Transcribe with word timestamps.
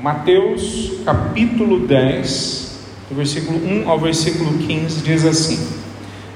Mateus 0.00 0.92
capítulo 1.04 1.80
10, 1.80 2.78
do 3.08 3.14
versículo 3.14 3.58
1 3.58 3.88
ao 3.88 3.98
versículo 3.98 4.58
15, 4.58 5.02
diz 5.02 5.24
assim: 5.24 5.58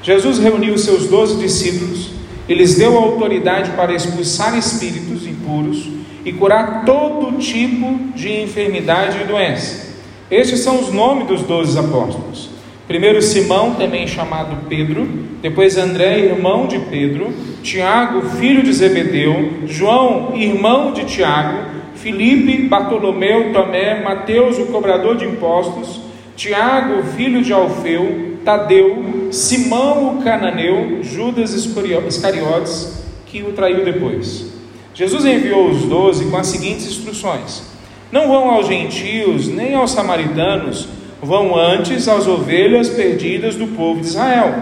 Jesus 0.03 0.39
reuniu 0.39 0.79
seus 0.79 1.09
doze 1.09 1.37
discípulos 1.37 2.11
e 2.49 2.55
lhes 2.55 2.77
deu 2.77 2.97
autoridade 2.97 3.73
para 3.73 3.93
expulsar 3.93 4.57
espíritos 4.57 5.27
impuros 5.27 5.89
e 6.25 6.33
curar 6.33 6.85
todo 6.85 7.39
tipo 7.39 7.99
de 8.15 8.43
enfermidade 8.43 9.21
e 9.23 9.25
doença. 9.25 9.97
Estes 10.31 10.61
são 10.61 10.81
os 10.81 10.93
nomes 10.93 11.27
dos 11.27 11.43
doze 11.43 11.79
apóstolos. 11.79 12.51
Primeiro 12.87 13.21
Simão, 13.21 13.75
também 13.75 14.07
chamado 14.07 14.69
Pedro, 14.69 15.09
depois 15.43 15.77
André, 15.77 16.21
irmão 16.21 16.69
de 16.69 16.79
Pedro, 16.79 17.33
Tiago, 17.63 18.29
filho 18.31 18.63
de 18.63 18.73
Zebedeu, 18.73 19.63
João, 19.67 20.37
irmão 20.37 20.93
de 20.93 21.05
Tiago, 21.05 21.76
Filipe, 22.07 22.69
Bartolomeu, 22.69 23.53
Tomé, 23.53 24.01
Mateus, 24.01 24.61
o 24.61 24.67
cobrador 24.67 25.17
de 25.17 25.25
impostos, 25.25 26.01
Tiago, 26.37 27.03
filho 27.17 27.43
de 27.43 27.53
Alfeu, 27.53 28.37
Tadeu, 28.45 29.33
Simão 29.33 30.15
o 30.15 30.23
cananeu, 30.23 31.03
Judas 31.03 31.53
Iscariotes, 31.53 33.03
que 33.27 33.43
o 33.43 33.51
traiu 33.55 33.85
depois. 33.85 34.53
Jesus 34.95 35.25
enviou 35.25 35.69
os 35.69 35.83
doze 35.83 36.27
com 36.27 36.37
as 36.37 36.47
seguintes 36.47 36.87
instruções: 36.87 37.65
Não 38.13 38.29
vão 38.29 38.53
aos 38.53 38.69
gentios, 38.69 39.49
nem 39.49 39.75
aos 39.75 39.91
samaritanos, 39.91 40.89
vão 41.21 41.59
antes 41.59 42.07
às 42.07 42.29
ovelhas 42.29 42.89
perdidas 42.89 43.57
do 43.57 43.67
povo 43.67 44.01
de 44.01 44.07
Israel. 44.07 44.55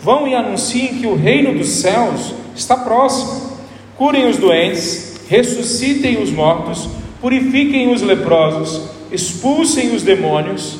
Vão 0.00 0.26
e 0.26 0.34
anunciem 0.34 0.96
que 0.96 1.06
o 1.06 1.14
reino 1.14 1.56
dos 1.56 1.68
céus 1.68 2.34
está 2.56 2.76
próximo. 2.76 3.56
Curem 3.96 4.28
os 4.28 4.36
doentes, 4.36 5.07
ressuscitem 5.28 6.22
os 6.22 6.30
mortos, 6.30 6.88
purifiquem 7.20 7.92
os 7.92 8.02
leprosos, 8.02 8.88
expulsem 9.12 9.94
os 9.94 10.02
demônios, 10.02 10.78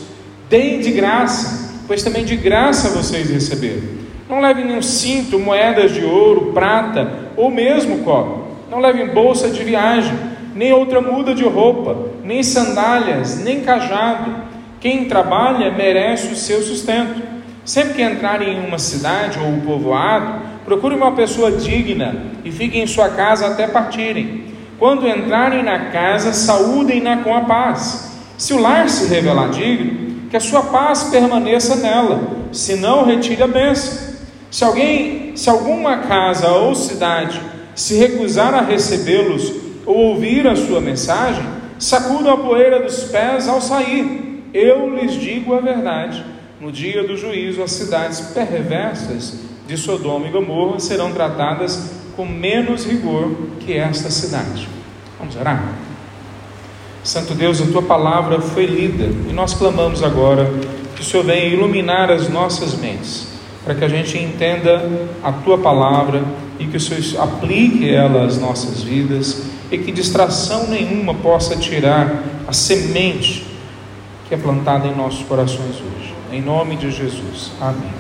deem 0.49 0.81
de 0.81 0.91
graça, 0.91 1.83
pois 1.87 2.03
também 2.03 2.25
de 2.25 2.37
graça 2.37 2.89
vocês 2.91 3.31
receberam. 3.31 3.83
Não 4.29 4.41
levem 4.41 4.67
nenhum 4.67 4.83
cinto, 4.83 5.39
moedas 5.39 5.93
de 5.93 6.05
ouro, 6.05 6.53
prata 6.53 7.31
ou 7.37 7.51
mesmo 7.51 7.99
cobre. 7.99 8.43
Não 8.71 8.79
levem 8.79 9.09
bolsa 9.09 9.49
de 9.49 9.63
viagem, 9.65 10.13
nem 10.55 10.73
outra 10.73 11.01
muda 11.01 11.35
de 11.35 11.45
roupa, 11.45 12.11
nem 12.23 12.43
sandálias, 12.43 13.43
nem 13.43 13.61
cajado. 13.61 14.49
Quem 14.81 15.07
trabalha 15.07 15.71
merece 15.71 16.33
o 16.33 16.37
seu 16.37 16.61
sustento. 16.63 17.23
Sempre 17.65 17.95
que 17.95 18.03
entrarem 18.03 18.57
em 18.57 18.67
uma 18.67 18.79
cidade 18.79 19.39
ou 19.39 19.47
um 19.47 19.61
povoado, 19.61 20.41
procure 20.69 20.95
uma 20.95 21.13
pessoa 21.13 21.51
digna 21.51 22.27
e 22.45 22.53
fiquem 22.53 22.83
em 22.83 22.87
sua 22.87 23.09
casa 23.09 23.47
até 23.47 23.67
partirem. 23.67 24.45
Quando 24.79 25.09
entrarem 25.09 25.63
na 25.63 25.87
casa, 25.87 26.35
saúdem-na 26.35 27.23
com 27.23 27.35
a 27.35 27.41
paz. 27.41 28.13
Se 28.37 28.53
o 28.53 28.61
lar 28.61 28.87
se 28.91 29.09
revelar 29.09 29.49
digno, 29.49 30.29
que 30.29 30.37
a 30.37 30.41
sua 30.41 30.63
paz 30.65 31.05
permaneça 31.05 31.77
nela, 31.77 32.21
se 32.53 32.77
não, 32.77 33.07
retire 33.07 33.43
a 33.43 33.47
bênção. 33.49 34.17
Se 34.51 34.63
alguém, 34.63 35.33
se 35.35 35.49
alguma 35.49 35.99
casa 36.01 36.51
ou 36.51 36.75
cidade 36.75 37.41
se 37.75 37.97
recusar 37.97 38.53
a 38.53 38.61
recebê-los 38.61 39.55
ou 39.87 39.97
ouvir 39.97 40.47
a 40.47 40.55
sua 40.55 40.83
mensagem, 40.83 41.45
sacudam 41.79 42.35
a 42.35 42.37
poeira 42.37 42.83
dos 42.83 43.05
pés 43.05 43.49
ao 43.49 43.61
sair. 43.61 44.45
Eu 44.53 44.95
lhes 44.95 45.15
digo 45.15 45.55
a 45.55 45.61
verdade: 45.61 46.23
no 46.61 46.71
dia 46.71 47.07
do 47.07 47.17
juízo, 47.17 47.63
as 47.63 47.73
cidades 47.73 48.21
perversas 48.21 49.49
de 49.69 49.77
Sodoma 49.77 50.27
e 50.27 50.31
Gomorra 50.31 50.81
serão 50.81 51.13
tratadas 51.13 51.91
com 52.17 52.25
menos 52.25 52.87
rigor 52.87 53.31
que 53.61 53.75
esta 53.75 54.11
cidade. 54.11 54.67
Vamos 55.19 55.37
orar? 55.37 55.75
Santo 57.05 57.35
Deus, 57.35 57.61
a 57.61 57.67
tua 57.67 57.83
palavra 57.83 58.41
foi 58.41 58.65
lida 58.65 59.05
e 59.29 59.33
nós 59.33 59.53
clamamos 59.53 60.03
agora 60.03 60.51
que 60.97 61.03
o 61.03 61.05
Senhor 61.05 61.23
venha 61.23 61.45
iluminar 61.45 62.11
as 62.11 62.31
nossas 62.31 62.79
mentes, 62.79 63.29
para 63.63 63.75
que 63.75 63.85
a 63.85 63.89
gente 63.89 64.17
entenda 64.17 64.91
a 65.23 65.33
tua 65.33 65.59
palavra 65.59 66.25
e 66.59 66.67
que 66.67 66.79
o 66.79 66.81
Senhor 66.81 67.23
aplique 67.23 67.89
ela 67.91 68.25
às 68.25 68.39
nossas 68.39 68.83
vidas 68.83 69.43
e 69.71 69.77
que 69.77 69.93
distração 69.93 70.67
nenhuma 70.69 71.13
possa 71.13 71.57
tirar 71.57 72.25
a 72.47 72.55
semente 72.55 73.47
que 74.29 74.35
é 74.35 74.39
plantada 74.39 74.89
em 74.89 74.97
nossos 74.97 75.27
corações 75.27 75.77
hoje. 75.77 76.15
Em 76.33 76.41
nome 76.41 76.77
de 76.77 76.91
Jesus. 76.91 77.53
Amém. 77.61 77.93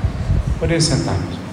Podem 0.58 0.80
sentar, 0.80 1.14
irmãos. 1.14 1.47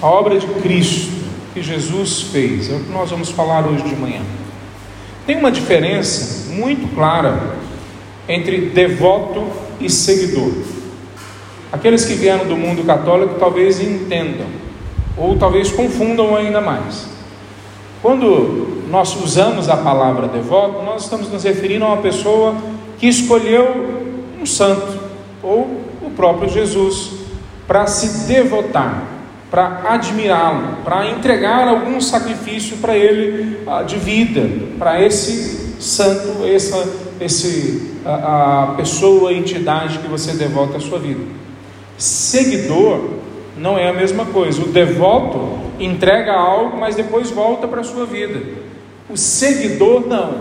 A 0.00 0.06
obra 0.06 0.38
de 0.38 0.46
Cristo 0.62 1.10
que 1.52 1.60
Jesus 1.60 2.22
fez 2.22 2.70
é 2.70 2.76
o 2.76 2.80
que 2.80 2.92
nós 2.92 3.10
vamos 3.10 3.30
falar 3.30 3.66
hoje 3.66 3.82
de 3.82 3.96
manhã. 3.96 4.20
Tem 5.26 5.36
uma 5.36 5.50
diferença 5.50 6.52
muito 6.52 6.94
clara 6.94 7.56
entre 8.28 8.66
devoto 8.66 9.44
e 9.80 9.90
seguidor. 9.90 10.52
Aqueles 11.72 12.04
que 12.04 12.14
vieram 12.14 12.46
do 12.46 12.56
mundo 12.56 12.86
católico 12.86 13.34
talvez 13.40 13.80
entendam, 13.80 14.46
ou 15.16 15.36
talvez 15.36 15.72
confundam 15.72 16.36
ainda 16.36 16.60
mais. 16.60 17.08
Quando 18.00 18.86
nós 18.88 19.20
usamos 19.20 19.68
a 19.68 19.76
palavra 19.76 20.28
devoto, 20.28 20.80
nós 20.84 21.02
estamos 21.02 21.28
nos 21.28 21.42
referindo 21.42 21.84
a 21.84 21.88
uma 21.88 22.02
pessoa 22.02 22.54
que 22.98 23.08
escolheu 23.08 24.14
um 24.40 24.46
santo, 24.46 25.00
ou 25.42 25.80
o 26.02 26.10
próprio 26.14 26.48
Jesus, 26.48 27.10
para 27.66 27.86
se 27.88 28.28
devotar, 28.28 29.17
para 29.50 29.82
admirá-lo, 29.88 30.78
para 30.84 31.10
entregar 31.10 31.68
algum 31.68 32.00
sacrifício 32.00 32.76
para 32.78 32.96
ele 32.96 33.58
ah, 33.66 33.82
de 33.82 33.96
vida, 33.96 34.48
para 34.78 35.00
esse 35.02 35.80
santo, 35.80 36.44
essa 36.46 37.08
esse, 37.20 37.94
a, 38.04 38.64
a 38.64 38.66
pessoa, 38.74 39.30
a 39.30 39.34
entidade 39.34 39.98
que 39.98 40.08
você 40.08 40.32
devota 40.32 40.76
a 40.76 40.80
sua 40.80 40.98
vida. 40.98 41.20
Seguidor 41.96 43.10
não 43.56 43.76
é 43.76 43.88
a 43.88 43.92
mesma 43.92 44.26
coisa. 44.26 44.62
O 44.62 44.68
devoto 44.68 45.58
entrega 45.80 46.32
algo, 46.32 46.78
mas 46.78 46.94
depois 46.94 47.30
volta 47.30 47.66
para 47.66 47.80
a 47.80 47.84
sua 47.84 48.06
vida. 48.06 48.40
O 49.10 49.16
seguidor 49.16 50.06
não. 50.06 50.40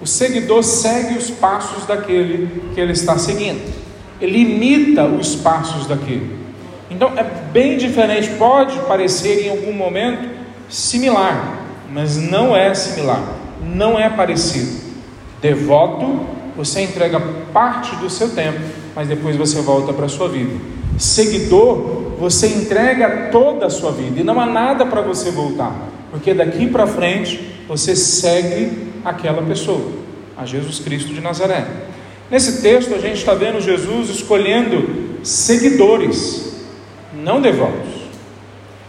O 0.00 0.06
seguidor 0.06 0.62
segue 0.62 1.16
os 1.16 1.30
passos 1.30 1.86
daquele 1.86 2.72
que 2.74 2.80
ele 2.80 2.92
está 2.92 3.18
seguindo. 3.18 3.62
Ele 4.20 4.38
imita 4.38 5.04
os 5.04 5.36
passos 5.36 5.86
daquele. 5.86 6.45
Então 6.96 7.12
é 7.14 7.22
bem 7.52 7.76
diferente. 7.76 8.30
Pode 8.38 8.78
parecer 8.80 9.46
em 9.46 9.50
algum 9.50 9.72
momento 9.72 10.30
similar, 10.66 11.60
mas 11.92 12.16
não 12.16 12.56
é 12.56 12.74
similar. 12.74 13.22
Não 13.62 13.98
é 13.98 14.08
parecido. 14.08 14.80
Devoto, 15.42 16.20
você 16.56 16.80
entrega 16.80 17.20
parte 17.52 17.94
do 17.96 18.08
seu 18.08 18.30
tempo, 18.30 18.60
mas 18.94 19.06
depois 19.06 19.36
você 19.36 19.60
volta 19.60 19.92
para 19.92 20.06
a 20.06 20.08
sua 20.08 20.26
vida. 20.26 20.54
Seguidor, 20.98 22.14
você 22.18 22.48
entrega 22.48 23.28
toda 23.30 23.66
a 23.66 23.70
sua 23.70 23.92
vida 23.92 24.18
e 24.18 24.24
não 24.24 24.40
há 24.40 24.46
nada 24.46 24.86
para 24.86 25.02
você 25.02 25.30
voltar, 25.30 25.76
porque 26.10 26.32
daqui 26.32 26.66
para 26.66 26.86
frente 26.86 27.62
você 27.68 27.94
segue 27.94 28.90
aquela 29.04 29.42
pessoa, 29.42 29.92
a 30.34 30.46
Jesus 30.46 30.78
Cristo 30.78 31.12
de 31.12 31.20
Nazaré. 31.20 31.66
Nesse 32.30 32.62
texto 32.62 32.94
a 32.94 32.98
gente 32.98 33.18
está 33.18 33.34
vendo 33.34 33.60
Jesus 33.60 34.08
escolhendo 34.08 35.20
seguidores, 35.22 36.55
não 37.26 37.40
devotos. 37.40 38.06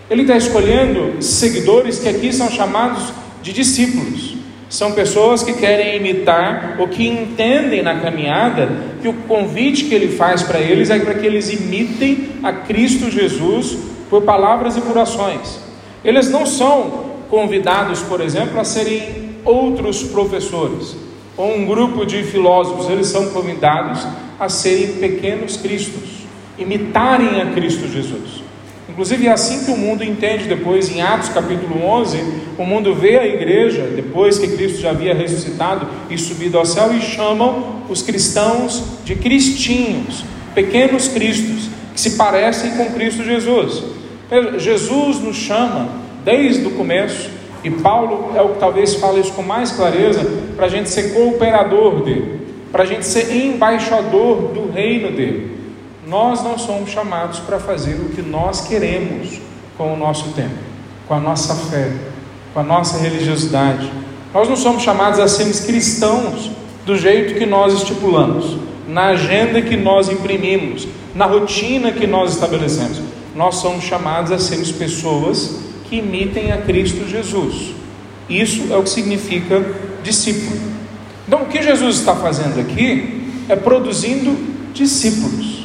Ele 0.08 0.22
está 0.22 0.38
escolhendo 0.38 1.24
seguidores 1.24 1.98
que 1.98 2.08
aqui 2.08 2.31
são 2.31 2.52
chamados 2.52 3.12
de 3.42 3.52
discípulos. 3.52 4.36
São 4.70 4.92
pessoas 4.92 5.42
que 5.42 5.53
querem 5.53 5.98
imitar 5.98 6.75
ou 6.78 6.88
que 6.88 7.08
entendem 7.08 7.81
na 7.81 8.00
caminhada 8.00 8.70
que 9.02 9.08
o 9.08 9.14
convite 9.14 9.86
que 9.86 9.96
ele 9.96 10.16
faz 10.16 10.44
para 10.44 10.59
eles 10.59 10.92
é 10.92 11.00
para 11.00 11.16
que 11.16 11.25
eles 11.25 11.52
imitem 11.52 12.30
a 12.44 12.53
Cristo 12.53 13.09
Jesus 13.09 13.75
por 14.08 14.22
palavras 14.22 14.78
e 14.78 14.81
por 14.81 14.96
ações. 15.00 15.59
Eles 16.06 16.30
não 16.30 16.46
são 16.46 17.08
convidados, 17.31 18.02
por 18.02 18.22
exemplo, 18.22 18.59
a 18.59 18.64
serem 18.64 19.38
outros 19.44 20.04
professores 20.04 20.95
ou 21.36 21.56
um 21.56 21.66
grupo 21.66 22.06
de 22.06 22.24
filósofos, 22.24 22.89
eles 22.89 23.07
são 23.07 23.30
convidados 23.30 24.06
a 24.39 24.48
serem 24.48 24.94
pequenos 24.94 25.57
cristos, 25.57 26.26
imitarem 26.57 27.42
a 27.42 27.48
Cristo 27.48 27.88
Jesus. 27.88 28.48
Inclusive 28.89 29.27
é 29.27 29.31
assim 29.31 29.63
que 29.63 29.69
o 29.69 29.77
mundo 29.77 30.04
entende 30.04 30.45
depois, 30.45 30.89
em 30.89 31.01
Atos 31.01 31.30
capítulo 31.30 31.83
11, 31.83 32.19
o 32.57 32.65
mundo 32.65 32.95
vê 32.95 33.18
a 33.18 33.27
igreja, 33.27 33.83
depois 33.95 34.39
que 34.39 34.48
Cristo 34.48 34.80
já 34.80 34.89
havia 34.89 35.13
ressuscitado 35.13 35.88
e 36.09 36.18
subido 36.18 36.57
ao 36.57 36.65
céu, 36.65 36.92
e 36.94 37.01
chamam 37.01 37.83
os 37.89 38.01
cristãos 38.01 38.83
de 39.06 39.13
cristinhos, 39.15 40.24
pequenos 40.56 41.09
cristos, 41.09 41.69
que 41.94 42.01
se 42.01 42.12
parecem 42.12 42.71
com 42.71 42.92
Cristo 42.94 43.24
Jesus. 43.24 43.83
Jesus 44.57 45.19
nos 45.19 45.36
chama 45.36 45.89
desde 46.24 46.65
o 46.65 46.71
começo, 46.71 47.30
e 47.63 47.69
Paulo 47.69 48.31
é 48.36 48.42
o 48.42 48.50
que 48.50 48.60
talvez 48.60 48.95
fale 48.95 49.19
isso 49.19 49.33
com 49.33 49.44
mais 49.44 49.71
clareza, 49.71 50.25
para 50.56 50.65
a 50.65 50.69
gente 50.69 50.89
ser 50.89 51.13
cooperador 51.13 52.03
dele, 52.03 52.39
para 52.71 52.83
a 52.83 52.86
gente 52.86 53.06
ser 53.06 53.36
embaixador 53.36 54.53
do 54.53 54.71
reino 54.71 55.12
dele. 55.12 55.56
Nós 56.07 56.42
não 56.42 56.57
somos 56.57 56.89
chamados 56.89 57.39
para 57.39 57.59
fazer 57.59 57.95
o 57.95 58.09
que 58.15 58.21
nós 58.21 58.62
queremos 58.62 59.42
com 59.77 59.94
o 59.94 59.98
nosso 59.98 60.30
tempo, 60.30 60.56
com 61.06 61.13
a 61.13 61.19
nossa 61.19 61.54
fé, 61.54 61.92
com 62.54 62.62
a 62.62 62.63
nossa 62.63 62.98
religiosidade, 62.98 63.92
Nós 64.33 64.48
não 64.48 64.56
somos 64.56 64.83
chamados 64.83 65.19
a 65.19 65.27
sermos 65.27 65.62
cristãos 65.62 66.51
do 66.86 66.95
jeito 66.98 67.39
que 67.39 67.45
nós 67.45 67.74
estipulamos, 67.74 68.57
na 68.88 69.07
agenda 69.07 69.62
que 69.62 69.75
nós 69.75 70.09
imprimimos, 70.09 70.88
na 71.15 71.25
rotina 71.25 71.92
que 71.92 72.06
nós 72.06 72.33
estabelecemos. 72.33 73.01
Nós 73.36 73.56
somos 73.56 73.83
chamados 73.83 74.31
a 74.31 74.38
sermos 74.38 74.71
pessoas 74.71 75.60
que 75.89 75.98
imitem 75.98 76.51
a 76.51 76.57
Cristo 76.57 77.07
Jesus. 77.07 77.74
Isso 78.30 78.71
é 78.71 78.77
o 78.77 78.83
que 78.83 78.89
significa 78.89 79.63
discípulo. 80.03 80.60
Então, 81.27 81.44
o 81.44 81.45
que 81.48 81.62
Jesus 81.62 81.98
está 81.98 82.15
fazendo 82.15 82.60
aqui 82.60 83.31
é 83.50 83.56
produzindo 83.56 84.38
discípulos. 84.74 85.56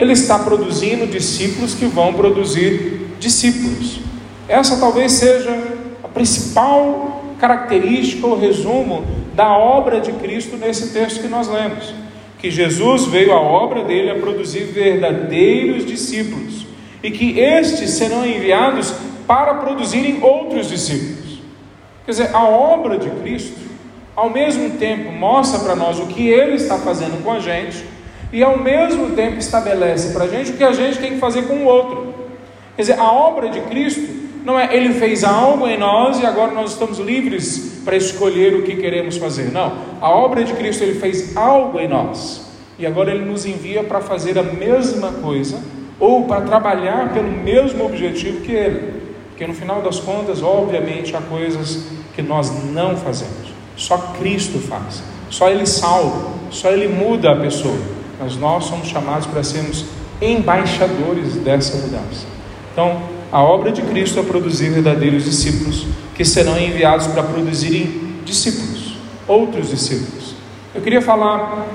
Ele 0.00 0.12
está 0.14 0.38
produzindo 0.38 1.06
discípulos 1.06 1.74
que 1.74 1.84
vão 1.84 2.14
produzir 2.14 3.16
discípulos. 3.20 4.00
Essa 4.48 4.78
talvez 4.78 5.12
seja 5.12 5.54
a 6.02 6.08
principal 6.08 7.22
característica 7.38 8.26
ou 8.26 8.38
resumo 8.38 9.04
da 9.34 9.54
obra 9.54 10.00
de 10.00 10.12
Cristo 10.12 10.56
nesse 10.56 10.94
texto 10.94 11.20
que 11.20 11.28
nós 11.28 11.48
lemos. 11.48 11.94
Que 12.38 12.50
Jesus 12.50 13.04
veio 13.04 13.34
a 13.34 13.40
obra 13.40 13.84
dele 13.84 14.10
a 14.10 14.14
produzir 14.14 14.64
verdadeiros 14.64 15.84
discípulos 15.84 16.66
e 17.02 17.10
que 17.10 17.38
estes 17.38 17.90
serão 17.90 18.24
enviados 18.24 18.94
para 19.26 19.56
produzirem 19.56 20.22
outros 20.22 20.66
discípulos. 20.66 21.42
Quer 22.06 22.12
dizer, 22.12 22.30
a 22.34 22.42
obra 22.42 22.96
de 22.96 23.10
Cristo, 23.10 23.60
ao 24.16 24.30
mesmo 24.30 24.70
tempo, 24.78 25.12
mostra 25.12 25.60
para 25.60 25.76
nós 25.76 25.98
o 25.98 26.06
que 26.06 26.26
ele 26.26 26.54
está 26.54 26.78
fazendo 26.78 27.22
com 27.22 27.30
a 27.30 27.38
gente 27.38 27.84
e 28.32 28.42
ao 28.42 28.58
mesmo 28.58 29.10
tempo 29.10 29.38
estabelece 29.38 30.12
para 30.12 30.24
a 30.24 30.28
gente 30.28 30.52
o 30.52 30.56
que 30.56 30.64
a 30.64 30.72
gente 30.72 30.98
tem 30.98 31.14
que 31.14 31.18
fazer 31.18 31.42
com 31.42 31.54
o 31.54 31.64
outro. 31.64 32.14
Quer 32.76 32.82
dizer, 32.82 32.98
a 32.98 33.12
obra 33.12 33.48
de 33.48 33.60
Cristo 33.62 34.20
não 34.44 34.58
é 34.58 34.74
ele 34.74 34.94
fez 34.94 35.24
algo 35.24 35.66
em 35.66 35.78
nós 35.78 36.20
e 36.20 36.26
agora 36.26 36.52
nós 36.52 36.72
estamos 36.72 36.98
livres 36.98 37.80
para 37.84 37.96
escolher 37.96 38.54
o 38.54 38.62
que 38.62 38.76
queremos 38.76 39.16
fazer. 39.16 39.50
Não. 39.52 39.72
A 40.00 40.10
obra 40.10 40.44
de 40.44 40.52
Cristo 40.54 40.82
ele 40.82 40.98
fez 40.98 41.36
algo 41.36 41.78
em 41.78 41.88
nós 41.88 42.48
e 42.78 42.86
agora 42.86 43.10
ele 43.10 43.24
nos 43.24 43.44
envia 43.44 43.82
para 43.82 44.00
fazer 44.00 44.38
a 44.38 44.42
mesma 44.42 45.12
coisa 45.12 45.60
ou 45.98 46.24
para 46.24 46.40
trabalhar 46.42 47.12
pelo 47.12 47.30
mesmo 47.30 47.84
objetivo 47.84 48.40
que 48.40 48.52
ele. 48.52 49.00
Porque 49.28 49.46
no 49.46 49.54
final 49.54 49.82
das 49.82 50.00
contas, 50.00 50.42
obviamente, 50.42 51.14
há 51.14 51.20
coisas 51.20 51.86
que 52.14 52.22
nós 52.22 52.50
não 52.72 52.96
fazemos. 52.96 53.52
Só 53.76 53.96
Cristo 54.18 54.58
faz. 54.58 55.02
Só 55.28 55.48
ele 55.48 55.66
salva, 55.66 56.30
só 56.50 56.70
ele 56.70 56.88
muda 56.88 57.30
a 57.32 57.36
pessoa. 57.36 57.78
Mas 58.20 58.36
nós 58.36 58.64
somos 58.64 58.88
chamados 58.88 59.26
para 59.26 59.42
sermos 59.42 59.86
embaixadores 60.20 61.34
dessa 61.36 61.76
mudança. 61.78 62.26
Então, 62.72 63.02
a 63.32 63.42
obra 63.42 63.72
de 63.72 63.82
Cristo 63.82 64.20
é 64.20 64.22
produzir 64.22 64.70
verdadeiros 64.70 65.24
discípulos 65.24 65.86
que 66.14 66.24
serão 66.24 66.58
enviados 66.58 67.06
para 67.06 67.22
produzirem 67.22 68.20
discípulos, 68.24 68.96
outros 69.26 69.70
discípulos. 69.70 70.34
Eu 70.74 70.82
queria 70.82 71.00
falar 71.00 71.66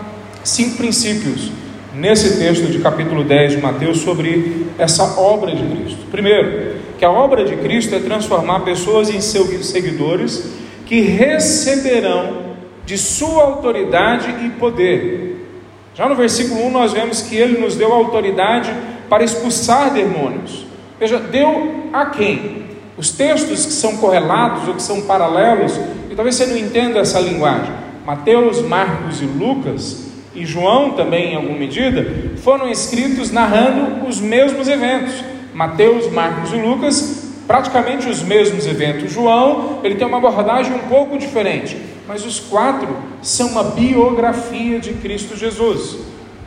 cinco 0.43 0.77
princípios 0.77 1.51
nesse 1.93 2.37
texto 2.37 2.67
de 2.67 2.79
capítulo 2.79 3.23
10 3.23 3.53
de 3.53 3.57
Mateus 3.61 3.99
sobre 3.99 4.67
essa 4.77 5.19
obra 5.19 5.55
de 5.55 5.63
Cristo. 5.63 6.05
Primeiro, 6.11 6.75
que 6.97 7.05
a 7.05 7.11
obra 7.11 7.43
de 7.45 7.55
Cristo 7.57 7.95
é 7.95 7.99
transformar 7.99 8.61
pessoas 8.61 9.09
em 9.09 9.19
seus 9.21 9.65
seguidores 9.65 10.51
que 10.85 11.01
receberão 11.01 12.55
de 12.85 12.97
sua 12.97 13.43
autoridade 13.43 14.45
e 14.45 14.49
poder. 14.51 15.44
Já 15.95 16.09
no 16.09 16.15
versículo 16.15 16.65
1 16.65 16.71
nós 16.71 16.91
vemos 16.91 17.21
que 17.21 17.37
ele 17.37 17.57
nos 17.57 17.75
deu 17.75 17.93
autoridade 17.93 18.71
para 19.09 19.23
expulsar 19.23 19.93
demônios. 19.93 20.65
Veja, 20.99 21.17
deu 21.17 21.89
a 21.93 22.07
quem? 22.07 22.65
Os 22.97 23.11
textos 23.11 23.65
que 23.65 23.71
são 23.71 23.95
correlatos 23.97 24.67
ou 24.67 24.73
que 24.73 24.81
são 24.81 25.01
paralelos, 25.01 25.79
e 26.09 26.15
talvez 26.15 26.35
você 26.35 26.45
não 26.47 26.57
entenda 26.57 26.99
essa 26.99 27.19
linguagem. 27.19 27.73
Mateus, 28.05 28.61
Marcos 28.61 29.21
e 29.21 29.25
Lucas, 29.25 30.05
e 30.35 30.45
João 30.45 30.91
também 30.91 31.31
em 31.31 31.35
alguma 31.35 31.57
medida, 31.57 32.05
foram 32.37 32.69
escritos 32.69 33.31
narrando 33.31 34.05
os 34.05 34.19
mesmos 34.19 34.67
eventos. 34.67 35.23
Mateus, 35.53 36.11
Marcos 36.11 36.51
e 36.51 36.57
Lucas, 36.57 37.31
praticamente 37.47 38.09
os 38.09 38.21
mesmos 38.21 38.67
eventos. 38.67 39.11
João, 39.11 39.79
ele 39.81 39.95
tem 39.95 40.05
uma 40.05 40.17
abordagem 40.17 40.73
um 40.73 40.89
pouco 40.89 41.17
diferente, 41.17 41.77
mas 42.07 42.25
os 42.25 42.39
quatro 42.39 42.95
são 43.21 43.49
uma 43.49 43.63
biografia 43.63 44.79
de 44.79 44.93
Cristo 44.93 45.35
Jesus. 45.35 45.97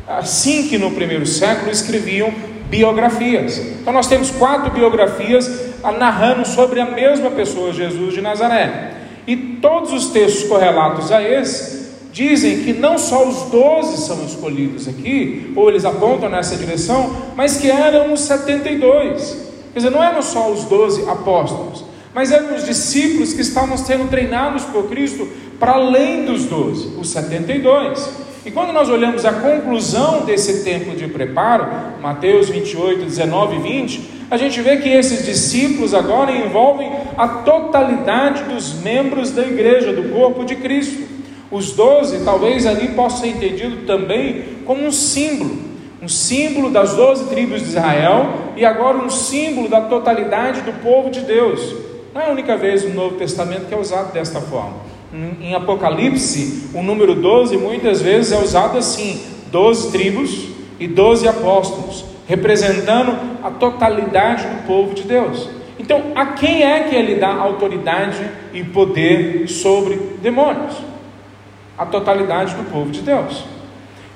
Assim 0.07 0.69
que 0.69 0.79
no 0.79 0.93
primeiro 0.93 1.27
século 1.27 1.71
escreviam 1.71 2.33
biografias. 2.69 3.59
Então 3.59 3.93
nós 3.93 4.07
temos 4.07 4.31
quatro 4.31 4.71
biografias 4.71 5.69
narrando 5.99 6.47
sobre 6.47 6.81
a 6.81 6.87
mesma 6.87 7.31
pessoa, 7.31 7.73
Jesus 7.73 8.15
de 8.15 8.21
Nazaré. 8.21 8.95
E 9.27 9.37
todos 9.37 9.93
os 9.93 10.07
textos 10.07 10.49
correlatos 10.49 11.13
a 11.13 11.23
esse 11.23 11.89
dizem 12.13 12.65
que 12.65 12.73
não 12.73 12.99
só 12.99 13.29
os 13.29 13.51
doze 13.51 14.07
são 14.07 14.25
escolhidos 14.25 14.89
aqui, 14.89 15.53
ou 15.55 15.69
eles 15.69 15.85
apontam 15.85 16.29
nessa 16.29 16.57
direção, 16.57 17.15
mas 17.37 17.59
que 17.59 17.71
eram 17.71 18.13
os 18.13 18.21
72. 18.21 19.47
Quer 19.73 19.79
dizer, 19.79 19.91
não 19.91 20.03
eram 20.03 20.23
só 20.23 20.51
os 20.51 20.65
doze 20.65 21.09
apóstolos, 21.09 21.85
mas 22.15 22.33
eram 22.33 22.55
os 22.55 22.65
discípulos 22.65 23.33
que 23.33 23.43
estavam 23.43 23.77
sendo 23.77 24.09
treinados 24.09 24.65
por 24.65 24.89
Cristo 24.89 25.29
para 25.59 25.73
além 25.73 26.25
dos 26.25 26.45
doze, 26.45 26.95
os 26.99 27.11
72. 27.11 28.29
E 28.47 28.51
quando 28.51 28.73
nós 28.73 28.89
olhamos 28.89 29.25
a 29.25 29.33
conclusão 29.33 30.25
desse 30.25 30.65
tempo 30.65 30.97
de 30.97 31.07
preparo, 31.09 31.67
Mateus 32.01 32.49
28, 32.49 33.05
19 33.05 33.57
e 33.57 33.59
20, 33.59 34.11
a 34.31 34.37
gente 34.37 34.61
vê 34.61 34.77
que 34.77 34.89
esses 34.89 35.25
discípulos 35.25 35.93
agora 35.95 36.31
envolvem 36.33 36.91
a 37.17 37.29
totalidade 37.29 38.45
dos 38.45 38.75
membros 38.75 39.33
da 39.33 39.43
igreja, 39.43 39.93
do 39.93 40.11
corpo 40.11 40.45
de 40.45 40.57
Cristo. 40.57 41.03
Os 41.51 41.73
doze, 41.73 42.25
talvez 42.25 42.67
ali 42.67 42.89
possa 42.89 43.23
ser 43.23 43.29
entendido 43.29 43.87
também 43.87 44.45
como 44.65 44.85
um 44.85 44.93
símbolo, 44.93 45.59
um 46.03 46.09
símbolo 46.09 46.71
das 46.71 46.95
doze 46.95 47.25
tribos 47.25 47.63
de 47.63 47.69
Israel 47.69 48.53
e 48.57 48.65
agora 48.65 48.99
um 48.99 49.11
símbolo 49.11 49.69
da 49.69 49.81
totalidade 49.81 50.61
do 50.61 50.73
povo 50.83 51.11
de 51.11 51.21
Deus. 51.21 51.88
Não 52.19 52.25
é 52.25 52.29
a 52.31 52.33
única 52.33 52.57
vez 52.57 52.83
no 52.83 52.95
Novo 52.95 53.15
Testamento 53.15 53.67
que 53.67 53.75
é 53.75 53.79
usado 53.79 54.13
desta 54.13 54.41
forma. 54.41 54.75
Em 55.41 55.55
Apocalipse, 55.55 56.69
o 56.75 56.83
número 56.83 57.15
12 57.15 57.57
muitas 57.57 58.03
vezes 58.03 58.33
é 58.33 58.39
usado 58.43 58.77
assim: 58.77 59.23
12 59.53 59.93
tribos 59.93 60.49
e 60.81 60.89
12 60.89 61.29
apóstolos, 61.29 62.05
representando 62.27 63.17
a 63.41 63.53
totalidade 63.53 64.49
do 64.49 64.67
povo 64.67 64.95
de 64.95 65.05
Deus. 65.05 65.49
Então, 65.79 66.11
a 66.17 66.27
quem 66.33 66.65
é 66.65 66.89
que 66.89 66.97
ele 66.97 67.15
dá 67.21 67.33
autoridade 67.33 68.29
e 68.53 68.65
poder 68.65 69.47
sobre 69.47 69.95
demônios? 70.21 70.75
A 71.79 71.87
totalidade 71.87 72.53
do 72.57 72.65
povo 72.65 72.91
de 72.91 73.01
Deus. 73.01 73.45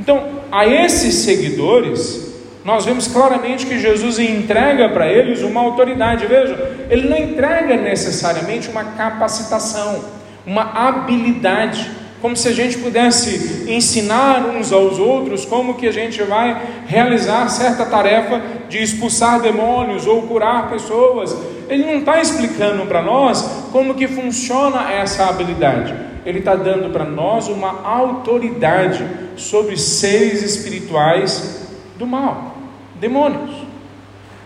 Então, 0.01 0.41
a 0.51 0.67
esses 0.67 1.15
seguidores, 1.15 2.32
nós 2.65 2.85
vemos 2.85 3.09
claramente 3.09 3.67
que 3.67 3.79
Jesus 3.79 4.19
entrega 4.19 4.89
para 4.89 5.07
eles 5.09 5.43
uma 5.43 5.61
autoridade. 5.61 6.27
Veja, 6.27 6.87
ele 6.89 7.09
não 7.09 7.17
entrega 7.17 7.77
necessariamente 7.77 8.69
uma 8.69 8.85
capacitação 8.85 10.23
uma 10.47 10.63
habilidade, 10.63 11.91
como 12.21 12.37
se 12.37 12.49
a 12.49 12.53
gente 12.53 12.79
pudesse 12.79 13.71
ensinar 13.71 14.47
uns 14.47 14.73
aos 14.73 14.99
outros 14.99 15.45
como 15.45 15.75
que 15.75 15.89
a 15.89 15.93
gente 15.93 16.23
vai 16.23 16.61
realizar 16.87 17.49
certa 17.49 17.85
tarefa 17.85 18.41
de 18.69 18.79
expulsar 18.79 19.41
demônios 19.41 20.07
ou 20.07 20.23
curar 20.23 20.71
pessoas. 20.71 21.37
Ele 21.69 21.85
não 21.85 21.99
está 21.99 22.21
explicando 22.21 22.87
para 22.87 23.03
nós 23.03 23.67
como 23.73 23.95
que 23.95 24.07
funciona 24.07 24.93
essa 24.93 25.29
habilidade. 25.29 25.95
Ele 26.25 26.39
está 26.39 26.55
dando 26.55 26.93
para 26.93 27.05
nós 27.05 27.49
uma 27.49 27.83
autoridade 27.85 29.05
sobre 29.37 29.77
seres 29.77 30.43
espirituais 30.43 31.72
do 31.99 32.07
mal, 32.07 32.57
demônios. 33.01 33.55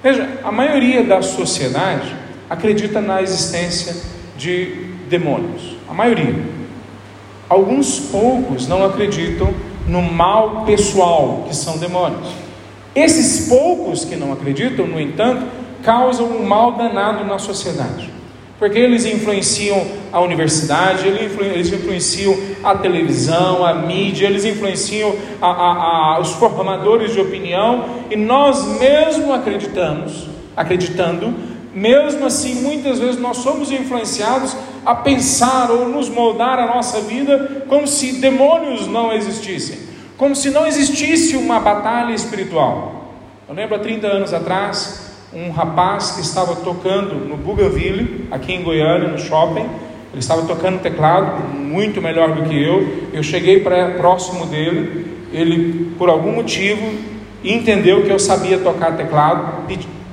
Veja, 0.03 0.41
a 0.45 0.53
maioria 0.53 1.03
da 1.03 1.23
sociedade 1.23 2.15
acredita 2.49 3.01
na 3.01 3.23
existência 3.23 3.97
de 4.37 4.87
demônios 5.09 5.77
a 5.89 5.95
maioria. 5.95 6.35
Alguns 7.49 8.01
poucos 8.01 8.67
não 8.67 8.85
acreditam 8.85 9.55
no 9.87 10.03
mal 10.03 10.65
pessoal, 10.65 11.45
que 11.49 11.55
são 11.55 11.79
demônios. 11.79 12.29
Esses 12.95 13.49
poucos 13.49 14.05
que 14.05 14.17
não 14.17 14.33
acreditam, 14.33 14.87
no 14.87 15.01
entanto, 15.01 15.47
causam 15.83 16.27
um 16.27 16.45
mal 16.45 16.73
danado 16.73 17.25
na 17.25 17.39
sociedade. 17.39 18.11
Porque 18.59 18.79
eles 18.79 19.05
influenciam 19.05 19.87
a 20.11 20.21
universidade, 20.21 21.07
eles 21.07 21.73
influenciam 21.73 22.37
a 22.65 22.75
televisão, 22.75 23.65
a 23.65 23.75
mídia, 23.75 24.27
eles 24.27 24.45
influenciam 24.45 25.15
a, 25.43 25.47
a, 25.47 26.15
a, 26.17 26.21
os 26.21 26.33
formadores 26.33 27.13
de 27.13 27.21
opinião, 27.21 27.85
e 28.11 28.17
nós 28.17 28.79
mesmo 28.79 29.33
acreditamos, 29.33 30.27
acreditando, 30.57 31.35
mesmo 31.75 32.25
assim, 32.25 32.63
muitas 32.63 32.99
vezes 32.99 33.21
nós 33.21 33.37
somos 33.37 33.71
influenciados 33.71 34.57
a 34.87 34.95
pensar 34.95 35.71
ou 35.71 35.87
nos 35.91 36.09
moldar 36.09 36.59
a 36.59 36.75
nossa 36.75 37.01
vida 37.01 37.67
como 37.69 37.87
se 37.87 38.13
demônios 38.13 38.87
não 38.87 39.13
existissem, 39.13 39.81
como 40.17 40.35
se 40.35 40.49
não 40.49 40.67
existisse 40.67 41.37
uma 41.37 41.61
batalha 41.61 42.15
espiritual. 42.15 43.13
Eu 43.47 43.55
lembro 43.55 43.77
há 43.77 43.79
30 43.79 44.07
anos 44.07 44.33
atrás, 44.33 45.06
um 45.37 45.51
rapaz 45.51 46.13
que 46.13 46.23
estava 46.23 46.57
tocando 46.57 47.15
no 47.15 47.37
Bougainville, 47.37 48.27
aqui 48.31 48.55
em 48.55 48.63
Goiânia, 48.63 49.09
no 49.09 49.19
shopping, 49.19 49.67
Ele 50.13 50.21
estava 50.21 50.43
tocando 50.47 50.81
teclado, 50.81 51.47
muito 51.55 52.01
melhor 52.01 52.33
do 52.33 52.49
que 52.49 52.63
eu. 52.63 53.09
Eu 53.13 53.23
cheguei 53.23 53.61
próximo 53.61 54.47
dele, 54.47 55.07
ele, 55.31 55.93
por 55.99 56.09
algum 56.09 56.33
motivo, 56.33 56.91
entendeu 57.45 58.03
que 58.03 58.11
eu 58.11 58.19
sabia 58.19 58.57
tocar 58.57 58.97
teclado, 58.97 59.67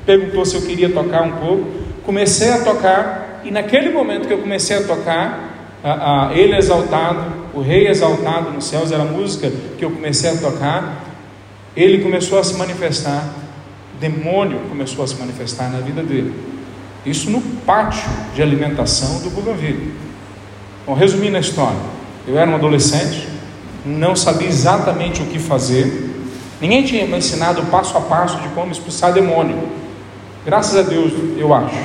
perguntou 0.05 0.43
se 0.45 0.55
eu 0.55 0.61
queria 0.63 0.89
tocar 0.89 1.21
um 1.23 1.31
pouco. 1.37 1.65
Comecei 2.05 2.51
a 2.51 2.61
tocar, 2.61 3.41
e 3.45 3.51
naquele 3.51 3.91
momento 3.91 4.27
que 4.27 4.33
eu 4.33 4.39
comecei 4.39 4.75
a 4.75 4.83
tocar, 4.83 5.79
a, 5.81 6.27
a, 6.27 6.33
Ele 6.33 6.57
exaltado, 6.57 7.23
o 7.53 7.61
Rei 7.61 7.87
exaltado 7.87 8.51
nos 8.51 8.65
céus, 8.65 8.91
era 8.91 9.03
a 9.03 9.05
música 9.05 9.49
que 9.77 9.85
eu 9.85 9.91
comecei 9.91 10.31
a 10.31 10.35
tocar. 10.35 11.01
Ele 11.77 12.03
começou 12.03 12.37
a 12.39 12.43
se 12.43 12.57
manifestar, 12.57 13.23
demônio 14.09 14.59
começou 14.67 15.03
a 15.03 15.07
se 15.07 15.15
manifestar 15.15 15.71
na 15.71 15.79
vida 15.79 16.03
dele. 16.03 16.33
Isso 17.05 17.29
no 17.29 17.41
pátio 17.65 18.09
de 18.35 18.41
alimentação 18.41 19.21
do 19.21 19.29
Bougainville. 19.29 19.93
Bom, 20.85 20.93
resumindo 20.93 21.37
a 21.37 21.39
história, 21.39 21.79
eu 22.27 22.37
era 22.37 22.49
um 22.51 22.55
adolescente, 22.55 23.27
não 23.85 24.13
sabia 24.13 24.47
exatamente 24.47 25.21
o 25.21 25.25
que 25.27 25.39
fazer, 25.39 26.11
ninguém 26.59 26.83
tinha 26.83 27.07
me 27.07 27.17
ensinado 27.17 27.61
passo 27.63 27.97
a 27.97 28.01
passo 28.01 28.41
de 28.41 28.49
como 28.49 28.71
expulsar 28.71 29.13
demônio. 29.13 29.57
Graças 30.45 30.75
a 30.75 30.81
Deus, 30.81 31.13
eu 31.37 31.53
acho, 31.53 31.77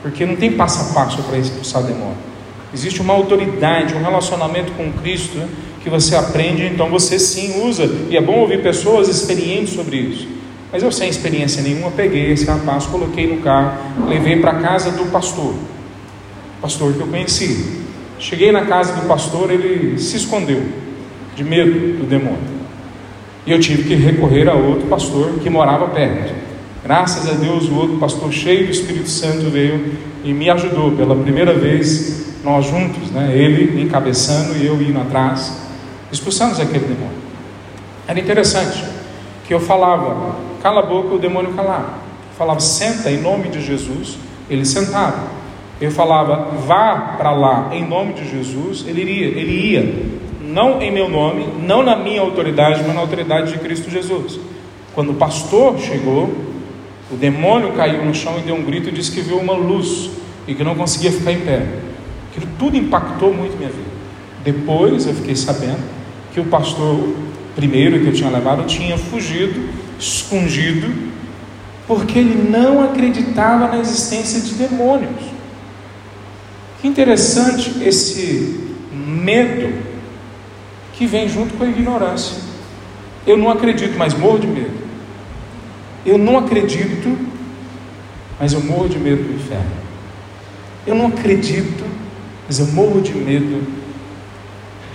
porque 0.00 0.24
não 0.24 0.36
tem 0.36 0.52
passo 0.52 0.90
a 0.90 0.94
passo 0.94 1.22
para 1.24 1.36
expulsar 1.36 1.82
demônio. 1.82 2.16
Existe 2.72 3.02
uma 3.02 3.12
autoridade, 3.12 3.94
um 3.94 4.02
relacionamento 4.02 4.72
com 4.72 4.90
Cristo 4.92 5.36
né, 5.36 5.48
que 5.82 5.90
você 5.90 6.16
aprende, 6.16 6.64
então 6.64 6.88
você 6.88 7.18
sim 7.18 7.62
usa, 7.66 7.84
e 8.08 8.16
é 8.16 8.20
bom 8.20 8.38
ouvir 8.40 8.62
pessoas 8.62 9.08
experientes 9.08 9.74
sobre 9.74 9.96
isso. 9.96 10.36
Mas 10.72 10.82
eu 10.82 10.90
sem 10.90 11.08
experiência 11.08 11.62
nenhuma 11.62 11.90
peguei 11.90 12.32
esse 12.32 12.44
rapaz, 12.44 12.86
coloquei 12.86 13.26
no 13.26 13.40
carro, 13.40 14.08
levei 14.08 14.40
para 14.40 14.50
a 14.52 14.60
casa 14.60 14.90
do 14.90 15.10
pastor, 15.10 15.54
pastor 16.60 16.92
que 16.92 17.00
eu 17.00 17.06
conheci. 17.06 17.82
Cheguei 18.18 18.50
na 18.50 18.64
casa 18.66 18.94
do 18.94 19.06
pastor, 19.06 19.50
ele 19.50 19.98
se 19.98 20.16
escondeu, 20.16 20.62
de 21.36 21.44
medo 21.44 21.98
do 21.98 22.06
demônio. 22.06 22.56
E 23.46 23.52
eu 23.52 23.60
tive 23.60 23.84
que 23.84 23.94
recorrer 23.94 24.48
a 24.48 24.54
outro 24.54 24.88
pastor 24.88 25.38
que 25.38 25.48
morava 25.48 25.88
perto. 25.88 26.34
Graças 26.82 27.28
a 27.28 27.32
Deus, 27.32 27.68
o 27.68 27.74
outro 27.74 27.98
pastor 27.98 28.32
cheio 28.32 28.66
do 28.66 28.72
Espírito 28.72 29.08
Santo 29.08 29.50
veio 29.50 29.92
e 30.24 30.32
me 30.32 30.50
ajudou 30.50 30.92
pela 30.92 31.14
primeira 31.14 31.54
vez, 31.54 32.34
nós 32.42 32.66
juntos, 32.66 33.10
né? 33.10 33.32
ele 33.36 33.80
encabeçando 33.82 34.56
e 34.56 34.66
eu 34.66 34.80
indo 34.80 34.98
atrás, 34.98 35.56
expulsamos 36.10 36.58
aquele 36.58 36.86
demônio. 36.86 37.18
Era 38.08 38.18
interessante 38.18 38.95
que 39.46 39.54
eu 39.54 39.60
falava, 39.60 40.34
cala 40.62 40.80
a 40.80 40.86
boca, 40.86 41.14
o 41.14 41.18
demônio 41.18 41.52
calava. 41.54 41.94
Eu 42.30 42.36
falava, 42.36 42.60
senta 42.60 43.10
em 43.10 43.20
nome 43.20 43.48
de 43.48 43.60
Jesus, 43.60 44.18
ele 44.50 44.64
sentava. 44.64 45.24
Eu 45.80 45.90
falava, 45.90 46.50
vá 46.66 47.14
para 47.16 47.32
lá 47.32 47.68
em 47.72 47.86
nome 47.86 48.14
de 48.14 48.28
Jesus, 48.28 48.84
ele 48.86 49.02
iria, 49.02 49.26
ele 49.26 49.72
ia, 49.72 49.94
não 50.40 50.80
em 50.80 50.90
meu 50.90 51.08
nome, 51.08 51.46
não 51.60 51.82
na 51.82 51.96
minha 51.96 52.20
autoridade, 52.20 52.82
mas 52.84 52.94
na 52.94 53.00
autoridade 53.00 53.52
de 53.52 53.58
Cristo 53.58 53.90
Jesus. 53.90 54.40
Quando 54.94 55.10
o 55.10 55.14
pastor 55.14 55.78
chegou, 55.78 56.34
o 57.10 57.16
demônio 57.16 57.72
caiu 57.72 58.04
no 58.04 58.14
chão 58.14 58.38
e 58.38 58.42
deu 58.42 58.54
um 58.54 58.64
grito 58.64 58.88
e 58.88 58.92
disse 58.92 59.12
que 59.12 59.20
viu 59.20 59.38
uma 59.38 59.52
luz 59.52 60.10
e 60.48 60.54
que 60.54 60.64
não 60.64 60.74
conseguia 60.74 61.12
ficar 61.12 61.32
em 61.32 61.40
pé. 61.40 61.66
Aquilo 62.30 62.50
tudo 62.58 62.76
impactou 62.76 63.32
muito 63.32 63.56
minha 63.56 63.70
vida. 63.70 63.90
Depois 64.42 65.06
eu 65.06 65.14
fiquei 65.14 65.36
sabendo 65.36 65.82
que 66.32 66.40
o 66.40 66.44
pastor 66.46 67.14
primeiro 67.56 68.00
que 68.00 68.06
eu 68.06 68.12
tinha 68.12 68.30
levado 68.30 68.66
tinha 68.66 68.98
fugido, 68.98 69.68
escondido, 69.98 70.94
porque 71.86 72.18
ele 72.18 72.50
não 72.50 72.84
acreditava 72.84 73.68
na 73.68 73.78
existência 73.78 74.40
de 74.40 74.54
demônios. 74.54 75.24
Que 76.80 76.86
interessante 76.86 77.82
esse 77.82 78.60
medo 78.92 79.72
que 80.92 81.06
vem 81.06 81.28
junto 81.28 81.54
com 81.54 81.64
a 81.64 81.68
ignorância. 81.68 82.36
Eu 83.26 83.36
não 83.38 83.50
acredito, 83.50 83.96
mas 83.96 84.14
morro 84.14 84.38
de 84.38 84.46
medo. 84.46 84.86
Eu 86.04 86.18
não 86.18 86.38
acredito, 86.38 87.18
mas 88.38 88.52
eu 88.52 88.60
morro 88.60 88.88
de 88.88 88.98
medo 88.98 89.22
do 89.22 89.34
inferno. 89.34 89.86
Eu 90.86 90.94
não 90.94 91.06
acredito, 91.06 91.84
mas 92.46 92.58
eu 92.58 92.66
morro 92.68 93.00
de 93.00 93.12
medo 93.12 93.66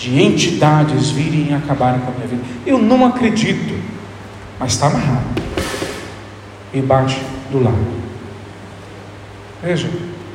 de 0.01 0.19
entidades 0.19 1.11
virem 1.11 1.51
e 1.51 1.53
acabarem 1.53 2.01
com 2.01 2.09
a 2.09 2.15
minha 2.15 2.27
vida. 2.27 2.41
Eu 2.65 2.79
não 2.79 3.05
acredito, 3.05 3.79
mas 4.59 4.71
está 4.71 4.87
amarrado 4.87 5.27
embaixo 6.73 7.19
do 7.51 7.63
lado. 7.63 8.01
Veja, 9.61 9.87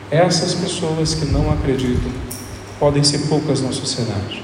essas 0.08 0.54
pessoas 0.54 1.14
que 1.14 1.24
não 1.26 1.52
acreditam 1.52 2.12
podem 2.78 3.02
ser 3.02 3.26
poucas 3.26 3.60
na 3.60 3.72
sociedade, 3.72 4.40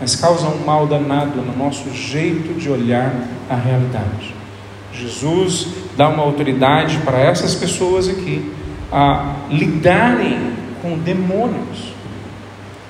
mas 0.00 0.16
causam 0.16 0.52
um 0.54 0.64
mal 0.64 0.88
danado 0.88 1.40
no 1.40 1.56
nosso 1.56 1.88
jeito 1.94 2.58
de 2.58 2.68
olhar 2.68 3.14
a 3.48 3.54
realidade. 3.54 4.34
Jesus 4.92 5.68
dá 5.96 6.08
uma 6.08 6.24
autoridade 6.24 6.98
para 7.04 7.20
essas 7.20 7.54
pessoas 7.54 8.08
aqui 8.08 8.52
a 8.90 9.36
lidarem 9.50 10.52
com 10.82 10.98
demônios. 10.98 11.92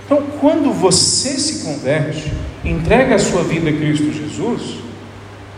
Então, 0.09 0.23
quando 0.41 0.73
você 0.73 1.39
se 1.39 1.67
converte, 1.67 2.33
entrega 2.65 3.17
a 3.17 3.19
sua 3.19 3.43
vida 3.43 3.69
a 3.69 3.73
Cristo 3.75 4.11
Jesus, 4.11 4.79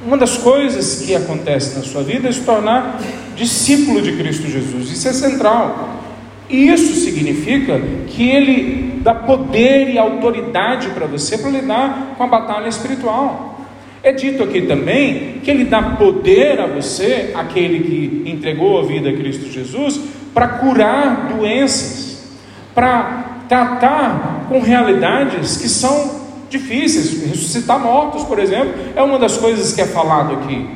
uma 0.04 0.16
das 0.16 0.38
coisas 0.38 1.02
que 1.02 1.14
acontece 1.14 1.78
na 1.78 1.84
sua 1.84 2.02
vida 2.02 2.28
é 2.28 2.32
se 2.32 2.40
tornar 2.40 3.00
discípulo 3.36 4.02
de 4.02 4.16
Cristo 4.16 4.48
Jesus. 4.48 4.90
Isso 4.90 5.06
é 5.06 5.12
central. 5.12 6.00
Isso 6.48 6.96
significa 6.96 7.80
que 8.08 8.28
Ele 8.28 8.98
dá 9.02 9.14
poder 9.14 9.88
e 9.88 9.96
autoridade 9.96 10.88
para 10.88 11.06
você 11.06 11.38
para 11.38 11.50
lidar 11.50 12.14
com 12.18 12.24
a 12.24 12.26
batalha 12.26 12.66
espiritual. 12.66 13.60
É 14.02 14.10
dito 14.10 14.42
aqui 14.42 14.62
também 14.62 15.34
que 15.44 15.50
Ele 15.52 15.64
dá 15.64 15.80
poder 15.80 16.58
a 16.58 16.66
você, 16.66 17.30
aquele 17.36 17.84
que 17.84 18.28
entregou 18.28 18.80
a 18.80 18.82
vida 18.82 19.10
a 19.10 19.16
Cristo 19.16 19.48
Jesus, 19.48 20.00
para 20.34 20.48
curar 20.48 21.28
doenças, 21.28 22.24
para 22.74 23.29
tratar 23.50 24.46
com 24.48 24.60
realidades 24.60 25.56
que 25.56 25.68
são 25.68 26.20
difíceis. 26.48 27.20
Ressuscitar 27.28 27.80
mortos, 27.80 28.22
por 28.22 28.38
exemplo, 28.38 28.72
é 28.94 29.02
uma 29.02 29.18
das 29.18 29.36
coisas 29.36 29.72
que 29.72 29.80
é 29.80 29.86
falado 29.86 30.34
aqui. 30.34 30.70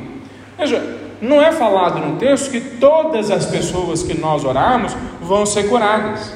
Veja, 0.57 0.83
não 1.21 1.41
é 1.41 1.53
falado 1.53 2.05
no 2.05 2.17
texto 2.17 2.51
que 2.51 2.59
todas 2.59 3.31
as 3.31 3.45
pessoas 3.45 4.03
que 4.03 4.13
nós 4.13 4.43
orarmos 4.43 4.93
vão 5.21 5.45
ser 5.45 5.69
curadas. 5.69 6.33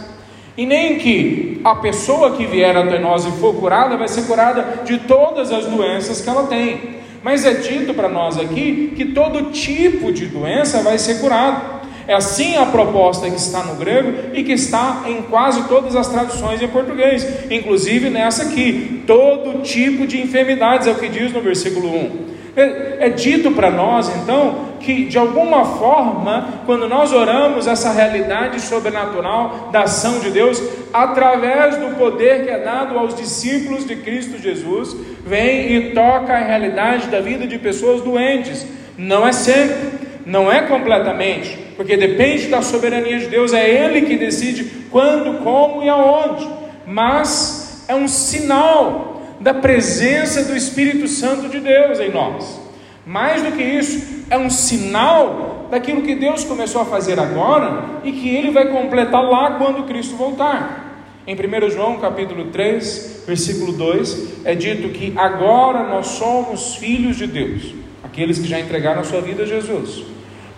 E 0.55 0.65
nem 0.65 0.98
que 0.98 1.60
a 1.62 1.75
pessoa 1.75 2.31
que 2.31 2.46
vier 2.46 2.75
até 2.75 3.00
nós 3.00 3.25
e 3.25 3.31
for 3.31 3.55
curada 3.55 3.98
vai 3.98 4.08
ser 4.08 4.22
curada 4.22 4.84
de 4.86 4.98
todas 5.00 5.51
as 5.51 5.65
doenças 5.65 6.22
que 6.22 6.29
ela 6.29 6.48
tem. 6.48 7.00
Mas 7.22 7.43
é 7.43 7.53
dito 7.53 7.93
para 7.93 8.08
nós 8.08 8.38
aqui 8.38 8.93
que 8.96 9.05
todo 9.08 9.51
tipo 9.51 10.10
de 10.13 10.25
doença 10.27 10.81
vai 10.81 10.98
ser 10.98 11.19
curado. 11.19 11.78
É 12.10 12.16
assim 12.16 12.58
a 12.58 12.66
proposta 12.66 13.30
que 13.30 13.36
está 13.36 13.62
no 13.63 13.75
grego 13.75 14.34
e 14.34 14.44
que 14.44 14.54
está 14.54 15.04
em 15.06 15.22
quase 15.22 15.68
todas 15.68 15.96
as 15.96 16.08
traduções 16.08 16.60
em 16.60 16.68
português, 16.68 17.46
inclusive 17.51 18.10
nessa 18.10 18.46
aqui. 18.46 19.04
Todo 19.06 19.62
tipo 19.62 20.08
de 20.08 20.20
enfermidades, 20.20 20.88
é 20.88 20.92
o 20.92 20.96
que 20.96 21.08
diz 21.08 21.32
no 21.32 21.39
versículo 21.39 21.88
1. 21.88 22.30
É, 22.56 23.06
é 23.06 23.10
dito 23.10 23.51
para 23.51 23.70
nós 23.70 24.10
então 24.16 24.70
que 24.80 25.06
de 25.06 25.20
alguma 25.20 25.63
forma, 25.78 26.63
quando 26.66 26.88
nós 26.88 27.13
oramos 27.13 27.68
essa 27.68 27.92
realidade 27.92 28.60
sobrenatural 28.60 29.70
da 29.72 29.84
ação 29.84 30.20
de 30.20 30.32
Deus, 30.32 30.60
através 30.92 31.78
do 31.78 31.96
poder 31.96 32.44
que 32.44 32.50
é 32.50 32.58
dado 32.58 32.98
aos 32.98 33.13
discípulos 33.13 33.86
de 33.86 33.96
Cristo 33.98 34.42
Jesus, 34.42 34.96
vem 35.24 35.75
e 35.75 35.92
toca 35.92 36.34
a 36.34 36.39
realidade 36.39 37.06
da 37.06 37.22
vida 37.22 37.46
de 37.46 37.60
pessoas 37.60 38.01
doentes. 38.01 38.66
Não 38.98 39.28
é 39.28 39.32
sempre, 39.32 39.89
não 40.25 40.51
é 40.51 40.62
completamente, 40.63 41.69
porque 41.79 41.95
depende 41.95 42.48
da 42.48 42.62
soberania 42.62 43.19
de 43.19 43.27
Deus, 43.27 43.53
é 43.53 43.69
Ele 43.69 44.01
que 44.01 44.17
decide 44.17 44.65
quando, 44.91 45.41
como 45.41 45.81
e 45.81 45.88
aonde, 45.88 46.45
mas 46.86 47.86
é 47.88 47.95
um 47.95 48.05
sinal 48.05 49.24
da 49.39 49.53
presença 49.53 50.43
do 50.43 50.57
Espírito 50.57 51.07
Santo 51.07 51.48
de 51.48 51.62
Deus 51.62 52.01
em 52.01 52.12
nós. 52.12 52.59
Mais 53.05 53.41
do 53.43 53.53
que 53.53 53.63
isso, 53.63 54.25
é 54.29 54.38
um 54.38 54.50
sinal 54.50 55.69
daquilo 55.71 56.01
que 56.01 56.15
Deus 56.15 56.43
começou 56.43 56.81
a 56.81 56.86
fazer 56.86 57.17
agora 57.17 57.86
e 58.03 58.12
que 58.12 58.27
Ele 58.27 58.51
vai 58.51 58.67
completar 58.67 59.24
lá 59.24 59.51
quando 59.51 59.88
Cristo 59.88 60.17
voltar. 60.17 61.07
Em 61.25 61.33
1 61.33 61.69
João 61.69 61.98
capítulo 61.98 62.48
3, 62.48 63.24
versículo 63.25 63.71
2, 63.71 64.43
é 64.43 64.53
dito 64.53 64.89
que 64.89 65.13
agora 65.15 65.83
nós 65.83 66.07
somos 66.07 66.75
filhos 66.75 67.15
de 67.15 67.25
Deus 67.25 67.79
aqueles 68.03 68.38
que 68.38 68.48
já 68.50 68.59
entregaram 68.59 69.00
a 69.00 69.05
sua 69.05 69.21
vida 69.21 69.43
a 69.43 69.45
Jesus. 69.45 70.03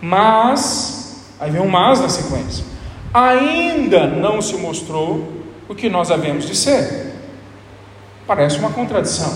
Mas, 0.01 1.00
aí 1.41 1.51
vem 1.51 1.61
um 1.61 1.67
mas 1.67 1.99
na 1.99 2.07
sequência, 2.07 2.63
ainda 3.13 4.07
não 4.07 4.41
se 4.41 4.55
mostrou 4.55 5.27
o 5.67 5.75
que 5.75 5.89
nós 5.89 6.11
havemos 6.11 6.47
de 6.47 6.55
ser. 6.55 7.11
Parece 8.25 8.59
uma 8.59 8.69
contradição. 8.69 9.33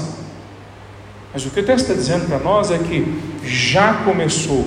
Mas 1.34 1.46
o 1.46 1.50
que 1.50 1.60
o 1.60 1.66
texto 1.66 1.90
está 1.90 1.94
dizendo 1.96 2.28
para 2.28 2.40
nós 2.40 2.72
é 2.72 2.78
que 2.78 3.04
já 3.44 3.96
começou 4.06 4.66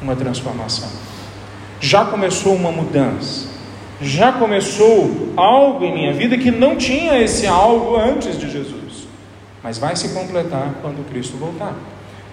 uma 0.00 0.16
transformação, 0.16 0.88
já 1.80 2.04
começou 2.04 2.54
uma 2.54 2.72
mudança. 2.72 3.56
Já 4.00 4.30
começou 4.32 5.32
algo 5.36 5.82
em 5.84 5.92
minha 5.92 6.12
vida 6.12 6.36
que 6.36 6.50
não 6.50 6.76
tinha 6.76 7.18
esse 7.18 7.46
algo 7.46 7.96
antes 7.96 8.38
de 8.38 8.50
Jesus, 8.50 9.08
mas 9.62 9.78
vai 9.78 9.96
se 9.96 10.10
completar 10.10 10.74
quando 10.82 11.08
Cristo 11.08 11.36
voltar. 11.38 11.74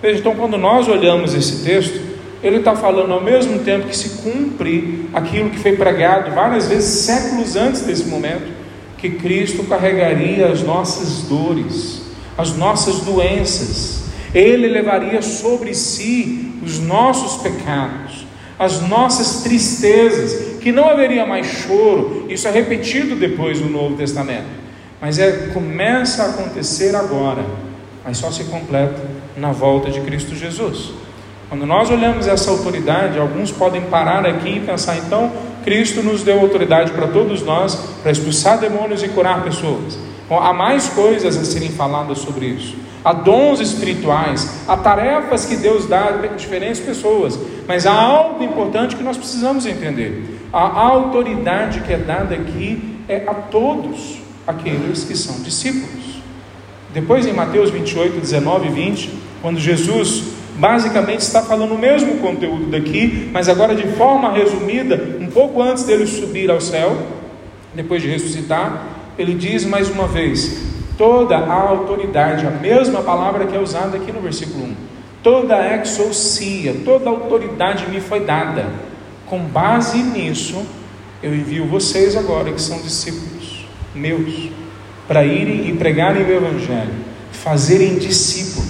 Veja, 0.01 0.19
então, 0.19 0.36
quando 0.36 0.57
nós 0.57 0.89
olhamos 0.89 1.33
esse 1.33 1.63
texto, 1.63 2.12
ele 2.43 2.57
está 2.57 2.75
falando 2.75 3.13
ao 3.13 3.23
mesmo 3.23 3.59
tempo 3.59 3.88
que 3.88 3.95
se 3.95 4.21
cumpre 4.21 5.09
aquilo 5.13 5.50
que 5.50 5.57
foi 5.57 5.77
pregado 5.77 6.31
várias 6.31 6.67
vezes, 6.67 7.05
séculos 7.05 7.55
antes 7.55 7.81
desse 7.81 8.03
momento, 8.03 8.51
que 8.97 9.12
Cristo 9.12 9.63
carregaria 9.63 10.47
as 10.47 10.62
nossas 10.62 11.23
dores, 11.23 12.01
as 12.38 12.55
nossas 12.55 13.00
doenças, 13.00 14.03
Ele 14.35 14.67
levaria 14.67 15.21
sobre 15.21 15.73
si 15.73 16.53
os 16.62 16.79
nossos 16.79 17.41
pecados, 17.41 18.25
as 18.59 18.81
nossas 18.81 19.43
tristezas, 19.43 20.59
que 20.59 20.71
não 20.71 20.89
haveria 20.89 21.25
mais 21.25 21.47
choro, 21.47 22.25
isso 22.29 22.47
é 22.47 22.51
repetido 22.51 23.15
depois 23.15 23.59
no 23.62 23.69
Novo 23.69 23.95
Testamento, 23.95 24.47
mas 25.00 25.17
é, 25.17 25.50
começa 25.53 26.23
a 26.23 26.29
acontecer 26.29 26.95
agora, 26.95 27.45
mas 28.03 28.17
só 28.17 28.31
se 28.31 28.45
completa 28.45 29.01
na 29.38 29.51
volta 29.51 29.89
de 29.89 30.01
Cristo 30.01 30.35
Jesus. 30.35 31.02
Quando 31.53 31.67
nós 31.67 31.91
olhamos 31.91 32.25
essa 32.25 32.50
autoridade, 32.50 33.19
alguns 33.19 33.51
podem 33.51 33.81
parar 33.81 34.25
aqui 34.25 34.57
e 34.57 34.60
pensar, 34.60 34.98
então, 34.98 35.31
Cristo 35.63 36.01
nos 36.01 36.24
deu 36.24 36.39
autoridade 36.39 36.91
para 36.93 37.05
todos 37.05 37.43
nós 37.43 37.75
para 38.01 38.12
expulsar 38.12 38.57
demônios 38.57 39.03
e 39.03 39.10
curar 39.10 39.43
pessoas. 39.43 39.95
Bom, 40.27 40.39
há 40.39 40.51
mais 40.51 40.88
coisas 40.88 41.38
a 41.38 41.45
serem 41.45 41.69
faladas 41.69 42.17
sobre 42.17 42.48
isso. 42.48 42.75
Há 43.05 43.13
dons 43.13 43.60
espirituais, 43.60 44.63
há 44.67 44.75
tarefas 44.75 45.45
que 45.45 45.55
Deus 45.55 45.86
dá 45.86 46.05
a 46.05 46.27
diferentes 46.36 46.79
pessoas, 46.79 47.38
mas 47.67 47.86
há 47.86 47.93
algo 47.93 48.43
importante 48.43 48.95
que 48.95 49.03
nós 49.03 49.15
precisamos 49.15 49.67
entender. 49.67 50.50
A 50.51 50.81
autoridade 50.81 51.81
que 51.81 51.93
é 51.93 51.98
dada 51.98 52.33
aqui 52.33 52.98
é 53.07 53.25
a 53.27 53.33
todos 53.36 54.17
aqueles 54.48 55.03
que 55.03 55.15
são 55.15 55.39
discípulos. 55.43 56.19
Depois 56.91 57.27
em 57.27 57.33
Mateus 57.33 57.69
28, 57.69 58.19
19 58.19 58.69
e 58.69 58.72
20, 58.72 59.13
quando 59.39 59.60
Jesus 59.60 60.41
basicamente 60.57 61.22
está 61.22 61.41
falando 61.41 61.74
o 61.74 61.77
mesmo 61.77 62.17
conteúdo 62.17 62.69
daqui, 62.69 63.29
mas 63.31 63.50
agora 63.50 63.75
de 63.75 63.88
forma 63.93 64.31
resumida, 64.31 65.17
um 65.19 65.27
pouco 65.27 65.62
antes 65.62 65.83
dele 65.83 66.05
subir 66.05 66.50
ao 66.50 66.62
céu, 66.62 66.95
depois 67.74 68.01
de 68.01 68.07
ressuscitar, 68.07 68.88
ele 69.17 69.33
diz 69.33 69.65
mais 69.65 69.89
uma 69.89 70.07
vez: 70.07 70.62
toda 70.98 71.38
a 71.38 71.53
autoridade, 71.53 72.45
a 72.45 72.51
mesma 72.51 73.01
palavra 73.01 73.45
que 73.45 73.55
é 73.55 73.60
usada 73.60 73.98
aqui 73.98 74.12
no 74.12 74.22
versículo 74.22 74.65
1, 74.65 74.75
toda 75.22 75.55
a 75.55 75.81
exousia, 75.81 76.75
toda 76.86 77.10
a 77.10 77.13
autoridade 77.13 77.89
me 77.89 78.00
foi 78.00 78.22
dada. 78.22 78.67
Com 79.25 79.39
base 79.39 79.98
nisso, 79.98 80.63
eu 81.22 81.33
envio 81.33 81.65
vocês 81.65 82.15
agora, 82.15 82.51
que 82.51 82.62
são 82.62 82.79
discípulos 82.81 83.65
meus, 83.95 84.50
para 85.07 85.25
irem 85.25 85.69
e 85.69 85.74
pregarem 85.74 86.24
o 86.24 86.31
Evangelho, 86.31 86.93
fazerem 87.31 87.98
discípulos 87.98 88.62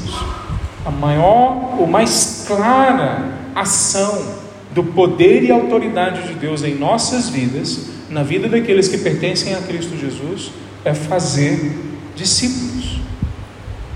a 0.86 0.92
maior 0.92 1.75
ou 1.80 1.88
mais 1.88 2.46
clara 2.48 3.25
ação 3.56 4.44
do 4.74 4.84
poder 4.84 5.44
e 5.44 5.52
autoridade 5.52 6.28
de 6.28 6.34
Deus 6.34 6.63
em 6.63 6.75
nossas 6.75 7.30
vidas, 7.30 7.88
na 8.10 8.24
vida 8.24 8.50
daqueles 8.50 8.88
que 8.88 8.98
pertencem 8.98 9.54
a 9.54 9.62
Cristo 9.62 9.98
Jesus, 9.98 10.52
é 10.84 10.94
fazer 10.94 11.78
discípulos. 12.16 13.00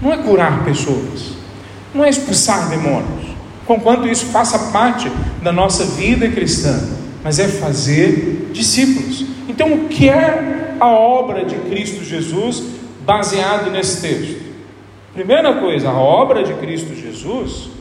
Não 0.01 0.13
é 0.13 0.17
curar 0.17 0.63
pessoas, 0.63 1.31
não 1.93 2.05
é 2.05 2.09
expulsar 2.09 2.69
demônios, 2.69 3.35
conquanto 3.65 4.07
isso 4.07 4.27
faça 4.27 4.71
parte 4.71 5.11
da 5.41 5.51
nossa 5.51 5.83
vida 5.85 6.29
cristã, 6.29 6.79
mas 7.23 7.39
é 7.39 7.47
fazer 7.47 8.49
discípulos. 8.53 9.25
Então, 9.49 9.73
o 9.73 9.87
que 9.87 10.07
é 10.07 10.75
a 10.79 10.87
obra 10.87 11.43
de 11.43 11.55
Cristo 11.55 12.03
Jesus 12.03 12.63
baseado 13.05 13.71
nesse 13.71 14.01
texto? 14.01 14.46
Primeira 15.17 15.55
coisa, 15.55 15.89
a 15.89 15.99
obra 15.99 16.43
de 16.43 16.53
Cristo 16.53 16.93
Jesus 16.93 17.71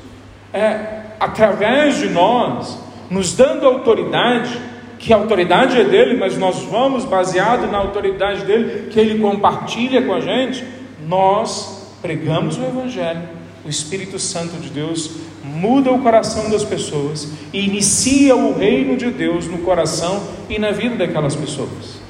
é, 0.54 1.02
através 1.20 1.98
de 1.98 2.08
nós, 2.08 2.78
nos 3.10 3.34
dando 3.34 3.66
autoridade, 3.66 4.58
que 4.98 5.12
a 5.12 5.16
autoridade 5.16 5.78
é 5.78 5.84
dele, 5.84 6.16
mas 6.16 6.38
nós 6.38 6.62
vamos 6.62 7.04
baseado 7.04 7.70
na 7.70 7.76
autoridade 7.76 8.42
dele, 8.46 8.88
que 8.88 8.98
ele 8.98 9.18
compartilha 9.18 10.00
com 10.00 10.14
a 10.14 10.20
gente, 10.20 10.64
nós 11.06 11.94
pregamos 12.00 12.56
o 12.56 12.62
Evangelho. 12.62 13.28
O 13.66 13.68
Espírito 13.68 14.18
Santo 14.18 14.56
de 14.56 14.70
Deus 14.70 15.10
muda 15.44 15.92
o 15.92 16.00
coração 16.00 16.48
das 16.48 16.64
pessoas 16.64 17.30
e 17.52 17.66
inicia 17.66 18.34
o 18.34 18.56
reino 18.56 18.96
de 18.96 19.10
Deus 19.10 19.46
no 19.46 19.58
coração 19.58 20.26
e 20.48 20.58
na 20.58 20.70
vida 20.70 20.96
daquelas 20.96 21.36
pessoas. 21.36 22.05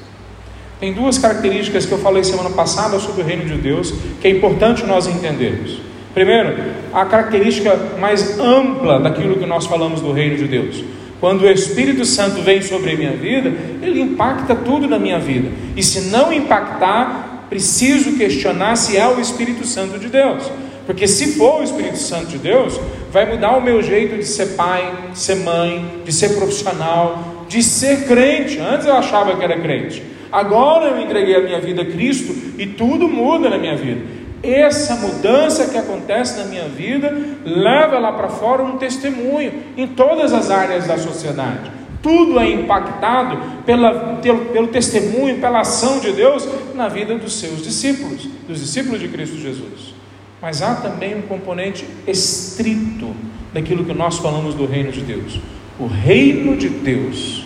Tem 0.79 0.93
duas 0.93 1.17
características 1.17 1.85
que 1.85 1.91
eu 1.91 1.97
falei 1.97 2.23
semana 2.23 2.51
passada 2.51 2.99
sobre 2.99 3.23
o 3.23 3.25
reino 3.25 3.45
de 3.45 3.55
Deus 3.55 3.91
que 4.21 4.27
é 4.27 4.31
importante 4.31 4.85
nós 4.85 5.07
entendermos. 5.07 5.79
Primeiro, 6.13 6.55
a 6.93 7.05
característica 7.05 7.75
mais 7.99 8.39
ampla 8.39 8.99
daquilo 8.99 9.37
que 9.37 9.45
nós 9.45 9.65
falamos 9.65 10.01
do 10.01 10.11
reino 10.11 10.35
de 10.35 10.47
Deus. 10.47 10.83
Quando 11.19 11.41
o 11.41 11.49
Espírito 11.49 12.05
Santo 12.05 12.41
vem 12.41 12.61
sobre 12.61 12.91
a 12.91 12.95
minha 12.95 13.13
vida, 13.13 13.51
ele 13.81 13.99
impacta 13.99 14.55
tudo 14.55 14.87
na 14.87 14.99
minha 14.99 15.17
vida. 15.17 15.49
E 15.75 15.81
se 15.81 16.09
não 16.09 16.31
impactar, 16.31 17.47
preciso 17.49 18.15
questionar 18.15 18.75
se 18.75 18.97
é 18.97 19.07
o 19.07 19.19
Espírito 19.19 19.65
Santo 19.65 19.97
de 19.97 20.09
Deus. 20.09 20.43
Porque 20.85 21.07
se 21.07 21.33
for 21.33 21.59
o 21.59 21.63
Espírito 21.63 21.97
Santo 21.97 22.27
de 22.27 22.37
Deus, 22.37 22.79
vai 23.11 23.25
mudar 23.25 23.57
o 23.57 23.61
meu 23.61 23.81
jeito 23.81 24.15
de 24.15 24.25
ser 24.25 24.55
pai, 24.55 25.09
de 25.11 25.17
ser 25.17 25.37
mãe, 25.37 26.01
de 26.05 26.11
ser 26.11 26.35
profissional, 26.35 27.45
de 27.49 27.63
ser 27.63 28.07
crente. 28.07 28.59
Antes 28.59 28.85
eu 28.85 28.93
achava 28.93 29.35
que 29.35 29.43
era 29.43 29.59
crente. 29.59 30.16
Agora 30.31 30.87
eu 30.87 31.01
entreguei 31.01 31.35
a 31.35 31.41
minha 31.41 31.59
vida 31.59 31.81
a 31.81 31.85
Cristo 31.85 32.33
e 32.57 32.65
tudo 32.65 33.07
muda 33.07 33.49
na 33.49 33.57
minha 33.57 33.75
vida. 33.75 34.01
Essa 34.43 34.95
mudança 34.95 35.67
que 35.67 35.77
acontece 35.77 36.39
na 36.39 36.45
minha 36.45 36.67
vida 36.67 37.11
leva 37.43 37.97
lá 37.97 38.11
para 38.13 38.29
fora 38.29 38.63
um 38.63 38.77
testemunho 38.77 39.51
em 39.75 39.87
todas 39.87 40.31
as 40.31 40.51
áreas 40.51 40.85
da 40.85 40.97
sociedade. 40.97 41.71
Tudo 42.01 42.39
é 42.39 42.49
impactado 42.51 43.63
pela, 43.65 44.17
pelo, 44.17 44.45
pelo 44.45 44.67
testemunho, 44.67 45.39
pela 45.39 45.61
ação 45.61 45.99
de 45.99 46.11
Deus 46.11 46.47
na 46.75 46.87
vida 46.87 47.15
dos 47.15 47.39
seus 47.39 47.63
discípulos, 47.63 48.27
dos 48.47 48.59
discípulos 48.59 48.99
de 48.99 49.07
Cristo 49.07 49.37
Jesus. 49.37 49.95
Mas 50.41 50.61
há 50.61 50.75
também 50.75 51.17
um 51.17 51.23
componente 51.23 51.85
estrito 52.05 53.15
daquilo 53.53 53.83
que 53.83 53.93
nós 53.93 54.19
falamos 54.19 54.53
do 54.53 54.67
reino 54.67 54.91
de 54.91 55.01
Deus. 55.01 55.39
O 55.79 55.87
reino 55.87 56.55
de 56.55 56.69
Deus 56.69 57.45